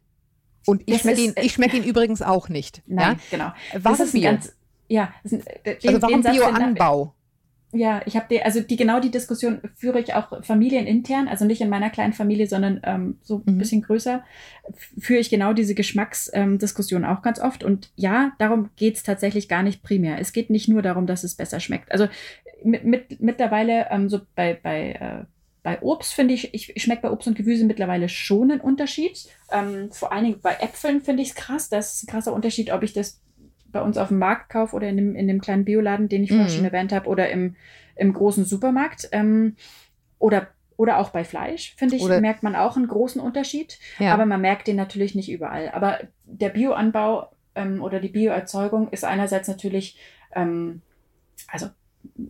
Und 0.66 0.82
ich 0.84 1.00
schmecke 1.00 1.22
ihn, 1.22 1.34
äh, 1.36 1.42
ich 1.44 1.52
schmecke 1.54 1.78
ihn 1.78 1.84
übrigens 1.84 2.20
auch 2.20 2.48
nicht. 2.50 2.82
Nein, 2.86 3.16
Ja? 3.16 3.18
genau. 3.30 3.52
Warum 3.82 3.98
das 3.98 4.06
ist 4.08 4.12
Bio? 4.12 4.22
ganz, 4.30 4.52
ja, 4.88 5.12
ein, 5.24 5.30
den, 5.30 5.42
also 5.88 6.02
warum 6.02 6.14
den 6.16 6.22
Satz, 6.22 6.34
den- 6.34 6.54
Bioanbau? 6.54 7.14
Ja, 7.72 8.02
ich 8.04 8.16
habe 8.16 8.26
die, 8.28 8.42
also 8.42 8.60
die 8.60 8.76
genau 8.76 8.98
die 8.98 9.12
Diskussion 9.12 9.60
führe 9.76 10.00
ich 10.00 10.14
auch 10.14 10.44
familienintern, 10.44 11.28
also 11.28 11.44
nicht 11.44 11.60
in 11.60 11.68
meiner 11.68 11.90
kleinen 11.90 12.12
Familie, 12.12 12.48
sondern 12.48 12.80
ähm, 12.82 13.18
so 13.22 13.42
ein 13.46 13.54
mhm. 13.54 13.58
bisschen 13.58 13.82
größer, 13.82 14.24
führe 14.98 15.20
ich 15.20 15.30
genau 15.30 15.52
diese 15.52 15.76
Geschmacksdiskussion 15.76 17.04
ähm, 17.04 17.08
auch 17.08 17.22
ganz 17.22 17.38
oft. 17.40 17.62
Und 17.62 17.92
ja, 17.94 18.32
darum 18.38 18.70
geht's 18.74 19.04
tatsächlich 19.04 19.48
gar 19.48 19.62
nicht 19.62 19.84
primär. 19.84 20.18
Es 20.18 20.32
geht 20.32 20.50
nicht 20.50 20.68
nur 20.68 20.82
darum, 20.82 21.06
dass 21.06 21.22
es 21.22 21.36
besser 21.36 21.60
schmeckt. 21.60 21.92
Also 21.92 22.08
mit, 22.64 22.84
mit, 22.84 23.20
mittlerweile 23.20 23.86
ähm, 23.90 24.08
so 24.08 24.20
bei, 24.34 24.58
bei 24.60 24.92
äh, 24.92 25.24
bei 25.62 25.82
Obst 25.82 26.14
finde 26.14 26.34
ich, 26.34 26.54
ich, 26.54 26.74
ich 26.74 26.82
schmecke 26.82 27.02
bei 27.02 27.10
Obst 27.10 27.28
und 27.28 27.36
Gemüse 27.36 27.64
mittlerweile 27.66 28.08
schon 28.08 28.50
einen 28.50 28.62
Unterschied. 28.62 29.26
Ähm, 29.52 29.92
vor 29.92 30.10
allen 30.10 30.24
Dingen 30.24 30.40
bei 30.40 30.54
Äpfeln 30.54 31.02
finde 31.02 31.22
ich 31.22 31.30
es 31.30 31.34
krass. 31.34 31.68
Das 31.68 31.96
ist 31.96 32.04
ein 32.04 32.06
krasser 32.06 32.32
Unterschied, 32.32 32.72
ob 32.72 32.82
ich 32.82 32.94
das 32.94 33.20
bei 33.72 33.80
uns 33.80 33.98
auf 33.98 34.08
dem 34.08 34.18
Markt 34.18 34.50
kaufe 34.50 34.74
oder 34.74 34.88
in 34.88 34.96
dem, 34.96 35.14
in 35.14 35.28
dem 35.28 35.40
kleinen 35.40 35.64
Bioladen, 35.64 36.08
den 36.08 36.22
ich 36.22 36.30
vorhin 36.30 36.46
mhm. 36.46 36.50
schon 36.50 36.64
erwähnt 36.64 36.92
habe, 36.92 37.08
oder 37.08 37.30
im, 37.30 37.56
im 37.96 38.12
großen 38.12 38.44
Supermarkt. 38.44 39.08
Ähm, 39.12 39.56
oder, 40.18 40.48
oder 40.76 40.98
auch 40.98 41.10
bei 41.10 41.24
Fleisch, 41.24 41.74
finde 41.76 41.96
ich, 41.96 42.02
oder 42.02 42.20
merkt 42.20 42.42
man 42.42 42.56
auch 42.56 42.76
einen 42.76 42.88
großen 42.88 43.20
Unterschied. 43.20 43.78
Ja. 43.98 44.14
Aber 44.14 44.26
man 44.26 44.40
merkt 44.40 44.66
den 44.66 44.76
natürlich 44.76 45.14
nicht 45.14 45.30
überall. 45.30 45.70
Aber 45.70 45.98
der 46.24 46.50
Bioanbau 46.50 47.30
ähm, 47.54 47.82
oder 47.82 48.00
die 48.00 48.08
Bioerzeugung 48.08 48.88
ist 48.90 49.04
einerseits 49.04 49.48
natürlich, 49.48 49.98
ähm, 50.34 50.82
also 51.48 51.68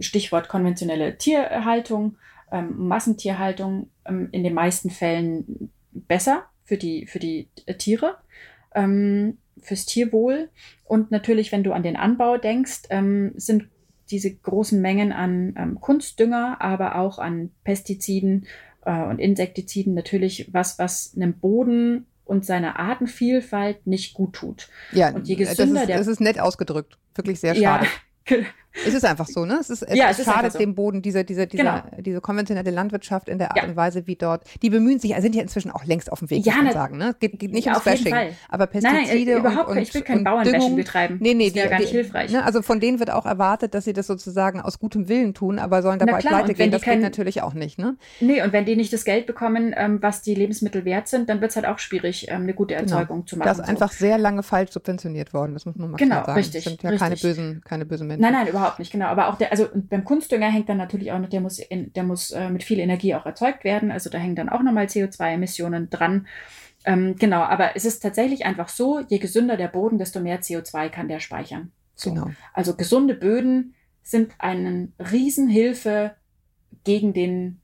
Stichwort 0.01 0.49
konventionelle 0.49 1.17
Tierhaltung, 1.17 2.17
ähm, 2.51 2.89
Massentierhaltung 2.89 3.89
ähm, 4.05 4.29
in 4.33 4.43
den 4.43 4.55
meisten 4.55 4.91
Fällen 4.91 5.71
besser 5.93 6.45
für 6.65 6.77
die, 6.77 7.07
für 7.07 7.19
die 7.19 7.49
Tiere, 7.79 8.17
ähm, 8.75 9.39
fürs 9.63 9.87
Tierwohl. 9.87 10.49
Und 10.85 11.11
natürlich, 11.11 11.53
wenn 11.53 11.63
du 11.63 11.73
an 11.73 11.83
den 11.83 11.97
Anbau 11.97 12.37
denkst, 12.37 12.83
ähm, 12.91 13.33
sind 13.37 13.69
diese 14.11 14.35
großen 14.35 14.81
Mengen 14.81 15.13
an 15.13 15.55
ähm, 15.57 15.81
Kunstdünger, 15.81 16.61
aber 16.61 16.97
auch 16.97 17.19
an 17.19 17.51
Pestiziden 17.65 18.47
äh, 18.85 19.05
und 19.05 19.19
Insektiziden 19.19 19.95
natürlich 19.95 20.53
was, 20.53 20.79
was 20.79 21.13
einem 21.15 21.35
Boden 21.35 22.07
und 22.25 22.45
seiner 22.45 22.79
Artenvielfalt 22.79 23.87
nicht 23.87 24.15
gut 24.15 24.35
tut. 24.35 24.69
Ja, 24.93 25.11
und 25.11 25.27
je 25.27 25.35
gesünder 25.35 25.75
das 25.75 25.83
ist, 25.83 25.89
der, 25.89 25.99
das 25.99 26.07
ist 26.07 26.21
nett 26.21 26.39
ausgedrückt. 26.39 26.99
Wirklich 27.15 27.41
sehr 27.41 27.55
schade. 27.55 27.87
Ja, 28.29 28.37
Es 28.87 28.95
ist 28.95 29.05
einfach 29.05 29.27
so, 29.27 29.45
ne? 29.45 29.59
Es 29.61 29.69
ist, 29.69 29.83
es, 29.83 29.97
ja, 29.97 30.11
es, 30.11 30.25
schadet 30.25 30.53
so. 30.53 30.59
dem 30.59 30.75
Boden, 30.75 31.03
diese, 31.03 31.25
diese, 31.25 31.47
diese, 31.47 31.65
genau. 31.65 31.83
diese 31.99 32.21
konventionelle 32.21 32.71
Landwirtschaft 32.71 33.29
in 33.29 33.39
der 33.39 33.51
Art 33.51 33.59
ja. 33.59 33.65
und 33.65 33.77
Weise, 33.77 34.07
wie 34.07 34.17
dort, 34.17 34.45
die 34.63 34.71
bemühen 34.71 34.99
sich, 35.01 35.15
also 35.15 35.25
sind 35.25 35.35
ja 35.35 35.43
inzwischen 35.43 35.71
auch 35.71 35.85
längst 35.85 36.11
auf 36.13 36.21
dem 36.21 36.31
Weg, 36.31 36.47
ja, 36.47 36.55
muss 36.55 36.65
man 36.65 36.73
sagen, 36.73 36.99
ne? 36.99 37.11
Es 37.11 37.19
geht, 37.19 37.39
geht 37.39 37.53
nicht 37.53 37.67
ums 37.67 37.83
Bashing, 37.83 38.15
aber 38.49 38.67
Pestizide 38.67 38.97
nein, 38.97 39.25
nein, 39.27 39.39
überhaupt 39.39 39.71
und, 39.71 39.77
und, 39.77 39.83
ich 39.83 39.93
will 39.93 40.03
kein 40.03 40.23
Bauernbashing 40.25 40.77
betreiben. 40.77 41.19
Nee, 41.21 41.35
nee, 41.35 41.47
das 41.47 41.57
wäre 41.57 41.69
gar 41.69 41.79
nicht 41.81 41.91
hilfreich. 41.91 42.31
Ne? 42.31 42.45
Also 42.45 42.63
von 42.63 42.81
denen 42.81 43.01
wird 43.01 43.11
auch 43.11 43.27
erwartet, 43.27 43.75
dass 43.75 43.85
sie 43.85 43.93
das 43.93 44.07
sozusagen 44.07 44.61
aus 44.61 44.79
gutem 44.79 45.09
Willen 45.09 45.35
tun, 45.35 45.59
aber 45.59 45.83
sollen 45.83 45.99
dabei 45.99 46.19
pleite 46.19 46.55
gehen, 46.55 46.71
das 46.71 46.83
geht 46.83 47.01
natürlich 47.01 47.43
auch 47.43 47.55
nicht, 47.55 47.79
ne? 47.79 47.97
Nee, 48.21 48.43
und 48.43 48.53
wenn 48.53 48.65
die 48.65 48.77
nicht 48.77 48.93
das 48.93 49.05
Geld 49.05 49.27
bekommen, 49.27 49.75
ähm, 49.77 49.99
was 50.01 50.23
die 50.23 50.35
Lebensmittel 50.35 50.85
wert 50.85 51.09
sind, 51.09 51.29
dann 51.29 51.41
wird 51.41 51.51
es 51.51 51.57
halt 51.57 51.67
auch 51.67 51.79
schwierig, 51.79 52.29
ähm, 52.29 52.43
eine 52.43 52.55
gute 52.55 52.75
genau. 52.75 52.99
Erzeugung 52.99 53.19
genau. 53.19 53.27
zu 53.27 53.39
machen. 53.39 53.49
Das 53.49 53.59
ist 53.59 53.67
so. 53.67 53.71
einfach 53.71 53.93
sehr 53.93 54.19
lange 54.19 54.43
falsch 54.43 54.71
subventioniert 54.71 55.35
worden, 55.35 55.55
das 55.55 55.67
muss 55.67 55.77
man 55.77 55.91
mal 55.91 55.97
genau, 55.97 56.17
sagen. 56.17 56.33
Richtig, 56.33 56.65
das 56.65 56.73
sind 56.73 56.83
ja 56.83 56.97
keine 56.97 57.17
bösen, 57.17 57.63
keine 57.65 57.85
bösen 57.85 58.07
Menschen. 58.07 58.23
Nein, 58.23 58.33
nein, 58.33 58.47
überhaupt 58.47 58.60
nicht, 58.79 58.93
genau. 58.93 59.07
Aber 59.07 59.29
auch 59.29 59.37
der, 59.37 59.51
also 59.51 59.69
beim 59.75 60.05
Kunstdünger 60.05 60.51
hängt 60.51 60.69
dann 60.69 60.77
natürlich 60.77 61.13
auch 61.13 61.19
noch, 61.19 61.29
der 61.29 61.41
muss, 61.41 61.59
in, 61.59 61.93
der 61.93 62.05
muss 62.05 62.31
äh, 62.31 62.51
mit 62.51 62.63
viel 62.63 62.79
Energie 62.79 63.15
auch 63.15 63.27
erzeugt 63.27 63.65
werden. 63.65 63.91
Also 63.91 64.11
da 64.11 64.19
hängen 64.19 64.37
dann 64.37 64.49
auch 64.49 64.63
nochmal 64.63 64.87
CO2-Emissionen 64.87 65.91
dran. 65.91 66.27
Ähm, 66.85 67.17
genau, 67.17 67.43
aber 67.43 67.77
es 67.77 67.85
ist 67.85 68.01
tatsächlich 68.01 68.47
einfach 68.47 68.69
so, 68.69 69.01
je 69.01 69.19
gesünder 69.19 69.57
der 69.57 69.69
Boden, 69.69 69.99
desto 69.99 70.21
mehr 70.21 70.41
CO2 70.41 70.89
kann 70.89 71.09
der 71.09 71.21
speichern. 71.21 71.73
So. 71.95 72.11
Genau. 72.11 72.31
Also 72.55 72.75
gesunde 72.75 73.15
Böden 73.15 73.75
sind 74.03 74.33
eine 74.39 74.89
Riesenhilfe 74.99 76.15
gegen 76.85 77.13
den 77.13 77.60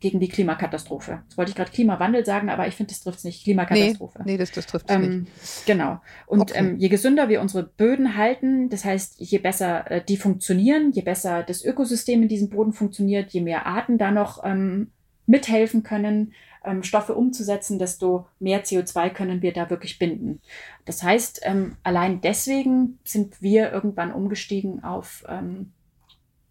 gegen 0.00 0.20
die 0.20 0.28
Klimakatastrophe. 0.28 1.22
Das 1.28 1.36
wollte 1.36 1.50
ich 1.50 1.56
gerade 1.56 1.72
Klimawandel 1.72 2.24
sagen, 2.24 2.50
aber 2.50 2.68
ich 2.68 2.74
finde, 2.74 2.92
das 2.92 3.00
trifft 3.00 3.18
es 3.18 3.24
nicht. 3.24 3.42
Klimakatastrophe. 3.44 4.20
Nee, 4.24 4.32
nee 4.32 4.38
das, 4.38 4.52
das 4.52 4.66
trifft 4.66 4.88
es 4.88 4.94
ähm, 4.94 5.20
nicht. 5.20 5.66
Genau. 5.66 6.00
Und 6.26 6.40
okay. 6.42 6.58
ähm, 6.58 6.78
je 6.78 6.88
gesünder 6.88 7.28
wir 7.28 7.40
unsere 7.40 7.64
Böden 7.64 8.16
halten, 8.16 8.68
das 8.68 8.84
heißt, 8.84 9.16
je 9.18 9.38
besser 9.38 9.90
äh, 9.90 10.04
die 10.04 10.16
funktionieren, 10.16 10.92
je 10.92 11.02
besser 11.02 11.42
das 11.42 11.64
Ökosystem 11.64 12.22
in 12.22 12.28
diesem 12.28 12.48
Boden 12.48 12.72
funktioniert, 12.72 13.32
je 13.32 13.40
mehr 13.40 13.66
Arten 13.66 13.98
da 13.98 14.10
noch 14.12 14.44
ähm, 14.44 14.92
mithelfen 15.26 15.82
können, 15.82 16.32
ähm, 16.64 16.82
Stoffe 16.82 17.14
umzusetzen, 17.14 17.78
desto 17.78 18.26
mehr 18.38 18.64
CO2 18.64 19.10
können 19.10 19.42
wir 19.42 19.52
da 19.52 19.70
wirklich 19.70 19.98
binden. 19.98 20.40
Das 20.84 21.02
heißt, 21.02 21.40
ähm, 21.42 21.76
allein 21.82 22.20
deswegen 22.20 22.98
sind 23.04 23.42
wir 23.42 23.72
irgendwann 23.72 24.12
umgestiegen 24.12 24.84
auf 24.84 25.24
ähm, 25.28 25.72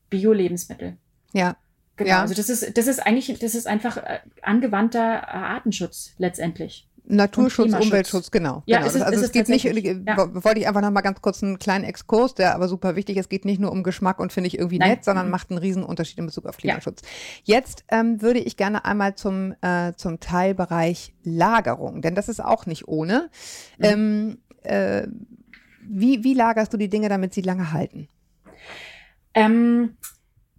Bio-Lebensmittel. 0.09 0.97
Ja. 1.33 1.55
Genau, 1.97 2.09
ja. 2.09 2.21
also 2.21 2.33
das 2.33 2.49
ist, 2.49 2.77
das 2.77 2.87
ist 2.87 2.99
eigentlich, 2.99 3.39
das 3.39 3.55
ist 3.55 3.67
einfach 3.67 3.97
äh, 3.97 4.19
angewandter 4.41 4.99
äh, 4.99 5.31
Artenschutz 5.31 6.13
letztendlich. 6.17 6.87
Naturschutz, 7.09 7.73
Umweltschutz, 7.73 8.31
genau. 8.31 8.63
Ja, 8.65 8.79
genau. 8.79 8.89
Ist, 8.89 9.01
also 9.01 9.23
es 9.23 9.31
geht 9.31 9.47
nicht, 9.47 9.63
ja. 9.63 10.43
wollte 10.43 10.59
ich 10.59 10.67
einfach 10.67 10.81
noch 10.81 10.91
mal 10.91 11.01
ganz 11.01 11.21
kurz 11.21 11.41
einen 11.41 11.57
kleinen 11.57 11.85
Exkurs, 11.85 12.35
der 12.35 12.53
aber 12.53 12.67
super 12.67 12.95
wichtig 12.97 13.15
ist. 13.15 13.25
Es 13.25 13.29
geht 13.29 13.45
nicht 13.45 13.59
nur 13.59 13.71
um 13.71 13.83
Geschmack 13.83 14.19
und 14.19 14.33
finde 14.33 14.47
ich 14.47 14.57
irgendwie 14.57 14.77
Nein. 14.77 14.89
nett, 14.89 15.05
sondern 15.05 15.27
mhm. 15.27 15.31
macht 15.31 15.49
einen 15.49 15.57
riesen 15.57 15.83
Unterschied 15.83 16.17
in 16.17 16.25
Bezug 16.25 16.45
auf 16.45 16.57
Klimaschutz. 16.57 17.01
Ja. 17.45 17.55
Jetzt 17.55 17.85
ähm, 17.89 18.21
würde 18.21 18.39
ich 18.39 18.57
gerne 18.57 18.83
einmal 18.83 19.15
zum, 19.15 19.55
äh, 19.61 19.93
zum 19.95 20.19
Teilbereich 20.19 21.13
Lagerung, 21.23 22.01
denn 22.01 22.13
das 22.13 22.27
ist 22.27 22.43
auch 22.43 22.65
nicht 22.65 22.89
ohne. 22.89 23.29
Mhm. 23.77 23.85
Ähm, 23.85 24.37
äh, 24.63 25.07
wie, 25.81 26.25
wie 26.25 26.33
lagerst 26.33 26.73
du 26.73 26.77
die 26.77 26.89
Dinge, 26.89 27.07
damit 27.07 27.33
sie 27.33 27.41
lange 27.41 27.71
halten? 27.71 28.09
Ähm, 29.33 29.95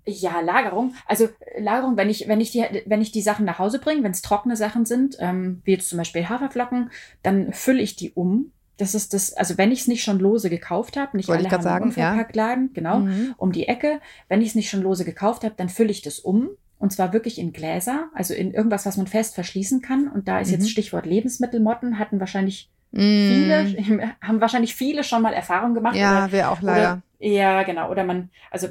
ja, 0.09 0.40
Lagerung. 0.40 0.94
Also 1.07 1.25
äh, 1.25 1.61
Lagerung, 1.61 1.97
wenn 1.97 2.11
ich, 2.11 2.29
wenn 2.29 2.40
ich 2.40 2.51
die, 2.51 2.64
wenn 2.87 3.01
ich 3.01 3.12
die 3.12 3.23
Sachen 3.23 3.44
nach 3.44 3.59
Hause 3.59 3.79
bringe, 3.79 4.03
wenn 4.03 4.12
es 4.12 4.23
trockene 4.23 4.57
Sachen 4.57 4.85
sind, 4.85 5.16
ähm, 5.21 5.62
wie 5.64 5.73
jetzt 5.73 5.88
zum 5.88 5.99
Beispiel 5.99 6.29
Haferflocken, 6.29 6.90
dann 7.23 7.53
fülle 7.53 7.83
ich 7.83 7.97
die 7.97 8.12
um. 8.12 8.53
Das 8.77 8.94
ist 8.94 9.12
das, 9.12 9.33
also 9.33 9.59
wenn 9.59 9.73
ich 9.73 9.81
es 9.81 9.88
nicht 9.88 10.05
schon 10.05 10.21
lose 10.21 10.51
gekauft 10.51 10.97
habe, 10.97 11.16
nicht 11.16 11.29
Wollte 11.29 11.44
alle 11.44 11.51
haben 11.51 11.62
sagen, 11.62 11.85
unverpackt 11.87 12.37
ja. 12.37 12.47
lagen, 12.47 12.71
genau, 12.75 13.01
mhm. 13.01 13.35
um 13.37 13.51
die 13.51 13.66
Ecke. 13.66 14.01
Wenn 14.29 14.40
ich 14.40 14.51
es 14.51 14.55
nicht 14.55 14.71
schon 14.71 14.83
lose 14.83 15.05
gekauft 15.05 15.42
habe, 15.44 15.55
dann 15.57 15.68
fülle 15.68 15.90
ich 15.90 16.03
das 16.03 16.21
um. 16.21 16.51
Und 16.79 16.92
zwar 16.92 17.12
wirklich 17.12 17.40
in 17.40 17.53
Gläser, 17.53 18.09
also 18.14 18.35
in 18.35 18.55
irgendwas, 18.55 18.87
was 18.87 18.97
man 18.97 19.09
fest 19.09 19.35
verschließen 19.35 19.83
kann. 19.83 20.07
Und 20.07 20.29
da 20.29 20.38
ist 20.38 20.49
mhm. 20.49 20.55
jetzt 20.55 20.71
Stichwort 20.71 21.07
Lebensmittelmotten, 21.07 21.99
hatten 21.99 22.21
wahrscheinlich 22.21 22.71
Viele 22.92 23.64
mm. 23.64 24.03
haben 24.27 24.40
wahrscheinlich 24.40 24.74
viele 24.74 25.05
schon 25.05 25.22
mal 25.22 25.33
Erfahrung 25.33 25.74
gemacht. 25.74 25.96
Ja, 25.96 26.33
wäre 26.33 26.51
auch 26.51 26.62
leider. 26.62 27.03
Oder, 27.18 27.29
ja, 27.31 27.62
genau. 27.64 27.90
Oder 27.90 28.05
man, 28.05 28.31
also 28.51 28.68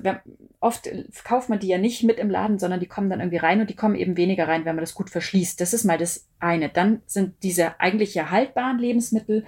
oft 0.60 0.90
kauft 1.24 1.50
man 1.50 1.60
die 1.60 1.68
ja 1.68 1.78
nicht 1.78 2.04
mit 2.04 2.18
im 2.18 2.30
Laden, 2.30 2.60
sondern 2.60 2.80
die 2.80 2.88
kommen 2.88 3.10
dann 3.10 3.20
irgendwie 3.20 3.38
rein 3.38 3.62
und 3.62 3.70
die 3.70 3.76
kommen 3.76 3.96
eben 3.96 4.18
weniger 4.18 4.48
rein, 4.48 4.66
wenn 4.66 4.76
man 4.76 4.84
das 4.84 4.96
gut 4.96 5.10
verschließt. 5.10 5.60
Das 5.62 5.74
ist 5.74 5.84
mal 5.84 5.98
das 5.98 6.28
eine. 6.40 6.70
Dann 6.70 7.02
sind 7.06 7.36
diese 7.44 7.80
eigentlich 7.80 8.16
ja 8.16 8.32
haltbaren 8.32 8.80
Lebensmittel 8.80 9.46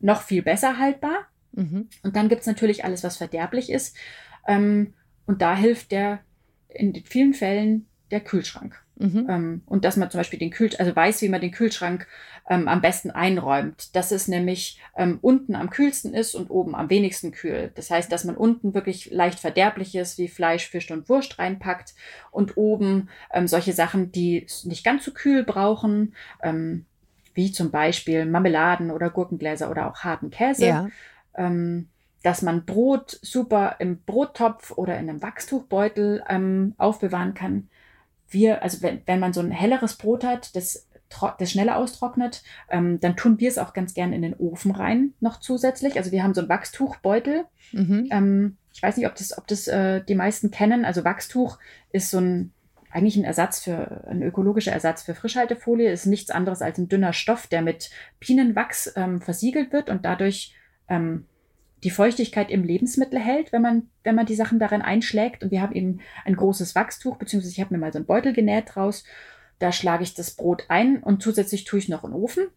noch 0.00 0.22
viel 0.22 0.42
besser 0.42 0.78
haltbar. 0.78 1.26
Mhm. 1.52 1.88
Und 2.02 2.16
dann 2.16 2.28
gibt's 2.28 2.46
natürlich 2.46 2.84
alles, 2.84 3.04
was 3.04 3.18
verderblich 3.18 3.70
ist. 3.70 3.96
Ähm, 4.46 4.94
und 5.26 5.42
da 5.42 5.54
hilft 5.54 5.92
der 5.92 6.20
in 6.68 6.94
vielen 7.04 7.34
Fällen 7.34 7.86
der 8.10 8.20
Kühlschrank. 8.20 8.82
Mhm. 8.98 9.26
Ähm, 9.30 9.62
und 9.66 9.84
dass 9.84 9.96
man 9.96 10.10
zum 10.10 10.18
Beispiel 10.18 10.38
den 10.38 10.50
Kühlschrank, 10.50 10.80
also 10.80 10.96
weiß, 10.96 11.22
wie 11.22 11.28
man 11.28 11.40
den 11.40 11.52
Kühlschrank 11.52 12.06
ähm, 12.48 12.66
am 12.66 12.80
besten 12.80 13.10
einräumt. 13.10 13.94
Dass 13.94 14.10
es 14.10 14.26
nämlich 14.26 14.80
ähm, 14.96 15.18
unten 15.22 15.54
am 15.54 15.70
kühlsten 15.70 16.14
ist 16.14 16.34
und 16.34 16.50
oben 16.50 16.74
am 16.74 16.90
wenigsten 16.90 17.30
kühl. 17.30 17.70
Das 17.76 17.90
heißt, 17.90 18.10
dass 18.10 18.24
man 18.24 18.36
unten 18.36 18.74
wirklich 18.74 19.10
leicht 19.10 19.38
verderbliches 19.38 20.18
wie 20.18 20.28
Fleisch, 20.28 20.68
Fisch 20.68 20.90
und 20.90 21.08
Wurst 21.08 21.38
reinpackt 21.38 21.94
und 22.32 22.56
oben 22.56 23.08
ähm, 23.32 23.46
solche 23.46 23.72
Sachen, 23.72 24.10
die 24.10 24.46
nicht 24.64 24.84
ganz 24.84 25.04
so 25.04 25.12
kühl 25.12 25.44
brauchen, 25.44 26.14
ähm, 26.42 26.84
wie 27.34 27.52
zum 27.52 27.70
Beispiel 27.70 28.26
Marmeladen 28.26 28.90
oder 28.90 29.10
Gurkengläser 29.10 29.70
oder 29.70 29.88
auch 29.88 29.98
harten 29.98 30.30
Käse. 30.30 30.66
Ja. 30.66 30.88
Dass 32.24 32.42
man 32.42 32.64
Brot 32.64 33.16
super 33.22 33.76
im 33.78 33.98
Brottopf 33.98 34.72
oder 34.72 34.98
in 34.98 35.08
einem 35.08 35.22
Wachstuchbeutel 35.22 36.24
ähm, 36.28 36.74
aufbewahren 36.76 37.34
kann 37.34 37.68
wir, 38.30 38.62
also 38.62 38.82
wenn, 38.82 39.02
wenn 39.06 39.20
man 39.20 39.32
so 39.32 39.40
ein 39.40 39.50
helleres 39.50 39.96
Brot 39.96 40.24
hat, 40.24 40.54
das, 40.56 40.86
das 41.38 41.50
schneller 41.50 41.76
austrocknet, 41.76 42.42
ähm, 42.70 43.00
dann 43.00 43.16
tun 43.16 43.38
wir 43.40 43.48
es 43.48 43.58
auch 43.58 43.72
ganz 43.72 43.94
gern 43.94 44.12
in 44.12 44.22
den 44.22 44.34
Ofen 44.34 44.70
rein, 44.70 45.14
noch 45.20 45.40
zusätzlich. 45.40 45.96
Also 45.96 46.12
wir 46.12 46.22
haben 46.22 46.34
so 46.34 46.42
ein 46.42 46.48
Wachstuchbeutel. 46.48 47.44
Mhm. 47.72 48.08
Ähm, 48.10 48.56
ich 48.72 48.82
weiß 48.82 48.96
nicht, 48.96 49.06
ob 49.06 49.14
das, 49.14 49.36
ob 49.36 49.46
das 49.46 49.66
äh, 49.68 50.02
die 50.04 50.14
meisten 50.14 50.50
kennen. 50.50 50.84
Also 50.84 51.04
Wachstuch 51.04 51.58
ist 51.92 52.10
so 52.10 52.18
ein 52.18 52.52
eigentlich 52.90 53.16
ein 53.16 53.24
Ersatz 53.24 53.60
für, 53.64 54.04
ein 54.08 54.22
ökologischer 54.22 54.72
Ersatz 54.72 55.02
für 55.02 55.14
Frischhaltefolie, 55.14 55.92
ist 55.92 56.06
nichts 56.06 56.30
anderes 56.30 56.62
als 56.62 56.78
ein 56.78 56.88
dünner 56.88 57.12
Stoff, 57.12 57.46
der 57.46 57.60
mit 57.60 57.90
Bienenwachs 58.18 58.92
ähm, 58.96 59.20
versiegelt 59.20 59.72
wird 59.72 59.90
und 59.90 60.04
dadurch 60.04 60.54
ähm, 60.88 61.26
die 61.84 61.90
Feuchtigkeit 61.90 62.50
im 62.50 62.64
Lebensmittel 62.64 63.18
hält, 63.18 63.52
wenn 63.52 63.62
man, 63.62 63.88
wenn 64.02 64.14
man 64.14 64.26
die 64.26 64.34
Sachen 64.34 64.58
darin 64.58 64.82
einschlägt. 64.82 65.42
Und 65.42 65.50
wir 65.50 65.62
haben 65.62 65.74
eben 65.74 66.00
ein 66.24 66.36
großes 66.36 66.74
Wachstuch, 66.74 67.16
beziehungsweise 67.16 67.52
ich 67.52 67.60
habe 67.60 67.74
mir 67.74 67.80
mal 67.80 67.92
so 67.92 67.98
einen 67.98 68.06
Beutel 68.06 68.32
genäht 68.32 68.74
draus. 68.74 69.04
Da 69.58 69.72
schlage 69.72 70.02
ich 70.02 70.14
das 70.14 70.32
Brot 70.32 70.64
ein 70.68 71.02
und 71.02 71.22
zusätzlich 71.22 71.64
tue 71.64 71.78
ich 71.78 71.88
noch 71.88 72.04
einen 72.04 72.14
Ofen. 72.14 72.48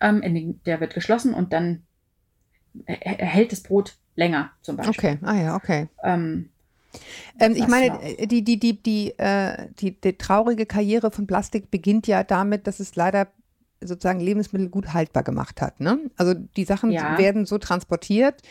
Ähm, 0.00 0.20
den, 0.22 0.60
der 0.64 0.80
wird 0.80 0.94
geschlossen 0.94 1.34
und 1.34 1.52
dann 1.52 1.82
hält 2.86 3.52
das 3.52 3.62
Brot 3.62 3.96
länger 4.16 4.50
zum 4.62 4.76
Beispiel. 4.76 4.96
Okay, 4.96 5.18
ah 5.22 5.34
ja, 5.34 5.56
okay. 5.56 5.88
Ähm, 6.02 6.50
Ähm, 7.38 7.52
ich 7.54 7.66
meine, 7.68 8.00
äh, 8.02 8.26
die, 8.26 8.42
die, 8.42 8.58
die, 8.58 8.82
die, 8.82 9.18
äh, 9.18 9.68
die, 9.78 10.00
die 10.00 10.16
traurige 10.16 10.66
Karriere 10.66 11.10
von 11.10 11.26
Plastik 11.26 11.70
beginnt 11.70 12.06
ja 12.06 12.24
damit, 12.24 12.66
dass 12.66 12.80
es 12.80 12.96
leider 12.96 13.28
sozusagen 13.80 14.20
Lebensmittel 14.20 14.68
gut 14.68 14.92
haltbar 14.92 15.22
gemacht 15.22 15.60
hat. 15.60 15.80
Ne? 15.80 15.98
Also 16.16 16.34
die 16.34 16.64
Sachen 16.64 16.90
ja. 16.90 17.18
werden 17.18 17.46
so 17.46 17.58
transportiert, 17.58 18.42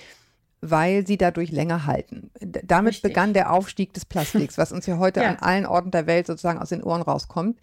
weil 0.61 1.05
sie 1.05 1.17
dadurch 1.17 1.51
länger 1.51 1.85
halten. 1.85 2.31
Damit 2.39 2.95
Richtig. 2.95 3.13
begann 3.13 3.33
der 3.33 3.51
Aufstieg 3.51 3.93
des 3.93 4.05
Plastiks, 4.05 4.57
was 4.57 4.71
uns 4.71 4.85
ja 4.85 4.97
heute 4.97 5.19
ja. 5.21 5.29
an 5.29 5.37
allen 5.37 5.65
Orten 5.65 5.91
der 5.91 6.07
Welt 6.07 6.27
sozusagen 6.27 6.59
aus 6.59 6.69
den 6.69 6.83
Ohren 6.83 7.01
rauskommt. 7.01 7.59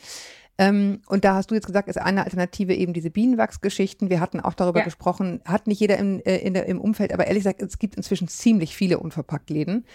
Ähm, 0.58 1.00
und 1.06 1.24
da 1.24 1.34
hast 1.34 1.50
du 1.50 1.54
jetzt 1.54 1.66
gesagt, 1.66 1.88
ist 1.88 1.98
eine 1.98 2.24
Alternative 2.24 2.74
eben 2.74 2.92
diese 2.92 3.10
Bienenwachsgeschichten. 3.10 4.10
Wir 4.10 4.20
hatten 4.20 4.38
auch 4.38 4.52
darüber 4.52 4.80
ja. 4.80 4.84
gesprochen, 4.84 5.40
hat 5.46 5.66
nicht 5.66 5.80
jeder 5.80 5.96
im, 5.96 6.20
äh, 6.24 6.50
der, 6.50 6.66
im 6.66 6.80
Umfeld, 6.80 7.12
aber 7.12 7.26
ehrlich 7.26 7.42
gesagt, 7.42 7.62
es 7.62 7.78
gibt 7.78 7.96
inzwischen 7.96 8.28
ziemlich 8.28 8.76
viele 8.76 8.98
Unverpacktläden. 8.98 9.86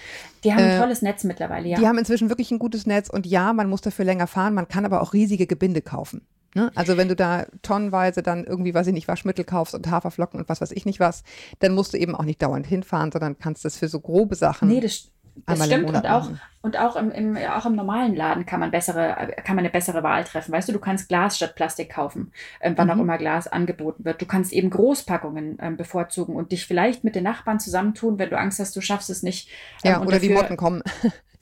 Die 0.43 0.51
haben 0.51 0.63
ein 0.63 0.71
äh, 0.71 0.80
tolles 0.80 1.03
Netz 1.03 1.23
mittlerweile, 1.23 1.69
ja. 1.69 1.77
Die 1.77 1.88
haben 1.88 1.99
inzwischen 1.99 2.30
wirklich 2.30 2.49
ein 2.49 2.60
gutes 2.60 2.88
Netz 2.88 3.08
und 3.10 3.27
ja, 3.27 3.53
man 3.53 3.69
muss 3.69 3.82
dafür 3.82 4.03
länger 4.03 4.25
fahren, 4.25 4.56
man 4.56 4.67
kann 4.67 4.84
aber 4.84 5.01
auch 5.01 5.13
riesige 5.13 5.45
Gebinde 5.45 5.82
kaufen. 5.82 6.21
Ne? 6.57 6.71
Also 6.73 6.97
wenn 6.97 7.07
du 7.07 7.15
da 7.15 7.45
tonnenweise 7.61 8.23
dann 8.23 8.43
irgendwie, 8.43 8.73
weiß 8.73 8.87
ich 8.87 8.93
nicht, 8.93 9.07
Waschmittel 9.07 9.45
kaufst 9.45 9.75
und 9.75 9.91
Haferflocken 9.91 10.39
und 10.39 10.49
was 10.49 10.59
weiß 10.59 10.71
ich 10.71 10.87
nicht 10.87 10.99
was, 10.99 11.23
dann 11.59 11.75
musst 11.75 11.93
du 11.93 11.99
eben 11.99 12.15
auch 12.15 12.23
nicht 12.23 12.41
dauernd 12.41 12.65
hinfahren, 12.65 13.11
sondern 13.11 13.37
kannst 13.37 13.63
das 13.63 13.77
für 13.77 13.87
so 13.87 13.99
grobe 13.99 14.33
Sachen. 14.33 14.67
Nee, 14.67 14.79
das, 14.79 15.11
das 15.45 15.63
stimmt. 15.63 15.87
Und 15.87 16.07
auch, 16.07 16.31
und 16.63 16.79
auch 16.79 16.95
im, 16.95 17.11
im, 17.11 17.37
auch 17.37 17.67
im 17.67 17.75
normalen 17.75 18.15
Laden 18.15 18.47
kann 18.47 18.59
man 18.59 18.71
bessere, 18.71 19.35
kann 19.43 19.55
man 19.55 19.59
eine 19.59 19.69
bessere 19.69 20.01
Wahl 20.01 20.23
treffen. 20.23 20.51
Weißt 20.51 20.67
du, 20.67 20.73
du 20.73 20.79
kannst 20.79 21.09
Glas 21.09 21.35
statt 21.35 21.53
Plastik 21.53 21.91
kaufen, 21.91 22.31
ähm, 22.59 22.73
wann 22.75 22.87
mhm. 22.87 22.93
auch 22.93 23.03
immer 23.03 23.19
Glas 23.19 23.47
angeboten 23.47 24.03
wird. 24.03 24.19
Du 24.19 24.25
kannst 24.25 24.51
eben 24.51 24.71
Großpackungen 24.71 25.59
ähm, 25.61 25.77
bevorzugen 25.77 26.35
und 26.35 26.51
dich 26.51 26.65
vielleicht 26.65 27.03
mit 27.03 27.13
den 27.13 27.23
Nachbarn 27.25 27.59
zusammentun, 27.59 28.17
wenn 28.17 28.31
du 28.31 28.39
Angst 28.39 28.59
hast, 28.59 28.75
du 28.75 28.81
schaffst 28.81 29.11
es 29.11 29.21
nicht. 29.21 29.47
Ähm, 29.83 29.91
ja, 29.91 30.01
oder 30.01 30.13
dafür, 30.13 30.27
die 30.27 30.33
Motten 30.33 30.57
kommen. 30.57 30.81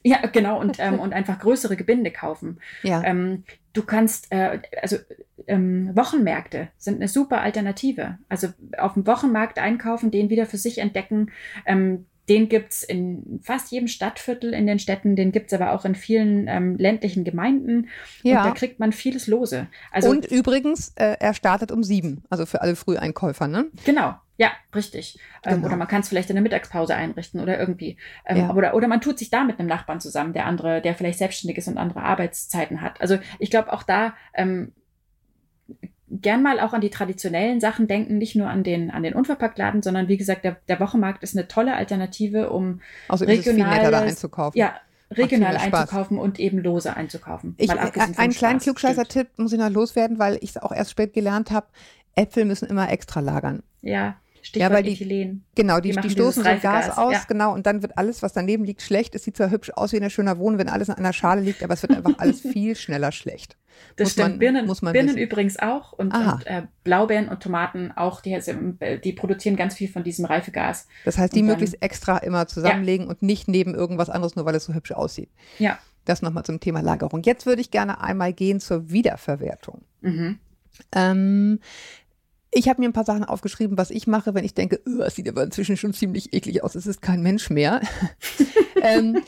Ja, 0.06 0.20
genau, 0.28 0.60
und, 0.60 0.78
ähm, 0.80 1.00
und 1.00 1.13
einfach 1.13 1.39
größere 1.39 1.76
Gebinde 1.76 2.12
kaufen. 2.12 2.60
Ja. 2.84 3.04
Ähm, 3.04 3.44
du 3.74 3.84
kannst, 3.84 4.32
äh, 4.32 4.60
also 4.82 4.98
ähm, 5.48 5.96
Wochenmärkte 5.96 6.70
sind 6.78 6.96
eine 6.96 7.08
super 7.08 7.41
Alternative. 7.41 8.20
Also 8.30 8.50
auf 8.78 8.94
dem 8.94 9.08
Wochenmarkt 9.08 9.58
einkaufen, 9.58 10.12
den 10.12 10.30
wieder 10.30 10.46
für 10.46 10.58
sich 10.58 10.78
entdecken. 10.78 11.32
Ähm, 11.65 12.06
den 12.30 12.50
gibt's 12.50 12.84
in 12.84 13.39
fast 13.44 13.72
jedem 13.72 13.88
Stadtviertel 13.88 14.54
in 14.54 14.65
den 14.65 14.80
Städten, 14.80 15.15
den 15.15 15.32
gibt's 15.32 15.54
aber 15.54 15.74
auch 15.74 15.86
in 15.86 15.94
vielen 15.94 16.48
ähm, 16.48 16.76
ländlichen 16.76 17.24
Gemeinden. 17.24 17.89
Ja. 18.24 18.39
Und 18.39 18.50
da 18.50 18.52
kriegt 18.54 18.80
man 18.80 18.91
vieles 18.91 19.28
lose. 19.28 19.68
Also, 19.91 20.10
und 20.10 20.26
übrigens, 20.26 20.94
äh, 20.96 21.18
er 21.20 21.34
startet 21.34 21.72
um 21.72 21.84
sieben, 21.84 22.24
also 22.30 22.46
für 22.46 22.62
alle 22.62 22.76
Früheinkäufer, 22.76 23.48
ne? 23.48 23.68
Genau, 23.86 24.15
ja, 24.38 24.52
richtig. 24.74 25.17
Ähm, 25.43 25.56
genau. 25.56 25.67
oder 25.67 25.78
man 25.78 25.88
kann 25.88 26.02
es 26.02 26.10
vielleicht 26.10 26.30
in 26.30 26.36
der 26.36 26.43
Mittagspause 26.43 26.95
einrichten 26.95 27.39
oder 27.39 27.58
irgendwie. 27.58 27.98
Ähm, 28.26 28.38
ja. 28.38 28.54
oder, 28.54 28.74
oder 28.74 28.88
man 28.88 29.02
tut 29.02 29.17
sich 29.17 29.30
da 29.30 29.43
mit 29.43 29.60
einem 29.60 29.69
Nachbarn 29.69 30.02
zusammen, 30.02 30.34
der 30.34 30.45
andere, 30.45 30.82
der 30.82 30.95
vielleicht 30.95 31.19
selbstständig 31.19 31.58
ist 31.58 31.67
und 31.67 31.78
andere 31.78 32.04
Arbeitszeiten 32.04 32.82
hat. 32.82 33.00
Also 33.00 33.17
ich 33.39 33.50
glaube 33.50 33.71
auch 33.71 33.84
da 33.84 34.13
ähm, 34.34 34.74
gern 36.10 36.43
mal 36.43 36.60
auch 36.60 36.74
an 36.74 36.82
die 36.82 36.89
traditionellen 36.89 37.60
Sachen 37.60 37.88
denken, 37.88 38.17
nicht 38.17 38.36
nur 38.36 38.50
an 38.50 38.63
den, 38.63 38.91
an 38.91 39.04
den 39.04 39.13
Unverpacktladen, 39.13 39.82
sondern 39.82 40.08
wie 40.08 40.17
gesagt, 40.17 40.43
der, 40.43 40.58
der 40.67 40.80
Wochenmarkt 40.80 41.24
ist 41.24 41.36
eine 41.36 41.48
tolle 41.48 41.76
Alternative, 41.76 42.50
um 42.50 42.82
also 43.08 43.26
regional 43.26 43.93
einzukaufen. 43.93 44.58
Ja, 44.58 44.76
regional 45.12 45.58
einzukaufen 45.58 46.17
und 46.17 46.39
eben 46.39 46.60
lose 46.60 46.95
einzukaufen. 46.95 47.56
Ich, 47.58 47.69
äh, 47.69 47.91
einen 48.17 48.34
kleinen 48.34 48.60
Klugscheißer-Tipp 48.60 49.30
muss 49.38 49.54
ich 49.54 49.60
noch 49.60 49.69
loswerden, 49.69 50.19
weil 50.19 50.38
ich 50.41 50.52
es 50.52 50.58
auch 50.58 50.71
erst 50.71 50.91
spät 50.91 51.13
gelernt 51.13 51.52
habe. 51.52 51.67
Äpfel 52.15 52.45
müssen 52.45 52.67
immer 52.67 52.89
extra 52.91 53.19
lagern. 53.19 53.63
Ja. 53.82 54.15
Stichwort 54.46 54.70
ja, 54.70 54.76
weil 54.76 54.84
die, 54.84 54.94
Ethylen. 54.94 55.44
Genau, 55.56 55.80
die, 55.80 55.92
die, 55.92 56.02
die 56.02 56.10
stoßen 56.12 56.44
so 56.44 56.50
Gas 56.62 56.96
aus, 57.00 57.14
ja. 57.14 57.24
genau, 57.28 57.52
und 57.52 57.66
dann 57.66 57.82
wird 57.82 57.98
alles, 57.98 58.22
was 58.22 58.34
daneben 58.34 58.64
liegt, 58.64 58.84
schlecht. 58.84 59.16
Es 59.16 59.24
sieht 59.24 59.36
zwar 59.38 59.50
hübsch 59.50 59.72
aus 59.72 59.92
wie 59.92 59.98
in 59.98 60.04
einer 60.04 60.12
schöner 60.12 60.38
Wohnung, 60.38 60.60
wenn 60.60 60.70
alles 60.70 60.88
in 60.88 60.94
einer 60.94 61.14
Schale 61.14 61.42
liegt, 61.42 61.64
aber 61.64 61.74
es 61.74 61.82
wird 61.82 61.94
einfach 61.94 62.14
alles 62.20 62.42
viel 62.54 62.76
schneller 62.76 63.12
schlecht. 63.12 63.58
Das 63.96 64.06
muss 64.06 64.12
stimmt. 64.14 64.30
Man, 64.30 64.40
Birnen, 64.40 64.68
muss 64.68 64.84
man 64.84 64.94
Birnen 64.94 65.18
übrigens 65.18 65.58
auch 65.58 65.94
und, 65.94 66.14
und 66.14 66.46
äh, 66.46 66.62
Blaubeeren 66.84 67.28
und 67.28 67.42
Tomaten 67.42 67.92
auch, 67.92 68.22
die, 68.22 68.40
die 69.04 69.14
produzieren 69.14 69.56
ganz 69.56 69.74
viel 69.74 69.90
von 69.90 70.04
diesem 70.04 70.26
Reifegas. 70.26 70.88
Das 71.06 71.18
heißt, 71.18 71.34
die 71.34 71.40
dann, 71.40 71.48
möglichst 71.48 71.82
extra 71.82 72.20
immer 72.20 72.48
zusammenlegen 72.48 73.08
ja. 73.08 73.10
und 73.10 73.24
nicht 73.24 73.48
neben 73.48 73.74
irgendwas 73.74 74.12
anderes, 74.12 74.36
nur 74.36 74.46
weil 74.46 74.54
es 74.54 74.66
so 74.66 74.76
hübsch 74.76 74.92
aussieht. 74.92 75.30
Ja. 75.58 75.80
Das 76.06 76.22
nochmal 76.22 76.46
zum 76.46 76.60
Thema 76.60 76.82
Lagerung. 76.82 77.24
Jetzt 77.24 77.48
würde 77.48 77.62
ich 77.62 77.72
gerne 77.72 78.00
einmal 78.00 78.32
gehen 78.32 78.60
zur 78.60 78.92
Wiederverwertung. 78.92 79.82
Mhm. 80.02 80.38
Ähm, 80.92 81.60
ich 82.56 82.70
habe 82.70 82.82
mir 82.82 82.88
ein 82.88 82.94
paar 82.94 83.04
Sachen 83.04 83.26
aufgeschrieben, 83.26 83.78
was 83.78 83.91
ich 83.91 84.08
mache, 84.08 84.34
wenn 84.34 84.46
ich 84.46 84.54
denke, 84.54 84.80
oh, 84.88 85.02
es 85.02 85.15
sieht 85.15 85.28
aber 85.28 85.44
inzwischen 85.44 85.76
schon 85.76 85.94
ziemlich 85.94 86.34
eklig 86.34 86.63
aus, 86.63 86.76
es 86.76 86.88
ist 86.88 87.02
kein 87.02 87.22
Mensch 87.22 87.50
mehr. 87.50 87.82
ähm, 88.82 89.22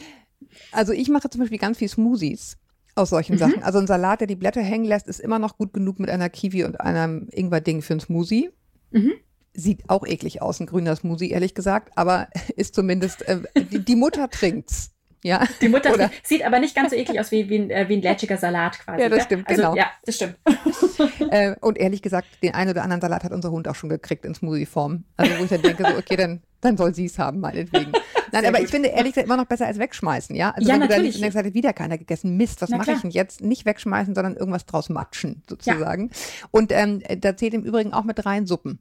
also 0.71 0.93
ich 0.93 1.09
mache 1.09 1.29
zum 1.29 1.41
Beispiel 1.41 1.57
ganz 1.57 1.77
viel 1.77 1.89
Smoothies 1.89 2.57
aus 2.95 3.09
solchen 3.09 3.33
mhm. 3.33 3.39
Sachen. 3.39 3.63
Also 3.63 3.79
ein 3.79 3.87
Salat, 3.87 4.21
der 4.21 4.27
die 4.27 4.37
Blätter 4.37 4.61
hängen 4.61 4.85
lässt, 4.85 5.07
ist 5.07 5.19
immer 5.19 5.39
noch 5.39 5.57
gut 5.57 5.73
genug 5.73 5.99
mit 5.99 6.09
einer 6.09 6.29
Kiwi 6.29 6.63
und 6.63 6.79
einem 6.79 7.27
Ingwer-Ding 7.31 7.81
für 7.81 7.93
ein 7.93 7.99
Smoothie. 7.99 8.49
Mhm. 8.91 9.11
Sieht 9.53 9.89
auch 9.89 10.07
eklig 10.07 10.41
aus, 10.41 10.61
ein 10.61 10.65
grüner 10.65 10.95
Smoothie, 10.95 11.31
ehrlich 11.31 11.53
gesagt, 11.53 11.91
aber 11.97 12.29
ist 12.55 12.75
zumindest, 12.75 13.23
äh, 13.23 13.41
die, 13.55 13.83
die 13.83 13.95
Mutter 13.97 14.29
trinkt's. 14.29 14.91
Ja. 15.23 15.45
Die 15.61 15.69
Mutter 15.69 15.93
Oder? 15.93 16.11
sieht 16.23 16.45
aber 16.45 16.59
nicht 16.59 16.75
ganz 16.75 16.91
so 16.91 16.95
eklig 16.95 17.19
aus 17.19 17.31
wie, 17.31 17.49
wie, 17.49 17.57
ein, 17.57 17.69
äh, 17.71 17.89
wie 17.89 17.95
ein 17.95 18.01
lätschiger 18.01 18.37
Salat 18.37 18.79
quasi. 18.79 19.01
Ja, 19.01 19.09
das 19.09 19.23
stimmt, 19.23 19.47
also, 19.47 19.61
genau. 19.61 19.75
Ja, 19.75 19.87
das 20.05 20.15
stimmt. 20.15 20.37
äh, 21.31 21.55
und 21.61 21.77
ehrlich 21.77 22.01
gesagt, 22.01 22.27
den 22.43 22.53
einen 22.53 22.71
oder 22.71 22.83
anderen 22.83 23.01
Salat 23.01 23.23
hat 23.23 23.31
unser 23.31 23.51
Hund 23.51 23.67
auch 23.67 23.75
schon 23.75 23.89
gekriegt 23.89 24.25
in 24.25 24.35
Smoothie-Form. 24.35 25.03
Also 25.17 25.39
wo 25.39 25.43
ich 25.43 25.49
dann 25.49 25.61
denke, 25.61 25.83
so, 25.83 25.97
okay, 25.97 26.15
dann, 26.15 26.41
dann 26.61 26.77
soll 26.77 26.93
sie 26.93 27.05
es 27.05 27.17
haben, 27.17 27.39
meinetwegen. 27.39 27.91
Nein, 28.31 28.41
Sehr 28.41 28.49
aber 28.49 28.57
gut. 28.57 28.65
ich 28.65 28.71
finde 28.71 28.89
ehrlich 28.89 29.13
gesagt 29.13 29.27
immer 29.27 29.37
noch 29.37 29.45
besser 29.45 29.67
als 29.67 29.79
wegschmeißen, 29.79 30.35
ja? 30.35 30.51
Also 30.51 30.67
ja, 30.67 30.73
wenn 30.73 30.81
natürlich. 30.81 31.15
du 31.15 31.21
dann 31.21 31.31
denkst, 31.31 31.47
hat 31.47 31.53
wieder 31.53 31.73
keiner 31.73 31.97
gegessen. 31.97 32.35
Mist, 32.35 32.61
was 32.61 32.69
mache 32.69 32.91
ich 32.91 33.01
denn 33.01 33.11
jetzt? 33.11 33.41
Nicht 33.41 33.65
wegschmeißen, 33.65 34.15
sondern 34.15 34.35
irgendwas 34.35 34.65
draus 34.65 34.89
matschen, 34.89 35.43
sozusagen. 35.49 36.09
Ja. 36.09 36.47
Und 36.51 36.71
ähm, 36.71 37.01
da 37.19 37.35
zählt 37.37 37.53
im 37.53 37.63
Übrigen 37.63 37.93
auch 37.93 38.03
mit 38.03 38.25
rein 38.25 38.45
Suppen. 38.45 38.79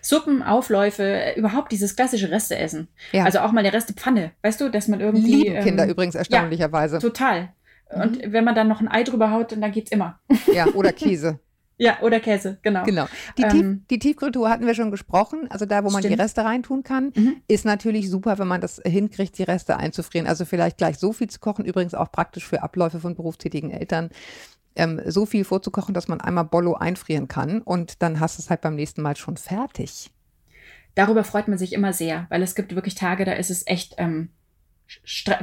Suppen, 0.00 0.42
Aufläufe, 0.42 1.32
überhaupt 1.36 1.72
dieses 1.72 1.96
klassische 1.96 2.30
Resteessen. 2.30 2.88
Ja. 3.12 3.24
Also 3.24 3.40
auch 3.40 3.52
mal 3.52 3.60
eine 3.60 3.72
Restepfanne, 3.72 4.32
weißt 4.42 4.60
du, 4.60 4.68
dass 4.68 4.88
man 4.88 5.00
irgendwie. 5.00 5.44
Lieben 5.44 5.64
Kinder 5.64 5.84
ähm, 5.84 5.90
übrigens 5.90 6.14
erstaunlicherweise. 6.14 6.96
Ja, 6.96 7.00
total. 7.00 7.52
Und 7.90 8.24
mhm. 8.24 8.32
wenn 8.32 8.44
man 8.44 8.54
dann 8.54 8.68
noch 8.68 8.80
ein 8.80 8.88
Ei 8.88 9.02
drüber 9.02 9.30
haut, 9.30 9.52
dann 9.52 9.72
geht's 9.72 9.90
immer. 9.90 10.18
Ja, 10.52 10.66
oder 10.68 10.92
Käse. 10.92 11.40
Ja, 11.78 11.98
oder 12.00 12.20
Käse, 12.20 12.58
genau. 12.62 12.84
Genau. 12.84 13.06
Die, 13.38 13.42
Tief, 13.42 13.60
ähm, 13.60 13.84
die 13.90 13.98
Tiefkühltruhe 13.98 14.48
hatten 14.48 14.66
wir 14.66 14.74
schon 14.74 14.92
gesprochen. 14.92 15.48
Also 15.50 15.66
da, 15.66 15.82
wo 15.82 15.90
man 15.90 16.02
stimmt. 16.02 16.16
die 16.16 16.22
Reste 16.22 16.44
reintun 16.44 16.84
kann, 16.84 17.12
mhm. 17.16 17.36
ist 17.48 17.64
natürlich 17.64 18.08
super, 18.08 18.38
wenn 18.38 18.46
man 18.46 18.60
das 18.60 18.80
hinkriegt, 18.84 19.36
die 19.38 19.42
Reste 19.42 19.76
einzufrieren. 19.78 20.28
Also 20.28 20.44
vielleicht 20.44 20.78
gleich 20.78 20.98
so 20.98 21.12
viel 21.12 21.28
zu 21.28 21.40
kochen. 21.40 21.64
Übrigens 21.64 21.94
auch 21.94 22.12
praktisch 22.12 22.46
für 22.46 22.62
Abläufe 22.62 23.00
von 23.00 23.16
berufstätigen 23.16 23.70
Eltern, 23.70 24.10
ähm, 24.76 25.00
so 25.06 25.26
viel 25.26 25.44
vorzukochen, 25.44 25.94
dass 25.94 26.08
man 26.08 26.20
einmal 26.20 26.44
Bollo 26.44 26.74
einfrieren 26.74 27.28
kann 27.28 27.62
und 27.62 28.02
dann 28.02 28.20
hast 28.20 28.38
du 28.38 28.42
es 28.42 28.50
halt 28.50 28.60
beim 28.60 28.74
nächsten 28.74 29.02
Mal 29.02 29.16
schon 29.16 29.36
fertig. 29.36 30.10
Darüber 30.94 31.24
freut 31.24 31.48
man 31.48 31.58
sich 31.58 31.72
immer 31.72 31.92
sehr, 31.92 32.26
weil 32.28 32.42
es 32.42 32.54
gibt 32.54 32.74
wirklich 32.74 32.94
Tage, 32.94 33.24
da 33.24 33.32
ist 33.32 33.50
es 33.50 33.66
echt, 33.66 33.94
ähm, 33.98 34.30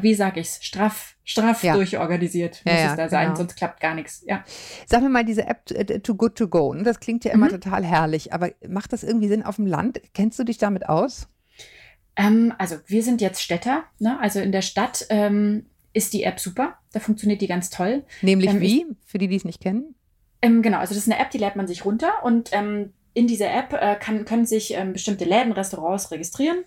wie 0.01 0.13
sage 0.13 0.39
ich's, 0.39 0.63
straff, 0.63 1.15
straff 1.23 1.63
ja. 1.63 1.73
durchorganisiert 1.73 2.61
muss 2.65 2.73
ja, 2.75 2.91
es 2.91 2.97
da 2.97 3.09
sein, 3.09 3.27
genau. 3.27 3.37
sonst 3.37 3.55
klappt 3.55 3.79
gar 3.79 3.95
nichts. 3.95 4.23
Ja. 4.27 4.43
Sag 4.85 5.01
mir 5.01 5.09
mal, 5.09 5.25
diese 5.25 5.47
App 5.47 5.71
äh, 5.71 5.99
Too 5.99 6.15
Good 6.15 6.35
To 6.35 6.47
Go, 6.47 6.73
ne, 6.73 6.83
das 6.83 6.99
klingt 6.99 7.25
ja 7.25 7.31
immer 7.31 7.47
mhm. 7.47 7.61
total 7.61 7.83
herrlich, 7.83 8.31
aber 8.31 8.51
macht 8.67 8.93
das 8.93 9.03
irgendwie 9.03 9.27
Sinn 9.27 9.43
auf 9.43 9.55
dem 9.55 9.65
Land? 9.65 10.01
Kennst 10.13 10.37
du 10.37 10.43
dich 10.43 10.59
damit 10.59 10.87
aus? 10.87 11.27
Ähm, 12.15 12.53
also 12.57 12.75
wir 12.85 13.01
sind 13.01 13.21
jetzt 13.21 13.41
Städter, 13.41 13.85
ne? 13.97 14.19
also 14.19 14.39
in 14.39 14.51
der 14.51 14.61
Stadt 14.61 15.05
ähm, 15.09 15.65
ist 15.93 16.13
die 16.13 16.23
App 16.23 16.39
super. 16.39 16.78
Da 16.93 16.99
funktioniert 16.99 17.41
die 17.41 17.47
ganz 17.47 17.69
toll. 17.69 18.04
Nämlich 18.21 18.49
ähm, 18.49 18.62
wie? 18.62 18.86
Für 19.06 19.17
die, 19.17 19.28
die 19.28 19.36
es 19.36 19.45
nicht 19.45 19.62
kennen? 19.62 19.95
Ähm, 20.41 20.62
genau, 20.62 20.78
also 20.78 20.93
das 20.93 21.04
ist 21.04 21.12
eine 21.12 21.21
App, 21.21 21.32
die 21.32 21.38
lädt 21.38 21.56
man 21.56 21.67
sich 21.67 21.86
runter 21.86 22.23
und 22.23 22.49
ähm, 22.54 22.93
in 23.13 23.28
dieser 23.28 23.52
App 23.52 23.73
äh, 23.73 23.95
kann, 23.95 24.25
können 24.25 24.45
sich 24.45 24.73
ähm, 24.73 24.93
bestimmte 24.93 25.25
Läden, 25.25 25.52
Restaurants 25.52 26.12
registrieren. 26.12 26.63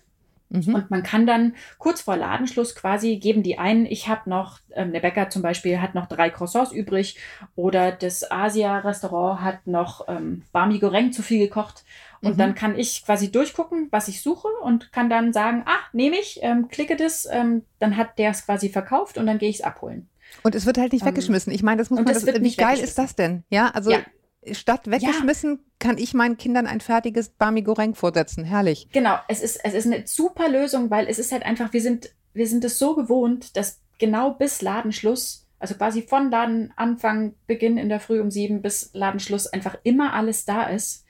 Mhm. 0.53 0.75
Und 0.75 0.91
man 0.91 1.01
kann 1.01 1.25
dann 1.25 1.55
kurz 1.79 2.01
vor 2.01 2.15
Ladenschluss 2.15 2.75
quasi 2.75 3.17
geben 3.17 3.41
die 3.41 3.57
ein, 3.57 3.85
ich 3.87 4.07
habe 4.07 4.29
noch, 4.29 4.59
ähm, 4.75 4.93
der 4.93 4.99
Bäcker 4.99 5.29
zum 5.29 5.41
Beispiel 5.41 5.81
hat 5.81 5.95
noch 5.95 6.05
drei 6.05 6.29
Croissants 6.29 6.71
übrig 6.71 7.17
oder 7.55 7.91
das 7.91 8.29
Asia-Restaurant 8.29 9.41
hat 9.41 9.65
noch 9.65 10.07
ähm, 10.07 10.43
Barmi 10.51 10.77
Goreng 10.77 11.11
zu 11.11 11.23
viel 11.23 11.39
gekocht. 11.39 11.83
Und 12.21 12.35
mhm. 12.35 12.37
dann 12.37 12.55
kann 12.55 12.77
ich 12.77 13.03
quasi 13.03 13.31
durchgucken, 13.31 13.87
was 13.91 14.07
ich 14.07 14.21
suche 14.21 14.47
und 14.63 14.93
kann 14.93 15.09
dann 15.09 15.33
sagen, 15.33 15.63
ah, 15.65 15.79
nehme 15.91 16.17
ich, 16.17 16.39
ähm, 16.41 16.69
klicke 16.69 16.95
das, 16.95 17.27
ähm, 17.29 17.63
dann 17.79 17.97
hat 17.97 18.19
der 18.19 18.29
es 18.29 18.45
quasi 18.45 18.69
verkauft 18.69 19.17
und 19.17 19.25
dann 19.25 19.39
gehe 19.39 19.49
ich 19.49 19.57
es 19.57 19.61
abholen. 19.63 20.07
Und 20.43 20.55
es 20.55 20.65
wird 20.65 20.77
halt 20.77 20.93
nicht 20.93 21.01
ähm, 21.01 21.09
weggeschmissen. 21.09 21.51
Ich 21.51 21.63
meine, 21.63 21.77
das 21.77 21.89
muss 21.89 21.97
man, 21.97 22.05
das, 22.05 22.23
das 22.23 22.41
wie 22.41 22.55
geil 22.55 22.79
ist 22.79 22.97
das 22.97 23.15
denn? 23.15 23.43
Ja, 23.49 23.69
also 23.69 23.91
ja. 23.91 23.99
Statt 24.51 24.89
weggeschmissen 24.89 25.51
ja. 25.51 25.57
kann 25.79 25.97
ich 25.97 26.13
meinen 26.13 26.37
Kindern 26.37 26.67
ein 26.67 26.81
fertiges 26.81 27.29
Bami 27.29 27.61
Goreng 27.61 27.95
vorsetzen. 27.95 28.43
Herrlich. 28.43 28.89
Genau, 28.91 29.17
es 29.27 29.41
ist, 29.41 29.59
es 29.63 29.73
ist 29.73 29.85
eine 29.85 30.05
super 30.05 30.49
Lösung, 30.49 30.89
weil 30.89 31.07
es 31.07 31.19
ist 31.19 31.31
halt 31.31 31.43
einfach, 31.43 31.73
wir 31.73 31.81
sind, 31.81 32.13
wir 32.33 32.47
sind 32.47 32.63
es 32.63 32.79
so 32.79 32.95
gewohnt, 32.95 33.55
dass 33.57 33.81
genau 33.99 34.31
bis 34.31 34.61
Ladenschluss, 34.61 35.47
also 35.59 35.75
quasi 35.75 36.01
von 36.01 36.31
Ladenanfang, 36.31 37.35
Beginn 37.47 37.77
in 37.77 37.89
der 37.89 37.99
Früh 37.99 38.19
um 38.19 38.31
sieben 38.31 38.61
bis 38.61 38.89
Ladenschluss 38.93 39.47
einfach 39.47 39.77
immer 39.83 40.13
alles 40.13 40.45
da 40.45 40.63
ist 40.63 41.03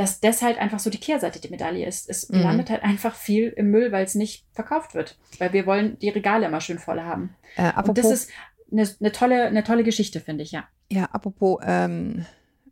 dass 0.00 0.18
das 0.18 0.40
halt 0.40 0.56
einfach 0.56 0.78
so 0.78 0.88
die 0.88 0.98
Kehrseite 0.98 1.40
der 1.40 1.50
Medaille 1.50 1.86
ist. 1.86 2.08
Es 2.08 2.30
mhm. 2.30 2.40
landet 2.40 2.70
halt 2.70 2.82
einfach 2.82 3.14
viel 3.14 3.48
im 3.48 3.70
Müll, 3.70 3.92
weil 3.92 4.02
es 4.02 4.14
nicht 4.14 4.46
verkauft 4.54 4.94
wird. 4.94 5.18
Weil 5.36 5.52
wir 5.52 5.66
wollen 5.66 5.98
die 5.98 6.08
Regale 6.08 6.46
immer 6.46 6.62
schön 6.62 6.78
voll 6.78 7.02
haben. 7.02 7.36
Äh, 7.56 7.70
Und 7.82 7.98
das 7.98 8.10
ist 8.10 8.30
eine, 8.72 8.88
eine, 8.98 9.12
tolle, 9.12 9.44
eine 9.44 9.62
tolle 9.62 9.84
Geschichte, 9.84 10.20
finde 10.20 10.42
ich, 10.42 10.52
ja. 10.52 10.64
Ja, 10.90 11.04
apropos 11.12 11.60
ähm, 11.66 12.24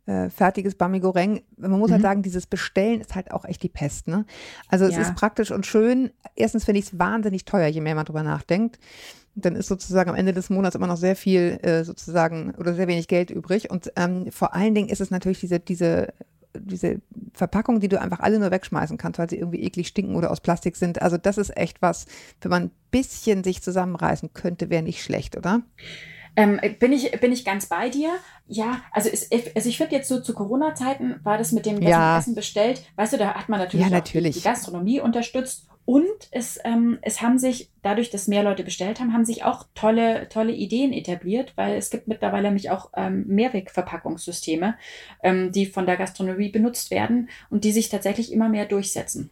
äh, 0.09 0.29
fertiges 0.29 0.75
Bami 0.75 0.99
Goreng, 0.99 1.41
man 1.57 1.71
muss 1.71 1.91
halt 1.91 2.01
mhm. 2.01 2.05
halt 2.05 2.13
sagen, 2.13 2.23
dieses 2.23 2.47
Bestellen 2.47 3.01
ist 3.01 3.15
halt 3.15 3.31
auch 3.31 3.45
echt 3.45 3.61
die 3.61 3.69
Pest. 3.69 4.07
Ne? 4.07 4.25
Also 4.67 4.85
es 4.85 4.95
ja. 4.95 5.01
ist 5.01 5.15
praktisch 5.15 5.51
und 5.51 5.65
schön. 5.65 6.11
Erstens 6.35 6.65
finde 6.65 6.79
ich 6.79 6.85
es 6.85 6.99
wahnsinnig 6.99 7.45
teuer, 7.45 7.67
je 7.67 7.81
mehr 7.81 7.95
man 7.95 8.05
drüber 8.05 8.23
nachdenkt 8.23 8.79
dann 9.35 9.55
ist 9.55 9.67
sozusagen 9.67 10.09
am 10.09 10.17
Ende 10.17 10.33
des 10.33 10.49
Monats 10.49 10.75
immer 10.75 10.87
noch 10.87 10.97
sehr 10.97 11.15
viel 11.15 11.59
äh, 11.61 11.85
sozusagen 11.85 12.55
oder 12.57 12.73
sehr 12.73 12.89
wenig 12.89 13.07
Geld 13.07 13.29
übrig. 13.29 13.71
Und 13.71 13.89
ähm, 13.95 14.29
vor 14.31 14.53
allen 14.53 14.75
Dingen 14.75 14.89
ist 14.89 14.99
es 14.99 15.11
natürlich 15.11 15.39
diese, 15.39 15.61
diese 15.61 16.09
diese 16.55 16.99
Verpackungen, 17.33 17.79
die 17.79 17.87
du 17.87 18.01
einfach 18.01 18.19
alle 18.19 18.39
nur 18.39 18.51
wegschmeißen 18.51 18.97
kannst, 18.97 19.19
weil 19.19 19.29
sie 19.29 19.37
irgendwie 19.37 19.61
eklig 19.63 19.87
stinken 19.87 20.15
oder 20.15 20.31
aus 20.31 20.41
Plastik 20.41 20.75
sind. 20.75 21.01
Also 21.01 21.17
das 21.17 21.37
ist 21.37 21.55
echt 21.55 21.81
was, 21.81 22.05
wenn 22.41 22.49
man 22.49 22.63
ein 22.63 22.71
bisschen 22.91 23.43
sich 23.43 23.61
zusammenreißen 23.61 24.33
könnte, 24.33 24.69
wäre 24.69 24.83
nicht 24.83 25.03
schlecht, 25.03 25.37
oder? 25.37 25.61
Ähm, 26.35 26.59
bin, 26.79 26.93
ich, 26.93 27.11
bin 27.19 27.31
ich 27.31 27.45
ganz 27.45 27.67
bei 27.67 27.89
dir? 27.89 28.11
Ja, 28.47 28.81
also, 28.91 29.09
ist, 29.09 29.31
also 29.55 29.69
ich 29.69 29.77
finde 29.77 29.95
jetzt 29.95 30.07
so 30.07 30.21
zu 30.21 30.33
Corona-Zeiten 30.33 31.19
war 31.23 31.37
das 31.37 31.51
mit 31.51 31.65
dem 31.65 31.81
ja. 31.81 32.17
Essen 32.17 32.35
bestellt, 32.35 32.83
weißt 32.95 33.13
du, 33.13 33.17
da 33.17 33.33
hat 33.35 33.49
man 33.49 33.59
natürlich, 33.59 33.85
ja, 33.85 33.91
natürlich. 33.91 34.35
die 34.35 34.41
Gastronomie 34.41 34.99
unterstützt 35.01 35.67
und 35.89 36.27
es, 36.29 36.59
ähm, 36.65 36.99
es 37.01 37.19
haben 37.23 37.39
sich, 37.39 37.71
dadurch, 37.81 38.11
dass 38.11 38.27
mehr 38.27 38.43
Leute 38.43 38.63
bestellt 38.63 38.99
haben, 38.99 39.11
haben 39.11 39.25
sich 39.25 39.43
auch 39.43 39.65
tolle, 39.73 40.29
tolle 40.29 40.51
Ideen 40.51 40.93
etabliert, 40.93 41.53
weil 41.55 41.77
es 41.77 41.89
gibt 41.89 42.07
mittlerweile 42.07 42.43
nämlich 42.43 42.69
auch 42.69 42.91
ähm, 42.95 43.25
Mehrwegverpackungssysteme, 43.25 44.77
ähm, 45.23 45.51
die 45.51 45.65
von 45.65 45.87
der 45.87 45.97
Gastronomie 45.97 46.49
benutzt 46.49 46.91
werden 46.91 47.29
und 47.49 47.63
die 47.63 47.71
sich 47.71 47.89
tatsächlich 47.89 48.31
immer 48.31 48.49
mehr 48.49 48.67
durchsetzen. 48.67 49.31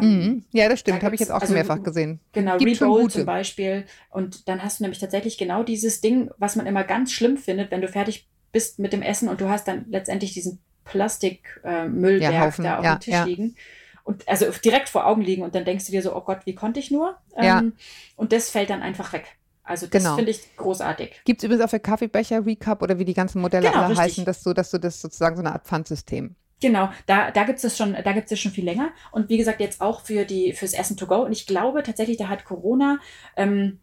Ähm, 0.00 0.18
mhm. 0.18 0.44
Ja, 0.52 0.68
das 0.68 0.80
stimmt, 0.80 1.02
da 1.02 1.06
habe 1.06 1.14
ich 1.14 1.20
jetzt 1.20 1.30
auch 1.30 1.40
also, 1.40 1.46
schon 1.46 1.54
mehrfach 1.54 1.82
gesehen. 1.82 2.20
Genau, 2.32 2.56
Rebowl 2.56 3.10
zum 3.10 3.24
Beispiel. 3.24 3.84
Und 4.10 4.48
dann 4.48 4.62
hast 4.62 4.80
du 4.80 4.84
nämlich 4.84 5.00
tatsächlich 5.00 5.38
genau 5.38 5.62
dieses 5.62 6.00
Ding, 6.00 6.30
was 6.38 6.56
man 6.56 6.66
immer 6.66 6.84
ganz 6.84 7.12
schlimm 7.12 7.36
findet, 7.36 7.70
wenn 7.70 7.80
du 7.80 7.88
fertig 7.88 8.28
bist 8.52 8.78
mit 8.78 8.92
dem 8.92 9.02
Essen 9.02 9.28
und 9.28 9.40
du 9.40 9.48
hast 9.48 9.66
dann 9.68 9.84
letztendlich 9.88 10.32
diesen 10.32 10.60
Plastikmüllberg 10.84 12.58
äh, 12.58 12.62
ja, 12.62 12.72
da 12.72 12.78
auf 12.78 12.84
ja, 12.84 12.94
dem 12.94 13.00
Tisch 13.00 13.14
ja. 13.14 13.24
liegen 13.24 13.56
und 14.04 14.28
also 14.28 14.46
direkt 14.64 14.88
vor 14.88 15.06
Augen 15.06 15.22
liegen 15.22 15.42
und 15.42 15.54
dann 15.54 15.64
denkst 15.64 15.86
du 15.86 15.92
dir 15.92 16.02
so, 16.02 16.14
oh 16.14 16.20
Gott, 16.20 16.40
wie 16.44 16.54
konnte 16.54 16.78
ich 16.78 16.90
nur? 16.90 17.16
Ähm, 17.36 17.72
und 18.16 18.32
das 18.32 18.50
fällt 18.50 18.70
dann 18.70 18.82
einfach 18.82 19.12
weg. 19.12 19.24
Also 19.64 19.86
das 19.86 20.02
genau. 20.02 20.16
finde 20.16 20.30
ich 20.30 20.56
großartig. 20.56 21.22
Gibt 21.24 21.40
es 21.40 21.44
übrigens 21.44 21.64
auch 21.64 21.70
für 21.70 21.80
Kaffeebecher, 21.80 22.44
Recap 22.44 22.82
oder 22.82 22.98
wie 22.98 23.06
die 23.06 23.14
ganzen 23.14 23.40
Modelle 23.40 23.70
genau, 23.70 23.84
alle 23.84 23.96
heißen, 23.96 24.26
dass 24.26 24.42
du, 24.42 24.52
dass 24.52 24.70
du 24.70 24.78
das 24.78 25.00
sozusagen 25.00 25.36
so 25.36 25.42
eine 25.42 25.52
Art 25.52 25.66
Pfandsystem. 25.66 26.36
Genau, 26.64 26.88
da, 27.04 27.30
da 27.30 27.44
gibt 27.44 27.62
es 27.62 27.76
schon, 27.76 27.92
da 27.92 28.12
gibt 28.12 28.32
es 28.32 28.40
schon 28.40 28.50
viel 28.50 28.64
länger. 28.64 28.88
Und 29.12 29.28
wie 29.28 29.36
gesagt, 29.36 29.60
jetzt 29.60 29.82
auch 29.82 30.00
für 30.00 30.24
die, 30.24 30.54
fürs 30.54 30.72
Essen 30.72 30.96
to 30.96 31.06
go. 31.06 31.16
Und 31.16 31.32
ich 31.32 31.46
glaube 31.46 31.82
tatsächlich, 31.82 32.16
da 32.16 32.28
hat 32.28 32.46
Corona, 32.46 33.00
ähm, 33.36 33.80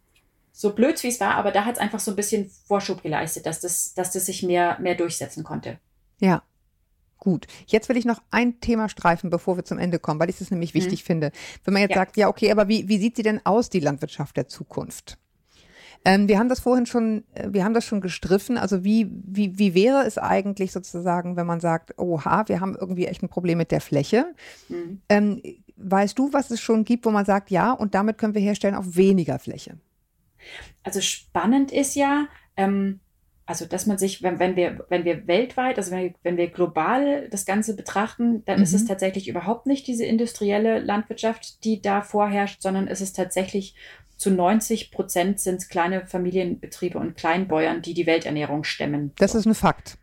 so 0.50 0.74
blöd 0.74 1.00
wie 1.04 1.06
es 1.06 1.20
war, 1.20 1.36
aber 1.36 1.52
da 1.52 1.64
hat 1.64 1.76
es 1.76 1.80
einfach 1.80 2.00
so 2.00 2.10
ein 2.10 2.16
bisschen 2.16 2.50
Vorschub 2.66 3.04
geleistet, 3.04 3.46
dass 3.46 3.60
das, 3.60 3.94
dass 3.94 4.10
das 4.10 4.26
sich 4.26 4.42
mehr, 4.42 4.80
mehr 4.80 4.96
durchsetzen 4.96 5.44
konnte. 5.44 5.78
Ja, 6.18 6.42
Gut, 7.18 7.46
jetzt 7.66 7.88
will 7.88 7.96
ich 7.96 8.04
noch 8.04 8.20
ein 8.32 8.58
Thema 8.58 8.88
streifen, 8.88 9.30
bevor 9.30 9.56
wir 9.56 9.64
zum 9.64 9.78
Ende 9.78 10.00
kommen, 10.00 10.18
weil 10.18 10.28
ich 10.28 10.40
es 10.40 10.50
nämlich 10.50 10.74
wichtig 10.74 11.04
mhm. 11.04 11.06
finde. 11.06 11.32
Wenn 11.62 11.72
man 11.72 11.82
jetzt 11.82 11.92
ja. 11.92 11.98
sagt, 11.98 12.16
ja, 12.16 12.26
okay, 12.26 12.50
aber 12.50 12.66
wie, 12.66 12.88
wie 12.88 12.98
sieht 12.98 13.14
sie 13.14 13.22
denn 13.22 13.46
aus, 13.46 13.70
die 13.70 13.78
Landwirtschaft 13.78 14.36
der 14.36 14.48
Zukunft? 14.48 15.18
Ähm, 16.04 16.28
wir 16.28 16.38
haben 16.38 16.48
das 16.48 16.60
vorhin 16.60 16.86
schon, 16.86 17.24
äh, 17.34 17.48
wir 17.50 17.64
haben 17.64 17.74
das 17.74 17.84
schon 17.84 18.00
gestriffen. 18.00 18.58
Also 18.58 18.84
wie, 18.84 19.08
wie, 19.10 19.58
wie 19.58 19.74
wäre 19.74 20.04
es 20.04 20.18
eigentlich 20.18 20.72
sozusagen, 20.72 21.36
wenn 21.36 21.46
man 21.46 21.60
sagt, 21.60 21.98
oha, 21.98 22.44
wir 22.48 22.60
haben 22.60 22.76
irgendwie 22.78 23.06
echt 23.06 23.22
ein 23.22 23.28
Problem 23.28 23.58
mit 23.58 23.70
der 23.70 23.80
Fläche? 23.80 24.34
Mhm. 24.68 25.00
Ähm, 25.08 25.42
weißt 25.76 26.18
du, 26.18 26.32
was 26.32 26.50
es 26.50 26.60
schon 26.60 26.84
gibt, 26.84 27.06
wo 27.06 27.10
man 27.10 27.24
sagt, 27.24 27.50
ja, 27.50 27.72
und 27.72 27.94
damit 27.94 28.18
können 28.18 28.34
wir 28.34 28.42
herstellen 28.42 28.74
auf 28.74 28.96
weniger 28.96 29.38
Fläche? 29.38 29.78
Also 30.82 31.00
spannend 31.00 31.70
ist 31.70 31.94
ja, 31.94 32.26
ähm, 32.56 33.00
also 33.46 33.66
dass 33.66 33.86
man 33.86 33.98
sich, 33.98 34.22
wenn, 34.22 34.38
wenn, 34.38 34.56
wir, 34.56 34.84
wenn 34.88 35.04
wir 35.04 35.26
weltweit, 35.26 35.76
also 35.78 35.90
wenn 35.92 36.02
wir, 36.04 36.14
wenn 36.22 36.36
wir 36.36 36.48
global 36.48 37.28
das 37.28 37.44
Ganze 37.44 37.76
betrachten, 37.76 38.44
dann 38.44 38.58
mhm. 38.58 38.62
ist 38.64 38.74
es 38.74 38.84
mhm. 38.84 38.88
tatsächlich 38.88 39.28
überhaupt 39.28 39.66
nicht 39.66 39.86
diese 39.86 40.04
industrielle 40.04 40.80
Landwirtschaft, 40.80 41.64
die 41.64 41.80
da 41.80 42.02
vorherrscht, 42.02 42.62
sondern 42.62 42.88
es 42.88 43.00
ist 43.00 43.14
tatsächlich 43.14 43.74
zu 44.22 44.30
90 44.30 44.92
Prozent 44.92 45.40
sind 45.40 45.56
es 45.56 45.68
kleine 45.68 46.06
Familienbetriebe 46.06 46.96
und 46.96 47.16
Kleinbäuern, 47.16 47.82
die 47.82 47.92
die 47.92 48.06
Welternährung 48.06 48.62
stemmen. 48.62 49.10
Das 49.18 49.34
ist 49.34 49.46
ein 49.46 49.54
Fakt. 49.56 49.98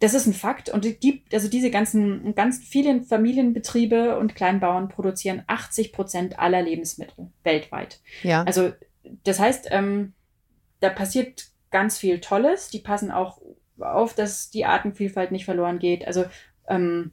Das 0.00 0.12
ist 0.12 0.26
ein 0.26 0.34
Fakt 0.34 0.70
und 0.70 0.84
es 0.84 0.98
gibt, 0.98 1.32
also 1.32 1.46
diese 1.48 1.70
ganzen, 1.70 2.34
ganz 2.34 2.58
vielen 2.58 3.04
Familienbetriebe 3.04 4.18
und 4.18 4.34
Kleinbauern 4.34 4.88
produzieren 4.88 5.44
80 5.46 5.92
Prozent 5.92 6.38
aller 6.40 6.62
Lebensmittel 6.62 7.30
weltweit. 7.44 8.00
Ja. 8.24 8.42
Also 8.42 8.72
das 9.22 9.38
heißt, 9.38 9.68
ähm, 9.70 10.14
da 10.80 10.90
passiert 10.90 11.50
ganz 11.70 11.96
viel 11.96 12.20
Tolles. 12.20 12.70
Die 12.70 12.80
passen 12.80 13.12
auch 13.12 13.40
auf, 13.78 14.14
dass 14.14 14.50
die 14.50 14.64
Artenvielfalt 14.64 15.30
nicht 15.30 15.44
verloren 15.44 15.78
geht. 15.78 16.04
Also 16.08 16.24
ähm, 16.66 17.12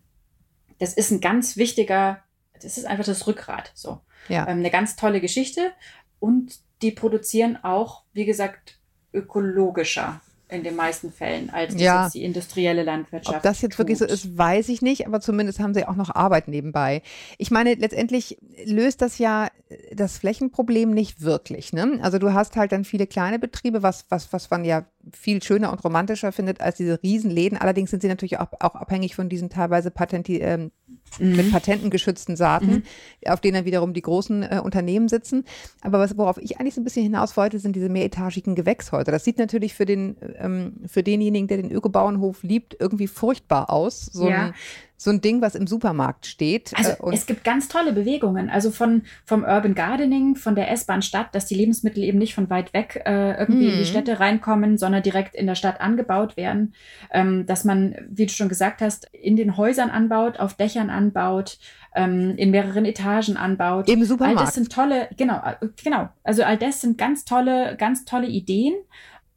das 0.80 0.96
ist 0.96 1.12
ein 1.12 1.22
ganz 1.22 1.56
wichtiger, 1.56 2.24
das 2.54 2.80
ist 2.80 2.86
einfach 2.86 3.06
das 3.06 3.28
Rückgrat. 3.28 3.72
So. 3.76 4.02
Ja. 4.28 4.48
Ähm, 4.48 4.60
eine 4.60 4.72
ganz 4.72 4.96
tolle 4.96 5.22
Geschichte. 5.22 5.72
Und 6.20 6.60
die 6.82 6.92
produzieren 6.92 7.58
auch, 7.64 8.04
wie 8.14 8.26
gesagt, 8.26 8.80
ökologischer 9.14 10.22
in 10.50 10.64
den 10.64 10.78
meisten 10.78 11.12
Fällen, 11.12 11.50
als 11.50 11.76
ja. 11.80 12.10
die 12.10 12.24
industrielle 12.24 12.84
Landwirtschaft. 12.84 13.38
Ob 13.38 13.44
das 13.44 13.62
jetzt 13.62 13.74
tut. 13.74 13.80
wirklich 13.80 13.98
so 13.98 14.06
ist, 14.06 14.38
weiß 14.38 14.70
ich 14.70 14.82
nicht, 14.82 15.06
aber 15.06 15.20
zumindest 15.20 15.60
haben 15.60 15.74
sie 15.74 15.86
auch 15.86 15.96
noch 15.96 16.16
Arbeit 16.16 16.48
nebenbei. 16.48 17.02
Ich 17.38 17.52
meine, 17.52 17.74
letztendlich 17.74 18.38
löst 18.66 19.02
das 19.02 19.18
ja 19.18 19.50
das 19.92 20.18
Flächenproblem 20.20 20.92
nicht 20.92 21.22
wirklich. 21.22 21.74
Ne? 21.74 22.00
Also 22.02 22.18
du 22.18 22.32
hast 22.32 22.56
halt 22.56 22.72
dann 22.72 22.86
viele 22.86 23.08
kleine 23.08 23.40
Betriebe, 23.40 23.84
was, 23.84 24.06
was, 24.08 24.32
was 24.32 24.50
man 24.50 24.64
ja 24.64 24.86
viel 25.12 25.44
schöner 25.44 25.72
und 25.72 25.84
romantischer 25.84 26.32
findet 26.32 26.62
als 26.62 26.78
diese 26.78 27.02
Riesenläden. 27.04 27.58
Allerdings 27.58 27.92
sind 27.92 28.02
sie 28.02 28.08
natürlich 28.08 28.40
auch, 28.40 28.54
auch 28.62 28.76
abhängig 28.76 29.16
von 29.16 29.28
diesen 29.28 29.50
teilweise 29.50 29.92
Patenti, 29.92 30.38
ähm, 30.38 30.72
mhm. 31.20 31.36
mit 31.36 31.52
Patenten 31.52 31.90
geschützten 31.90 32.36
Saaten, 32.36 32.68
mhm. 32.68 32.84
auf 33.26 33.42
denen 33.42 33.56
dann 33.56 33.66
wiederum 33.66 33.94
die 33.94 34.02
großen 34.02 34.44
äh, 34.44 34.62
Unternehmen 34.64 35.08
sitzen. 35.08 35.46
Aber 35.82 36.00
was, 36.00 36.18
worauf 36.18 36.38
ich 36.38 36.60
eigentlich 36.60 36.76
so 36.76 36.82
ein 36.82 36.84
bisschen 36.84 37.04
hinaus 37.04 37.38
wollte, 37.38 37.60
sind 37.60 37.76
diese 37.76 37.90
mehretagigen 37.90 38.56
Gewächshäuser. 38.56 39.12
Das 39.12 39.24
sieht 39.24 39.38
natürlich 39.38 39.74
für 39.74 39.86
den, 39.86 40.16
ähm, 40.38 40.74
für 40.88 41.04
denjenigen, 41.04 41.48
der 41.48 41.58
den 41.58 41.72
Ökobauernhof 41.72 42.44
liebt, 42.44 42.76
irgendwie 42.80 43.08
furchtbar 43.08 43.70
aus. 43.70 44.02
So 44.02 44.30
ja. 44.30 44.48
ein 44.48 44.54
so 45.00 45.12
ein 45.12 45.22
Ding, 45.22 45.42
was 45.42 45.54
im 45.54 45.68
Supermarkt 45.68 46.26
steht. 46.26 46.74
Also 46.76 46.92
äh, 46.92 47.14
es 47.14 47.28
gibt 47.28 47.44
ganz 47.44 47.68
tolle 47.68 47.94
Bewegungen, 47.94 48.50
also 48.50 48.72
von 48.72 49.04
vom 49.26 49.44
Urban 49.44 49.76
Gardening, 49.76 50.36
von 50.36 50.56
der 50.56 50.72
S-Bahn 50.72 51.04
Stadt, 51.04 51.36
dass 51.36 51.46
die 51.46 51.54
Lebensmittel 51.54 52.04
eben 52.04 52.18
nicht 52.18 52.34
von 52.34 52.50
weit 52.50 52.74
weg 52.74 53.04
äh, 53.06 53.38
irgendwie 53.40 53.68
mm. 53.68 53.70
in 53.70 53.76
die 53.76 53.82
mhm. 53.82 53.86
Städte 53.86 54.20
reinkommen, 54.20 54.80
sondern 54.80 55.04
direkt 55.04 55.36
in 55.36 55.46
der 55.46 55.54
Stadt 55.54 55.80
angebaut 55.82 56.36
werden. 56.36 56.74
Ähm, 57.12 57.46
dass 57.46 57.64
man, 57.64 57.96
wie 58.10 58.26
du 58.26 58.34
schon 58.34 58.50
gesagt 58.50 58.82
hast, 58.82 59.08
in 59.14 59.36
den 59.36 59.56
Häusern 59.56 59.92
anbaut, 59.92 60.40
auf 60.40 60.56
Dächern 60.56 60.90
anbaut, 60.90 61.60
ähm, 61.96 62.34
in 62.38 62.50
mehreren 62.50 62.86
Etagen 62.86 63.38
anbaut. 63.38 63.88
Im 63.88 64.04
Supermarkt. 64.04 64.40
All 64.40 64.46
das 64.46 64.56
sind 64.56 64.72
tolle, 64.72 65.10
genau, 65.16 65.42
äh, 65.46 65.68
genau. 65.84 66.10
Also 66.24 66.44
all 66.44 66.58
das 66.58 66.82
sind 66.82 66.98
ganz 66.98 67.24
tolle, 67.24 67.76
ganz 67.78 68.04
tolle 68.06 68.28
Ideen. 68.28 68.74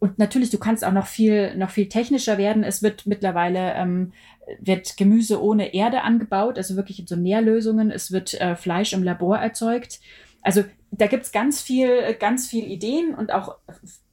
Und 0.01 0.19
natürlich, 0.19 0.49
du 0.49 0.59
kannst 0.59 0.83
auch 0.83 0.93
noch 0.93 1.07
viel, 1.07 1.55
noch 1.57 1.69
viel 1.69 1.89
technischer 1.89 2.39
werden. 2.39 2.65
Es 2.65 2.83
wird 2.83 3.07
mittlerweile 3.07 3.75
ähm, 3.75 4.13
wird 4.59 4.97
Gemüse 4.97 5.43
ohne 5.43 5.75
Erde 5.75 6.03
angebaut, 6.03 6.59
also 6.59 6.77
wirklich 6.77 6.99
in 6.99 7.07
so 7.07 7.17
Nährlösungen. 7.17 7.91
Es 7.91 8.13
wird 8.13 8.35
äh, 8.41 8.57
Fleisch 8.57 8.93
im 8.93 9.03
Labor 9.03 9.39
erzeugt. 9.39 10.01
Also 10.43 10.65
da 10.91 11.07
gibt 11.07 11.25
es 11.25 11.33
ganz 11.33 11.61
viel, 11.61 12.15
ganz 12.15 12.49
viel 12.49 12.65
Ideen 12.65 13.15
und 13.15 13.33
auch 13.33 13.57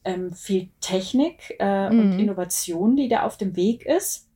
ähm, 0.04 0.34
viel 0.34 0.70
Technik 0.82 1.56
äh, 1.60 1.90
mhm. 1.90 2.00
und 2.00 2.20
Innovation, 2.20 2.96
die 2.96 3.08
da 3.08 3.24
auf 3.24 3.38
dem 3.38 3.56
Weg 3.56 3.86
ist. 3.86 4.28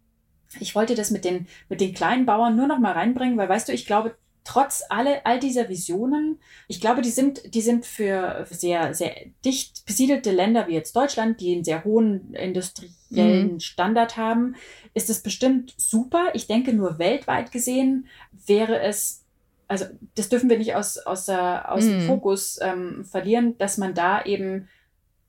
Ich 0.60 0.76
wollte 0.76 0.96
das 0.96 1.12
mit 1.12 1.24
den, 1.24 1.48
mit 1.70 1.80
den 1.80 1.94
kleinen 1.94 2.26
Bauern 2.26 2.56
nur 2.56 2.68
noch 2.68 2.80
mal 2.80 2.92
reinbringen, 2.92 3.38
weil 3.38 3.48
weißt 3.48 3.70
du, 3.70 3.74
ich 3.74 3.86
glaube, 3.86 4.16
trotz 4.44 4.84
alle, 4.90 5.26
all 5.26 5.40
dieser 5.40 5.70
Visionen, 5.70 6.40
ich 6.68 6.82
glaube, 6.82 7.02
die 7.02 7.10
sind, 7.10 7.54
die 7.54 7.62
sind 7.62 7.86
für 7.86 8.46
sehr, 8.50 8.94
sehr 8.94 9.16
dicht 9.46 9.86
besiedelte 9.86 10.32
Länder 10.32 10.68
wie 10.68 10.74
jetzt 10.74 10.96
Deutschland, 10.96 11.40
die 11.40 11.54
einen 11.54 11.64
sehr 11.64 11.84
hohen 11.84 12.34
industriellen 12.34 13.54
mhm. 13.54 13.60
Standard 13.60 14.18
haben, 14.18 14.56
ist 14.94 15.10
es 15.10 15.22
bestimmt 15.22 15.74
super. 15.78 16.30
Ich 16.34 16.48
denke, 16.48 16.74
nur 16.74 16.98
weltweit 16.98 17.52
gesehen 17.52 18.08
wäre 18.46 18.80
es, 18.82 19.24
also 19.68 19.86
das 20.16 20.30
dürfen 20.30 20.50
wir 20.50 20.58
nicht 20.58 20.76
aus, 20.76 20.98
aus, 20.98 21.30
aus 21.30 21.86
mhm. 21.86 21.90
dem 21.90 22.02
Fokus 22.08 22.60
ähm, 22.62 23.06
verlieren, 23.06 23.58
dass 23.58 23.78
man 23.78 23.94
da 23.94 24.24
eben, 24.24 24.68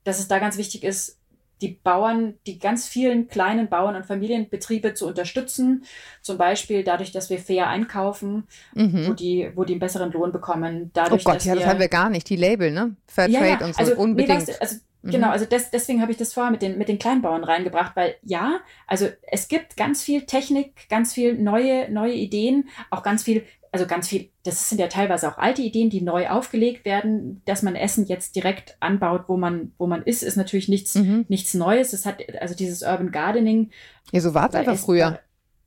dass 0.04 0.18
es 0.18 0.28
da 0.28 0.38
ganz 0.38 0.56
wichtig 0.56 0.84
ist, 0.84 1.18
die 1.62 1.78
Bauern, 1.82 2.34
die 2.46 2.58
ganz 2.58 2.88
vielen 2.88 3.28
kleinen 3.28 3.68
Bauern 3.68 3.96
und 3.96 4.04
Familienbetriebe 4.04 4.94
zu 4.94 5.06
unterstützen. 5.06 5.84
Zum 6.20 6.36
Beispiel 6.36 6.84
dadurch, 6.84 7.12
dass 7.12 7.30
wir 7.30 7.38
fair 7.38 7.68
einkaufen, 7.68 8.44
mhm. 8.74 9.06
wo, 9.08 9.12
die, 9.14 9.50
wo 9.54 9.64
die 9.64 9.74
einen 9.74 9.80
besseren 9.80 10.12
Lohn 10.12 10.32
bekommen. 10.32 10.90
Dadurch, 10.92 11.24
oh 11.26 11.30
Gott, 11.30 11.44
ja, 11.44 11.54
das 11.54 11.66
haben 11.66 11.80
wir 11.80 11.88
gar 11.88 12.10
nicht. 12.10 12.28
Die 12.28 12.36
Label, 12.36 12.70
ne? 12.70 12.96
Fair 13.06 13.28
ja, 13.28 13.40
Trade 13.40 13.60
ja. 13.60 13.66
und 13.66 13.74
so, 13.74 13.80
also, 13.80 13.96
unbedingt. 13.96 14.46
Nee, 14.46 14.52
du, 14.52 14.60
also 14.60 14.76
Genau, 15.04 15.30
also 15.30 15.44
das, 15.46 15.70
deswegen 15.70 16.00
habe 16.00 16.12
ich 16.12 16.18
das 16.18 16.32
vorher 16.32 16.52
mit 16.52 16.62
den, 16.62 16.78
mit 16.78 16.88
den 16.88 16.98
Kleinbauern 16.98 17.42
reingebracht, 17.42 17.96
weil 17.96 18.14
ja, 18.22 18.60
also 18.86 19.08
es 19.22 19.48
gibt 19.48 19.76
ganz 19.76 20.00
viel 20.02 20.26
Technik, 20.26 20.88
ganz 20.88 21.12
viel 21.12 21.36
neue, 21.36 21.90
neue 21.90 22.12
Ideen, 22.12 22.68
auch 22.90 23.02
ganz 23.02 23.24
viel, 23.24 23.44
also 23.72 23.86
ganz 23.86 24.06
viel, 24.06 24.28
das 24.44 24.68
sind 24.68 24.78
ja 24.78 24.86
teilweise 24.86 25.26
auch 25.28 25.38
alte 25.38 25.62
Ideen, 25.62 25.88
die 25.88 26.02
neu 26.02 26.28
aufgelegt 26.28 26.84
werden, 26.84 27.40
dass 27.46 27.62
man 27.62 27.74
Essen 27.74 28.06
jetzt 28.06 28.36
direkt 28.36 28.76
anbaut, 28.80 29.24
wo 29.28 29.38
man, 29.38 29.72
wo 29.78 29.86
man 29.86 30.02
ist, 30.02 30.22
ist 30.22 30.36
natürlich 30.36 30.68
nichts, 30.68 30.94
mhm. 30.94 31.24
nichts 31.28 31.54
Neues. 31.54 31.94
Es 31.94 32.04
hat, 32.04 32.22
also 32.38 32.54
dieses 32.54 32.82
Urban 32.82 33.10
Gardening. 33.10 33.70
Ja, 34.12 34.20
so 34.20 34.34
war 34.34 34.50
es 34.50 34.54
einfach 34.54 34.76
früher. 34.76 35.20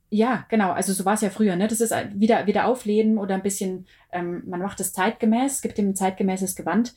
Ja, 0.08 0.46
genau. 0.48 0.70
Also 0.70 0.92
so 0.92 1.04
war 1.04 1.14
es 1.14 1.20
ja 1.20 1.30
früher. 1.30 1.56
Ne? 1.56 1.66
Das 1.66 1.80
ist 1.80 1.92
wieder, 2.14 2.46
wieder 2.46 2.66
aufleben 2.66 3.18
oder 3.18 3.34
ein 3.34 3.42
bisschen, 3.42 3.86
ähm, 4.12 4.44
man 4.46 4.60
macht 4.60 4.78
es 4.78 4.92
zeitgemäß, 4.92 5.60
gibt 5.60 5.76
ihm 5.78 5.88
ein 5.88 5.96
zeitgemäßes 5.96 6.54
Gewand. 6.54 6.94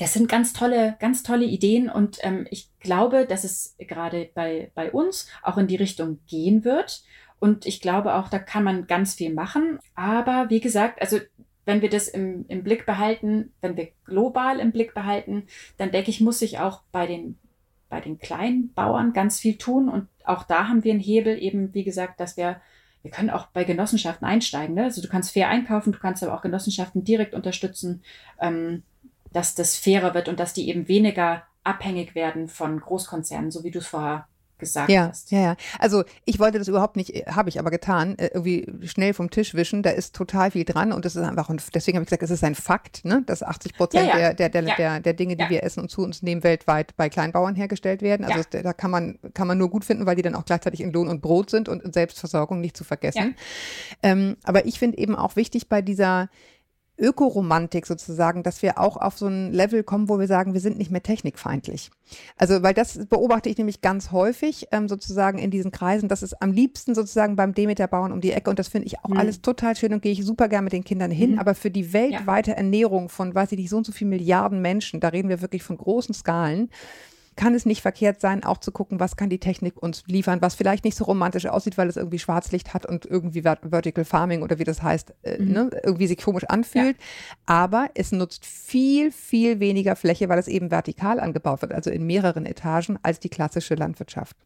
Das 0.00 0.12
sind 0.12 0.28
ganz 0.28 0.52
tolle, 0.52 0.96
ganz 0.98 1.22
tolle 1.22 1.44
Ideen 1.44 1.88
und 1.88 2.18
ähm, 2.22 2.48
ich 2.50 2.68
glaube, 2.80 3.26
dass 3.26 3.44
es 3.44 3.76
gerade 3.78 4.28
bei, 4.34 4.72
bei 4.74 4.90
uns 4.90 5.28
auch 5.42 5.56
in 5.56 5.68
die 5.68 5.76
Richtung 5.76 6.18
gehen 6.26 6.64
wird. 6.64 7.02
Und 7.40 7.66
ich 7.66 7.80
glaube 7.80 8.14
auch, 8.14 8.28
da 8.28 8.38
kann 8.38 8.64
man 8.64 8.86
ganz 8.86 9.14
viel 9.14 9.32
machen. 9.32 9.78
Aber 9.94 10.50
wie 10.50 10.60
gesagt, 10.60 11.00
also 11.00 11.18
wenn 11.64 11.82
wir 11.82 11.90
das 11.90 12.08
im, 12.08 12.46
im 12.48 12.64
Blick 12.64 12.86
behalten, 12.86 13.52
wenn 13.60 13.76
wir 13.76 13.88
global 14.04 14.58
im 14.58 14.72
Blick 14.72 14.94
behalten, 14.94 15.46
dann 15.76 15.90
denke 15.90 16.10
ich, 16.10 16.20
muss 16.20 16.38
sich 16.38 16.58
auch 16.58 16.82
bei 16.92 17.06
den, 17.06 17.38
bei 17.88 18.00
den 18.00 18.18
kleinen 18.18 18.72
Bauern 18.72 19.12
ganz 19.12 19.38
viel 19.38 19.58
tun. 19.58 19.88
Und 19.88 20.08
auch 20.24 20.44
da 20.44 20.68
haben 20.68 20.84
wir 20.84 20.92
einen 20.92 21.00
Hebel, 21.00 21.40
eben 21.40 21.74
wie 21.74 21.84
gesagt, 21.84 22.20
dass 22.20 22.36
wir, 22.36 22.60
wir 23.02 23.10
können 23.10 23.30
auch 23.30 23.46
bei 23.48 23.64
Genossenschaften 23.64 24.26
einsteigen. 24.26 24.74
Ne? 24.74 24.84
Also 24.84 25.02
du 25.02 25.08
kannst 25.08 25.32
fair 25.32 25.48
einkaufen, 25.48 25.92
du 25.92 25.98
kannst 25.98 26.22
aber 26.22 26.34
auch 26.34 26.42
Genossenschaften 26.42 27.04
direkt 27.04 27.34
unterstützen. 27.34 28.02
Ähm, 28.40 28.82
dass 29.32 29.54
das 29.54 29.76
fairer 29.76 30.14
wird 30.14 30.28
und 30.28 30.40
dass 30.40 30.54
die 30.54 30.68
eben 30.68 30.88
weniger 30.88 31.42
abhängig 31.64 32.14
werden 32.14 32.48
von 32.48 32.80
Großkonzernen, 32.80 33.50
so 33.50 33.64
wie 33.64 33.70
du 33.70 33.78
es 33.80 33.86
vorher 33.86 34.26
gesagt 34.58 34.90
ja, 34.90 35.08
hast. 35.08 35.30
Ja, 35.30 35.40
ja. 35.40 35.56
Also 35.78 36.04
ich 36.24 36.38
wollte 36.38 36.58
das 36.58 36.68
überhaupt 36.68 36.96
nicht, 36.96 37.10
habe 37.26 37.48
ich 37.48 37.58
aber 37.58 37.70
getan, 37.70 38.18
äh, 38.18 38.30
irgendwie 38.34 38.66
schnell 38.86 39.14
vom 39.14 39.30
Tisch 39.30 39.54
wischen. 39.54 39.82
Da 39.82 39.90
ist 39.90 40.14
total 40.14 40.50
viel 40.50 40.64
dran 40.64 40.92
und 40.92 41.04
das 41.04 41.16
ist 41.16 41.22
einfach, 41.22 41.48
und 41.48 41.62
deswegen 41.74 41.96
habe 41.96 42.04
ich 42.04 42.08
gesagt, 42.08 42.22
es 42.22 42.30
ist 42.30 42.44
ein 42.44 42.54
Fakt, 42.54 43.04
ne, 43.04 43.22
dass 43.26 43.42
80 43.42 43.74
Prozent 43.74 44.08
ja, 44.08 44.18
ja. 44.18 44.32
der, 44.32 44.48
der, 44.48 44.62
der, 44.62 44.76
der, 44.76 45.00
der 45.00 45.12
Dinge, 45.14 45.36
die 45.36 45.48
wir 45.48 45.62
essen 45.62 45.80
und 45.80 45.90
zu 45.90 46.02
uns 46.02 46.22
nehmen, 46.22 46.42
weltweit 46.42 46.96
bei 46.96 47.08
Kleinbauern 47.08 47.54
hergestellt 47.54 48.02
werden. 48.02 48.26
Also 48.26 48.42
da 48.50 48.72
kann 48.72 48.90
man, 48.90 49.18
kann 49.34 49.46
man 49.46 49.58
nur 49.58 49.70
gut 49.70 49.84
finden, 49.84 50.06
weil 50.06 50.16
die 50.16 50.22
dann 50.22 50.34
auch 50.34 50.44
gleichzeitig 50.44 50.80
in 50.80 50.92
Lohn 50.92 51.08
und 51.08 51.22
Brot 51.22 51.50
sind 51.50 51.68
und 51.68 51.82
in 51.82 51.92
Selbstversorgung 51.92 52.60
nicht 52.60 52.76
zu 52.76 52.84
vergessen. 52.84 53.36
Ähm, 54.02 54.36
aber 54.44 54.66
ich 54.66 54.78
finde 54.78 54.98
eben 54.98 55.14
auch 55.16 55.36
wichtig 55.36 55.68
bei 55.68 55.82
dieser 55.82 56.28
Ökoromantik 56.98 57.86
sozusagen, 57.86 58.42
dass 58.42 58.62
wir 58.62 58.78
auch 58.78 58.96
auf 58.96 59.18
so 59.18 59.26
ein 59.26 59.52
Level 59.52 59.82
kommen, 59.82 60.08
wo 60.08 60.18
wir 60.18 60.26
sagen, 60.26 60.54
wir 60.54 60.60
sind 60.60 60.78
nicht 60.78 60.90
mehr 60.90 61.02
technikfeindlich. 61.02 61.90
Also, 62.36 62.62
weil 62.62 62.74
das 62.74 63.06
beobachte 63.06 63.48
ich 63.48 63.58
nämlich 63.58 63.80
ganz 63.80 64.10
häufig 64.10 64.68
ähm, 64.72 64.88
sozusagen 64.88 65.38
in 65.38 65.50
diesen 65.50 65.70
Kreisen, 65.70 66.08
dass 66.08 66.22
es 66.22 66.34
am 66.34 66.52
liebsten 66.52 66.94
sozusagen 66.94 67.36
beim 67.36 67.54
Demeter-Bauern 67.54 68.12
um 68.12 68.20
die 68.20 68.32
Ecke 68.32 68.50
und 68.50 68.58
das 68.58 68.68
finde 68.68 68.86
ich 68.86 68.98
auch 69.00 69.10
mhm. 69.10 69.18
alles 69.18 69.42
total 69.42 69.76
schön 69.76 69.92
und 69.92 70.02
gehe 70.02 70.12
ich 70.12 70.24
super 70.24 70.48
gern 70.48 70.64
mit 70.64 70.72
den 70.72 70.84
Kindern 70.84 71.10
hin, 71.10 71.32
mhm. 71.32 71.38
aber 71.38 71.54
für 71.54 71.70
die 71.70 71.92
weltweite 71.92 72.52
ja. 72.52 72.56
Ernährung 72.56 73.08
von, 73.08 73.34
weiß 73.34 73.52
ich 73.52 73.58
nicht, 73.58 73.70
so 73.70 73.76
und 73.76 73.86
so 73.86 73.92
viele 73.92 74.10
Milliarden 74.10 74.60
Menschen, 74.60 75.00
da 75.00 75.08
reden 75.08 75.28
wir 75.28 75.40
wirklich 75.40 75.62
von 75.62 75.76
großen 75.76 76.14
Skalen, 76.14 76.70
kann 77.38 77.54
es 77.54 77.64
nicht 77.64 77.82
verkehrt 77.82 78.20
sein, 78.20 78.42
auch 78.42 78.58
zu 78.58 78.72
gucken, 78.72 78.98
was 78.98 79.16
kann 79.16 79.30
die 79.30 79.38
Technik 79.38 79.80
uns 79.80 80.02
liefern, 80.08 80.42
was 80.42 80.56
vielleicht 80.56 80.84
nicht 80.84 80.96
so 80.96 81.04
romantisch 81.04 81.46
aussieht, 81.46 81.78
weil 81.78 81.88
es 81.88 81.96
irgendwie 81.96 82.18
Schwarzlicht 82.18 82.74
hat 82.74 82.84
und 82.84 83.06
irgendwie 83.06 83.42
Vertical 83.42 84.04
Farming 84.04 84.42
oder 84.42 84.58
wie 84.58 84.64
das 84.64 84.82
heißt, 84.82 85.14
äh, 85.22 85.38
mhm. 85.38 85.52
ne, 85.52 85.70
irgendwie 85.84 86.08
sich 86.08 86.18
komisch 86.18 86.44
anfühlt. 86.44 86.96
Ja. 86.98 87.04
Aber 87.46 87.90
es 87.94 88.10
nutzt 88.10 88.44
viel, 88.44 89.12
viel 89.12 89.60
weniger 89.60 89.94
Fläche, 89.94 90.28
weil 90.28 90.40
es 90.40 90.48
eben 90.48 90.72
vertikal 90.72 91.20
angebaut 91.20 91.62
wird, 91.62 91.72
also 91.72 91.90
in 91.90 92.04
mehreren 92.06 92.44
Etagen, 92.44 92.98
als 93.02 93.20
die 93.20 93.28
klassische 93.28 93.76
Landwirtschaft. 93.76 94.36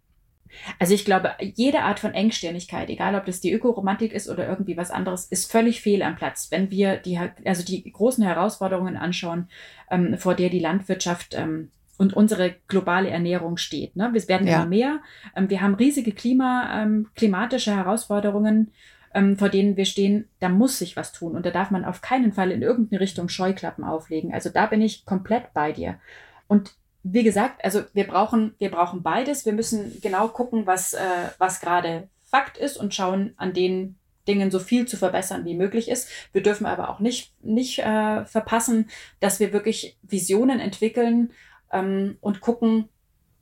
Also 0.79 0.93
ich 0.93 1.07
glaube, 1.07 1.33
jede 1.41 1.81
Art 1.81 1.99
von 1.99 2.13
Engstirnigkeit, 2.13 2.91
egal 2.91 3.15
ob 3.15 3.25
das 3.25 3.41
die 3.41 3.53
Ökoromantik 3.53 4.13
ist 4.13 4.29
oder 4.29 4.47
irgendwie 4.47 4.77
was 4.77 4.91
anderes, 4.91 5.25
ist 5.25 5.51
völlig 5.51 5.81
fehl 5.81 6.03
am 6.03 6.17
Platz. 6.17 6.51
Wenn 6.51 6.71
wir 6.71 6.99
die, 6.99 7.19
also 7.47 7.65
die 7.65 7.91
großen 7.91 8.23
Herausforderungen 8.23 8.99
anschauen, 8.99 9.49
ähm, 9.91 10.19
vor 10.19 10.35
der 10.35 10.51
die 10.51 10.59
Landwirtschaft 10.59 11.35
ähm, 11.35 11.71
und 11.99 12.15
unsere 12.15 12.57
globale 12.69 13.11
Ernährung 13.11 13.57
steht. 13.57 13.97
Ne? 13.97 14.11
Wir 14.13 14.27
werden 14.29 14.47
ja. 14.47 14.57
immer 14.57 14.67
mehr. 14.67 15.01
Ähm, 15.37 15.51
wir 15.51 15.61
haben 15.61 15.75
riesige 15.75 16.13
Klima, 16.13 16.83
ähm, 16.83 17.09
klimatische 17.15 17.75
Herausforderungen, 17.75 18.73
ähm, 19.15 19.37
vor 19.37 19.49
denen 19.49 19.77
wir 19.77 19.85
stehen. 19.85 20.29
Da 20.41 20.49
muss 20.49 20.79
sich 20.79 20.97
was 20.97 21.13
tun 21.13 21.37
und 21.37 21.47
da 21.47 21.51
darf 21.51 21.71
man 21.71 21.85
auf 21.85 22.01
keinen 22.01 22.33
Fall 22.33 22.51
in 22.51 22.63
irgendeine 22.63 23.01
Richtung 23.01 23.29
Scheuklappen 23.29 23.85
auflegen. 23.85 24.33
Also 24.33 24.51
da 24.51 24.67
bin 24.67 24.81
ich 24.81 25.05
komplett 25.05 25.53
bei 25.53 25.73
dir. 25.73 25.99
Und 26.49 26.73
wie 27.03 27.25
gesagt, 27.25 27.65
also 27.65 27.83
wir 27.95 28.07
brauchen, 28.07 28.55
wir 28.59 28.71
brauchen 28.71 29.03
beides. 29.03 29.45
Wir 29.45 29.53
müssen 29.53 30.01
genau 30.01 30.29
gucken, 30.29 30.67
was, 30.67 30.95
äh, 30.95 31.01
was 31.39 31.61
gerade 31.61 32.09
Fakt 32.31 32.57
ist 32.57 32.77
und 32.79 32.95
schauen, 32.95 33.35
an 33.37 33.53
den 33.53 33.97
Dingen 34.29 34.51
so 34.51 34.61
viel 34.61 34.87
zu 34.87 34.97
verbessern 34.97 35.45
wie 35.45 35.57
möglich 35.57 35.89
ist. 35.91 36.09
Wir 36.33 36.43
dürfen 36.43 36.67
aber 36.67 36.89
auch 36.89 37.01
nicht, 37.01 37.33
nicht 37.43 37.81
äh, 37.81 38.25
verpassen, 38.25 38.89
dass 39.21 39.41
wir 39.41 39.53
wirklich 39.53 39.99
Visionen 40.03 40.61
entwickeln 40.61 41.33
ähm, 41.73 42.19
und 42.21 42.41
gucken, 42.41 42.89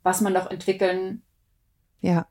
was 0.03 0.21
man 0.21 0.33
noch 0.33 0.49
entwickeln 0.49 1.21
ja. 2.01 2.27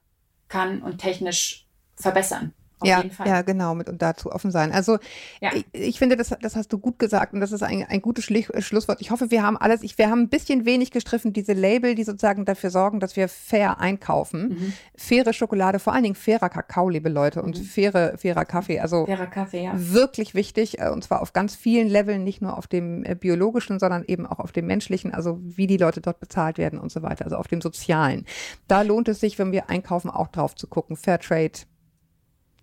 kann 0.49 0.83
und 0.83 0.99
technisch 0.99 1.67
verbessern. 1.95 2.53
Auf 2.81 2.89
ja, 2.89 3.05
ja, 3.25 3.43
genau, 3.43 3.75
mit 3.75 3.89
und 3.89 4.01
dazu 4.01 4.33
offen 4.33 4.51
sein. 4.51 4.73
Also 4.73 4.99
ja. 5.41 5.51
ich, 5.55 5.67
ich, 5.73 5.99
finde, 5.99 6.17
das, 6.17 6.35
das 6.41 6.57
hast 6.57 6.73
du 6.73 6.79
gut 6.79 6.99
gesagt 6.99 7.35
und 7.35 7.41
das 7.41 7.53
ist 7.53 7.63
ein, 7.63 7.85
ein 7.89 8.01
gutes 8.01 8.25
Schli 8.25 8.47
Schlusswort. 8.59 9.01
Ich 9.01 9.11
hoffe, 9.11 9.31
wir 9.31 9.43
haben 9.43 9.57
alles, 9.57 9.83
ich, 9.83 9.99
wir 9.99 10.11
haben 10.11 10.23
ein 10.23 10.29
bisschen 10.29 10.65
wenig 10.65 10.91
gestriffen, 10.91 11.33
diese 11.33 11.53
Label, 11.53 11.95
die 11.95 12.05
sozusagen 12.05 12.45
dafür 12.45 12.71
sorgen, 12.71 13.01
dass 13.01 13.17
wir 13.17 13.29
fair 13.29 13.81
einkaufen. 13.81 14.49
Mhm. 14.49 14.73
Faire 14.97 15.33
Schokolade, 15.33 15.79
vor 15.79 15.93
allen 15.93 16.05
Dingen 16.05 16.15
fairer 16.15 16.49
Kakao, 16.49 16.89
liebe 16.89 17.09
Leute, 17.09 17.43
und 17.43 17.59
mhm. 17.59 17.65
faire, 17.65 18.19
fairer 18.19 18.45
Kaffee. 18.45 18.81
Also 18.81 19.07
fairer 19.07 19.27
Kaffee, 19.27 19.65
ja. 19.65 19.73
wirklich 19.75 20.35
wichtig 20.35 20.79
äh, 20.79 20.89
und 20.89 21.05
zwar 21.05 21.23
auf 21.23 21.33
ganz 21.33 21.55
vielen 21.55 21.89
Leveln, 21.89 22.25
nicht 22.25 22.43
nur 22.43 22.57
auf 22.57 22.67
dem 22.67 23.05
äh, 23.05 23.15
biologischen, 23.15 23.79
sondern 23.79 24.05
eben 24.07 24.27
auch 24.27 24.39
auf 24.39 24.53
dem 24.53 24.67
menschlichen, 24.67 25.13
also 25.13 25.39
wie 25.43 25.67
die 25.67 25.77
Leute 25.77 26.01
dort 26.01 26.21
bezahlt 26.21 26.59
werden 26.59 26.79
und 26.79 26.91
so 26.91 27.03
weiter, 27.03 27.25
also 27.25 27.37
auf 27.37 27.49
dem 27.49 27.61
sozialen. 27.61 28.27
Da 28.69 28.83
lohnt 28.83 29.09
es 29.09 29.21
sich, 29.21 29.39
wenn 29.39 29.53
wir 29.53 29.69
einkaufen, 29.71 30.11
auch 30.11 30.29
drauf 30.29 30.55
zu 30.55 30.67
gucken. 30.67 30.97
Fairtrade, 30.97 31.61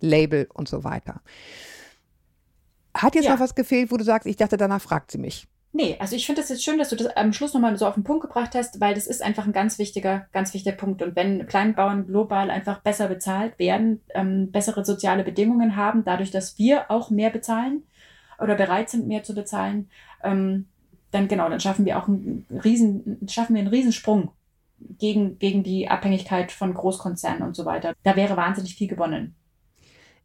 Label 0.00 0.48
und 0.52 0.68
so 0.68 0.84
weiter. 0.84 1.20
Hat 2.94 3.14
jetzt 3.14 3.26
ja. 3.26 3.32
noch 3.32 3.40
was 3.40 3.54
gefehlt, 3.54 3.90
wo 3.90 3.96
du 3.96 4.04
sagst, 4.04 4.26
ich 4.26 4.36
dachte, 4.36 4.56
danach 4.56 4.80
fragt 4.80 5.10
sie 5.10 5.18
mich? 5.18 5.46
Nee, 5.72 5.96
also 6.00 6.16
ich 6.16 6.24
finde 6.24 6.40
es 6.40 6.48
jetzt 6.48 6.64
schön, 6.64 6.78
dass 6.78 6.88
du 6.88 6.96
das 6.96 7.08
am 7.08 7.32
Schluss 7.32 7.52
nochmal 7.52 7.76
so 7.76 7.86
auf 7.86 7.94
den 7.94 8.02
Punkt 8.02 8.22
gebracht 8.22 8.54
hast, 8.54 8.80
weil 8.80 8.94
das 8.94 9.06
ist 9.06 9.22
einfach 9.22 9.44
ein 9.44 9.52
ganz 9.52 9.78
wichtiger, 9.78 10.26
ganz 10.32 10.54
wichtiger 10.54 10.74
Punkt. 10.74 11.02
Und 11.02 11.14
wenn 11.14 11.46
Kleinbauern 11.46 12.06
global 12.06 12.50
einfach 12.50 12.80
besser 12.80 13.06
bezahlt 13.06 13.58
werden, 13.58 14.00
ähm, 14.14 14.50
bessere 14.50 14.84
soziale 14.84 15.24
Bedingungen 15.24 15.76
haben, 15.76 16.04
dadurch, 16.04 16.30
dass 16.30 16.58
wir 16.58 16.90
auch 16.90 17.10
mehr 17.10 17.30
bezahlen 17.30 17.82
oder 18.40 18.54
bereit 18.54 18.88
sind, 18.88 19.06
mehr 19.06 19.22
zu 19.22 19.34
bezahlen, 19.34 19.90
ähm, 20.24 20.66
dann 21.10 21.28
genau, 21.28 21.48
dann 21.48 21.60
schaffen 21.60 21.84
wir 21.84 21.98
auch 21.98 22.08
einen 22.08 22.46
riesen, 22.64 23.18
schaffen 23.28 23.54
wir 23.54 23.60
einen 23.60 23.70
Riesensprung 23.70 24.30
gegen, 24.80 25.38
gegen 25.38 25.62
die 25.62 25.88
Abhängigkeit 25.88 26.50
von 26.50 26.72
Großkonzernen 26.72 27.42
und 27.42 27.54
so 27.54 27.66
weiter. 27.66 27.94
Da 28.04 28.16
wäre 28.16 28.36
wahnsinnig 28.36 28.74
viel 28.74 28.88
gewonnen. 28.88 29.34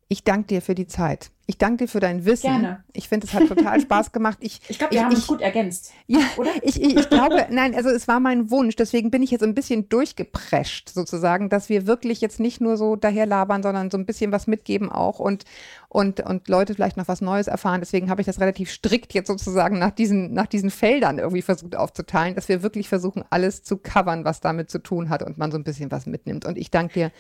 Ich 0.08 0.24
danke 0.24 0.48
dir 0.48 0.62
für 0.62 0.76
die 0.76 0.88
Zeit. 0.88 1.32
Ich 1.46 1.58
danke 1.58 1.84
dir 1.84 1.88
für 1.90 2.00
dein 2.00 2.24
Wissen. 2.24 2.48
Gerne. 2.48 2.84
Ich 2.94 3.10
finde, 3.10 3.28
es 3.28 3.34
hat 3.34 3.48
total 3.48 3.82
Spaß 3.82 4.12
gemacht. 4.14 4.38
Ich, 4.42 4.62
ich 4.70 4.78
glaube, 4.78 4.94
wir 4.94 5.00
ich, 5.00 5.06
haben 5.06 5.14
uns 5.14 5.28
gut 5.28 5.42
ergänzt. 5.42 5.92
Ja, 6.08 6.20
oder? 6.38 6.52
Ich, 6.62 6.82
ich, 6.82 6.96
ich 6.96 7.10
glaube, 7.10 7.48
nein, 7.50 7.76
also 7.76 7.90
es 7.90 8.08
war 8.08 8.22
mein 8.22 8.50
Wunsch. 8.50 8.78
Deswegen 8.78 9.12
bin 9.12 9.22
ich 9.22 9.32
jetzt 9.32 9.44
ein 9.44 9.54
bisschen 9.54 9.90
durchgeprescht, 9.90 10.90
sozusagen, 10.90 11.50
dass 11.50 11.68
wir 11.68 11.86
wirklich 11.86 12.22
jetzt 12.22 12.40
nicht 12.40 12.62
nur 12.62 12.78
so 12.78 12.96
daherlabern, 12.96 13.62
sondern 13.62 13.92
so 13.92 13.98
ein 13.98 14.06
bisschen 14.06 14.32
was 14.32 14.48
mitgeben 14.48 14.90
auch 14.90 15.20
und, 15.20 15.44
und, 15.90 16.22
und 16.22 16.48
Leute 16.48 16.76
vielleicht 16.76 16.96
noch 16.96 17.10
was 17.10 17.20
Neues 17.20 17.48
erfahren. 17.48 17.82
Deswegen 17.82 18.10
habe 18.10 18.22
ich 18.22 18.26
das 18.26 18.40
relativ 18.40 18.72
strikt 18.72 19.14
jetzt 19.14 19.28
sozusagen 19.28 19.80
nach 19.80 19.92
diesen, 19.92 20.34
nach 20.34 20.48
diesen 20.48 20.70
Feldern 20.70 21.20
irgendwie 21.20 21.42
versucht 21.42 21.76
aufzuteilen, 21.76 22.36
dass 22.36 22.48
wir 22.48 22.64
wirklich 22.64 22.88
versuchen, 22.88 23.24
alles 23.30 23.64
zu 23.64 23.78
covern, 23.78 24.24
was 24.24 24.40
damit 24.40 24.70
zu 24.70 24.80
tun 24.80 25.10
hat 25.10 25.24
und 25.24 25.38
man 25.38 25.52
so 25.52 25.58
ein 25.58 25.66
bisschen 25.66 25.92
was 25.92 26.06
mitnimmt. 26.06 26.46
Und 26.46 26.58
ich 26.58 26.72
danke 26.72 26.94
dir, 26.94 27.12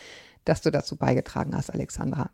dass 0.45 0.61
du 0.61 0.71
dazu 0.71 0.95
beigetragen 0.95 1.55
hast, 1.55 1.73
Alexandra. 1.73 2.29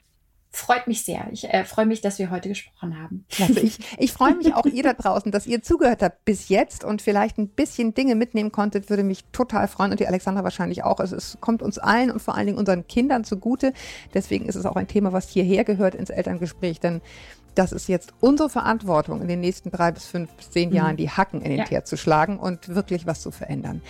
Freut 0.51 0.87
mich 0.87 1.05
sehr. 1.05 1.27
Ich 1.31 1.47
äh, 1.47 1.63
freue 1.63 1.85
mich, 1.85 2.01
dass 2.01 2.17
wir 2.17 2.31
heute 2.31 2.49
gesprochen 2.49 2.99
haben. 2.99 3.25
Also 3.39 3.61
ich, 3.61 3.77
ich 3.99 4.11
freue 4.11 4.35
mich 4.35 4.55
auch 4.55 4.65
ihr 4.65 4.81
da 4.81 4.93
draußen, 4.93 5.31
dass 5.31 5.45
ihr 5.45 5.61
zugehört 5.61 6.01
habt 6.01 6.25
bis 6.25 6.49
jetzt 6.49 6.83
und 6.83 7.03
vielleicht 7.03 7.37
ein 7.37 7.49
bisschen 7.49 7.93
Dinge 7.93 8.15
mitnehmen 8.15 8.51
konntet, 8.51 8.89
würde 8.89 9.03
mich 9.03 9.25
total 9.31 9.67
freuen 9.67 9.91
und 9.91 9.99
die 9.99 10.07
Alexandra 10.07 10.43
wahrscheinlich 10.43 10.83
auch. 10.83 10.99
Also 10.99 11.15
es 11.15 11.37
kommt 11.39 11.61
uns 11.61 11.77
allen 11.77 12.09
und 12.09 12.19
vor 12.19 12.35
allen 12.35 12.47
Dingen 12.47 12.57
unseren 12.57 12.87
Kindern 12.87 13.23
zugute. 13.23 13.73
Deswegen 14.15 14.47
ist 14.47 14.55
es 14.55 14.65
auch 14.65 14.75
ein 14.75 14.87
Thema, 14.87 15.13
was 15.13 15.29
hierher 15.29 15.63
gehört 15.63 15.93
ins 15.93 16.09
Elterngespräch, 16.09 16.79
denn 16.79 17.01
das 17.55 17.71
ist 17.71 17.87
jetzt 17.87 18.13
unsere 18.19 18.49
Verantwortung, 18.49 19.21
in 19.21 19.27
den 19.27 19.41
nächsten 19.41 19.71
drei 19.71 19.91
bis 19.91 20.05
fünf 20.05 20.31
bis 20.33 20.51
zehn 20.51 20.71
Jahren 20.71 20.93
mhm. 20.93 20.97
die 20.97 21.09
Hacken 21.09 21.41
in 21.41 21.49
den 21.49 21.59
ja. 21.59 21.65
Teer 21.65 21.85
zu 21.85 21.97
schlagen 21.97 22.39
und 22.39 22.73
wirklich 22.73 23.05
was 23.05 23.21
zu 23.21 23.31
verändern. 23.31 23.81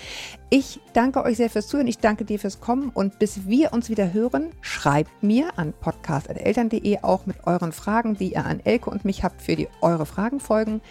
Ich 0.49 0.79
danke 0.93 1.23
euch 1.23 1.37
sehr 1.37 1.49
fürs 1.49 1.67
Zuhören. 1.67 1.87
Ich 1.87 1.99
danke 1.99 2.25
dir 2.25 2.39
fürs 2.39 2.59
Kommen. 2.59 2.89
Und 2.89 3.19
bis 3.19 3.47
wir 3.47 3.73
uns 3.73 3.89
wieder 3.89 4.13
hören, 4.13 4.51
schreibt 4.61 5.23
mir 5.23 5.57
an 5.57 5.73
podcast.eltern.de 5.79 6.99
auch 7.01 7.25
mit 7.25 7.45
euren 7.45 7.71
Fragen, 7.71 8.17
die 8.17 8.33
ihr 8.33 8.45
an 8.45 8.59
Elke 8.63 8.89
und 8.89 9.05
mich 9.05 9.23
habt, 9.23 9.41
für 9.41 9.55
die 9.55 9.67
eure 9.81 10.05
Fragen 10.05 10.39
folgen. 10.39 10.81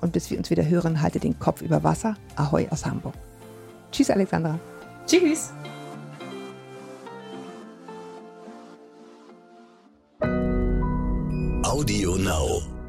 Und 0.00 0.12
bis 0.12 0.30
wir 0.30 0.38
uns 0.38 0.50
wieder 0.50 0.66
hören, 0.66 1.00
haltet 1.00 1.24
den 1.24 1.38
Kopf 1.38 1.62
über 1.62 1.82
Wasser. 1.84 2.16
Ahoi 2.36 2.68
aus 2.70 2.84
Hamburg. 2.86 3.14
Tschüss, 3.90 4.10
Alexandra. 4.10 4.58
Tschüss. 5.06 5.52
Audio 11.64 12.16
Now. 12.16 12.81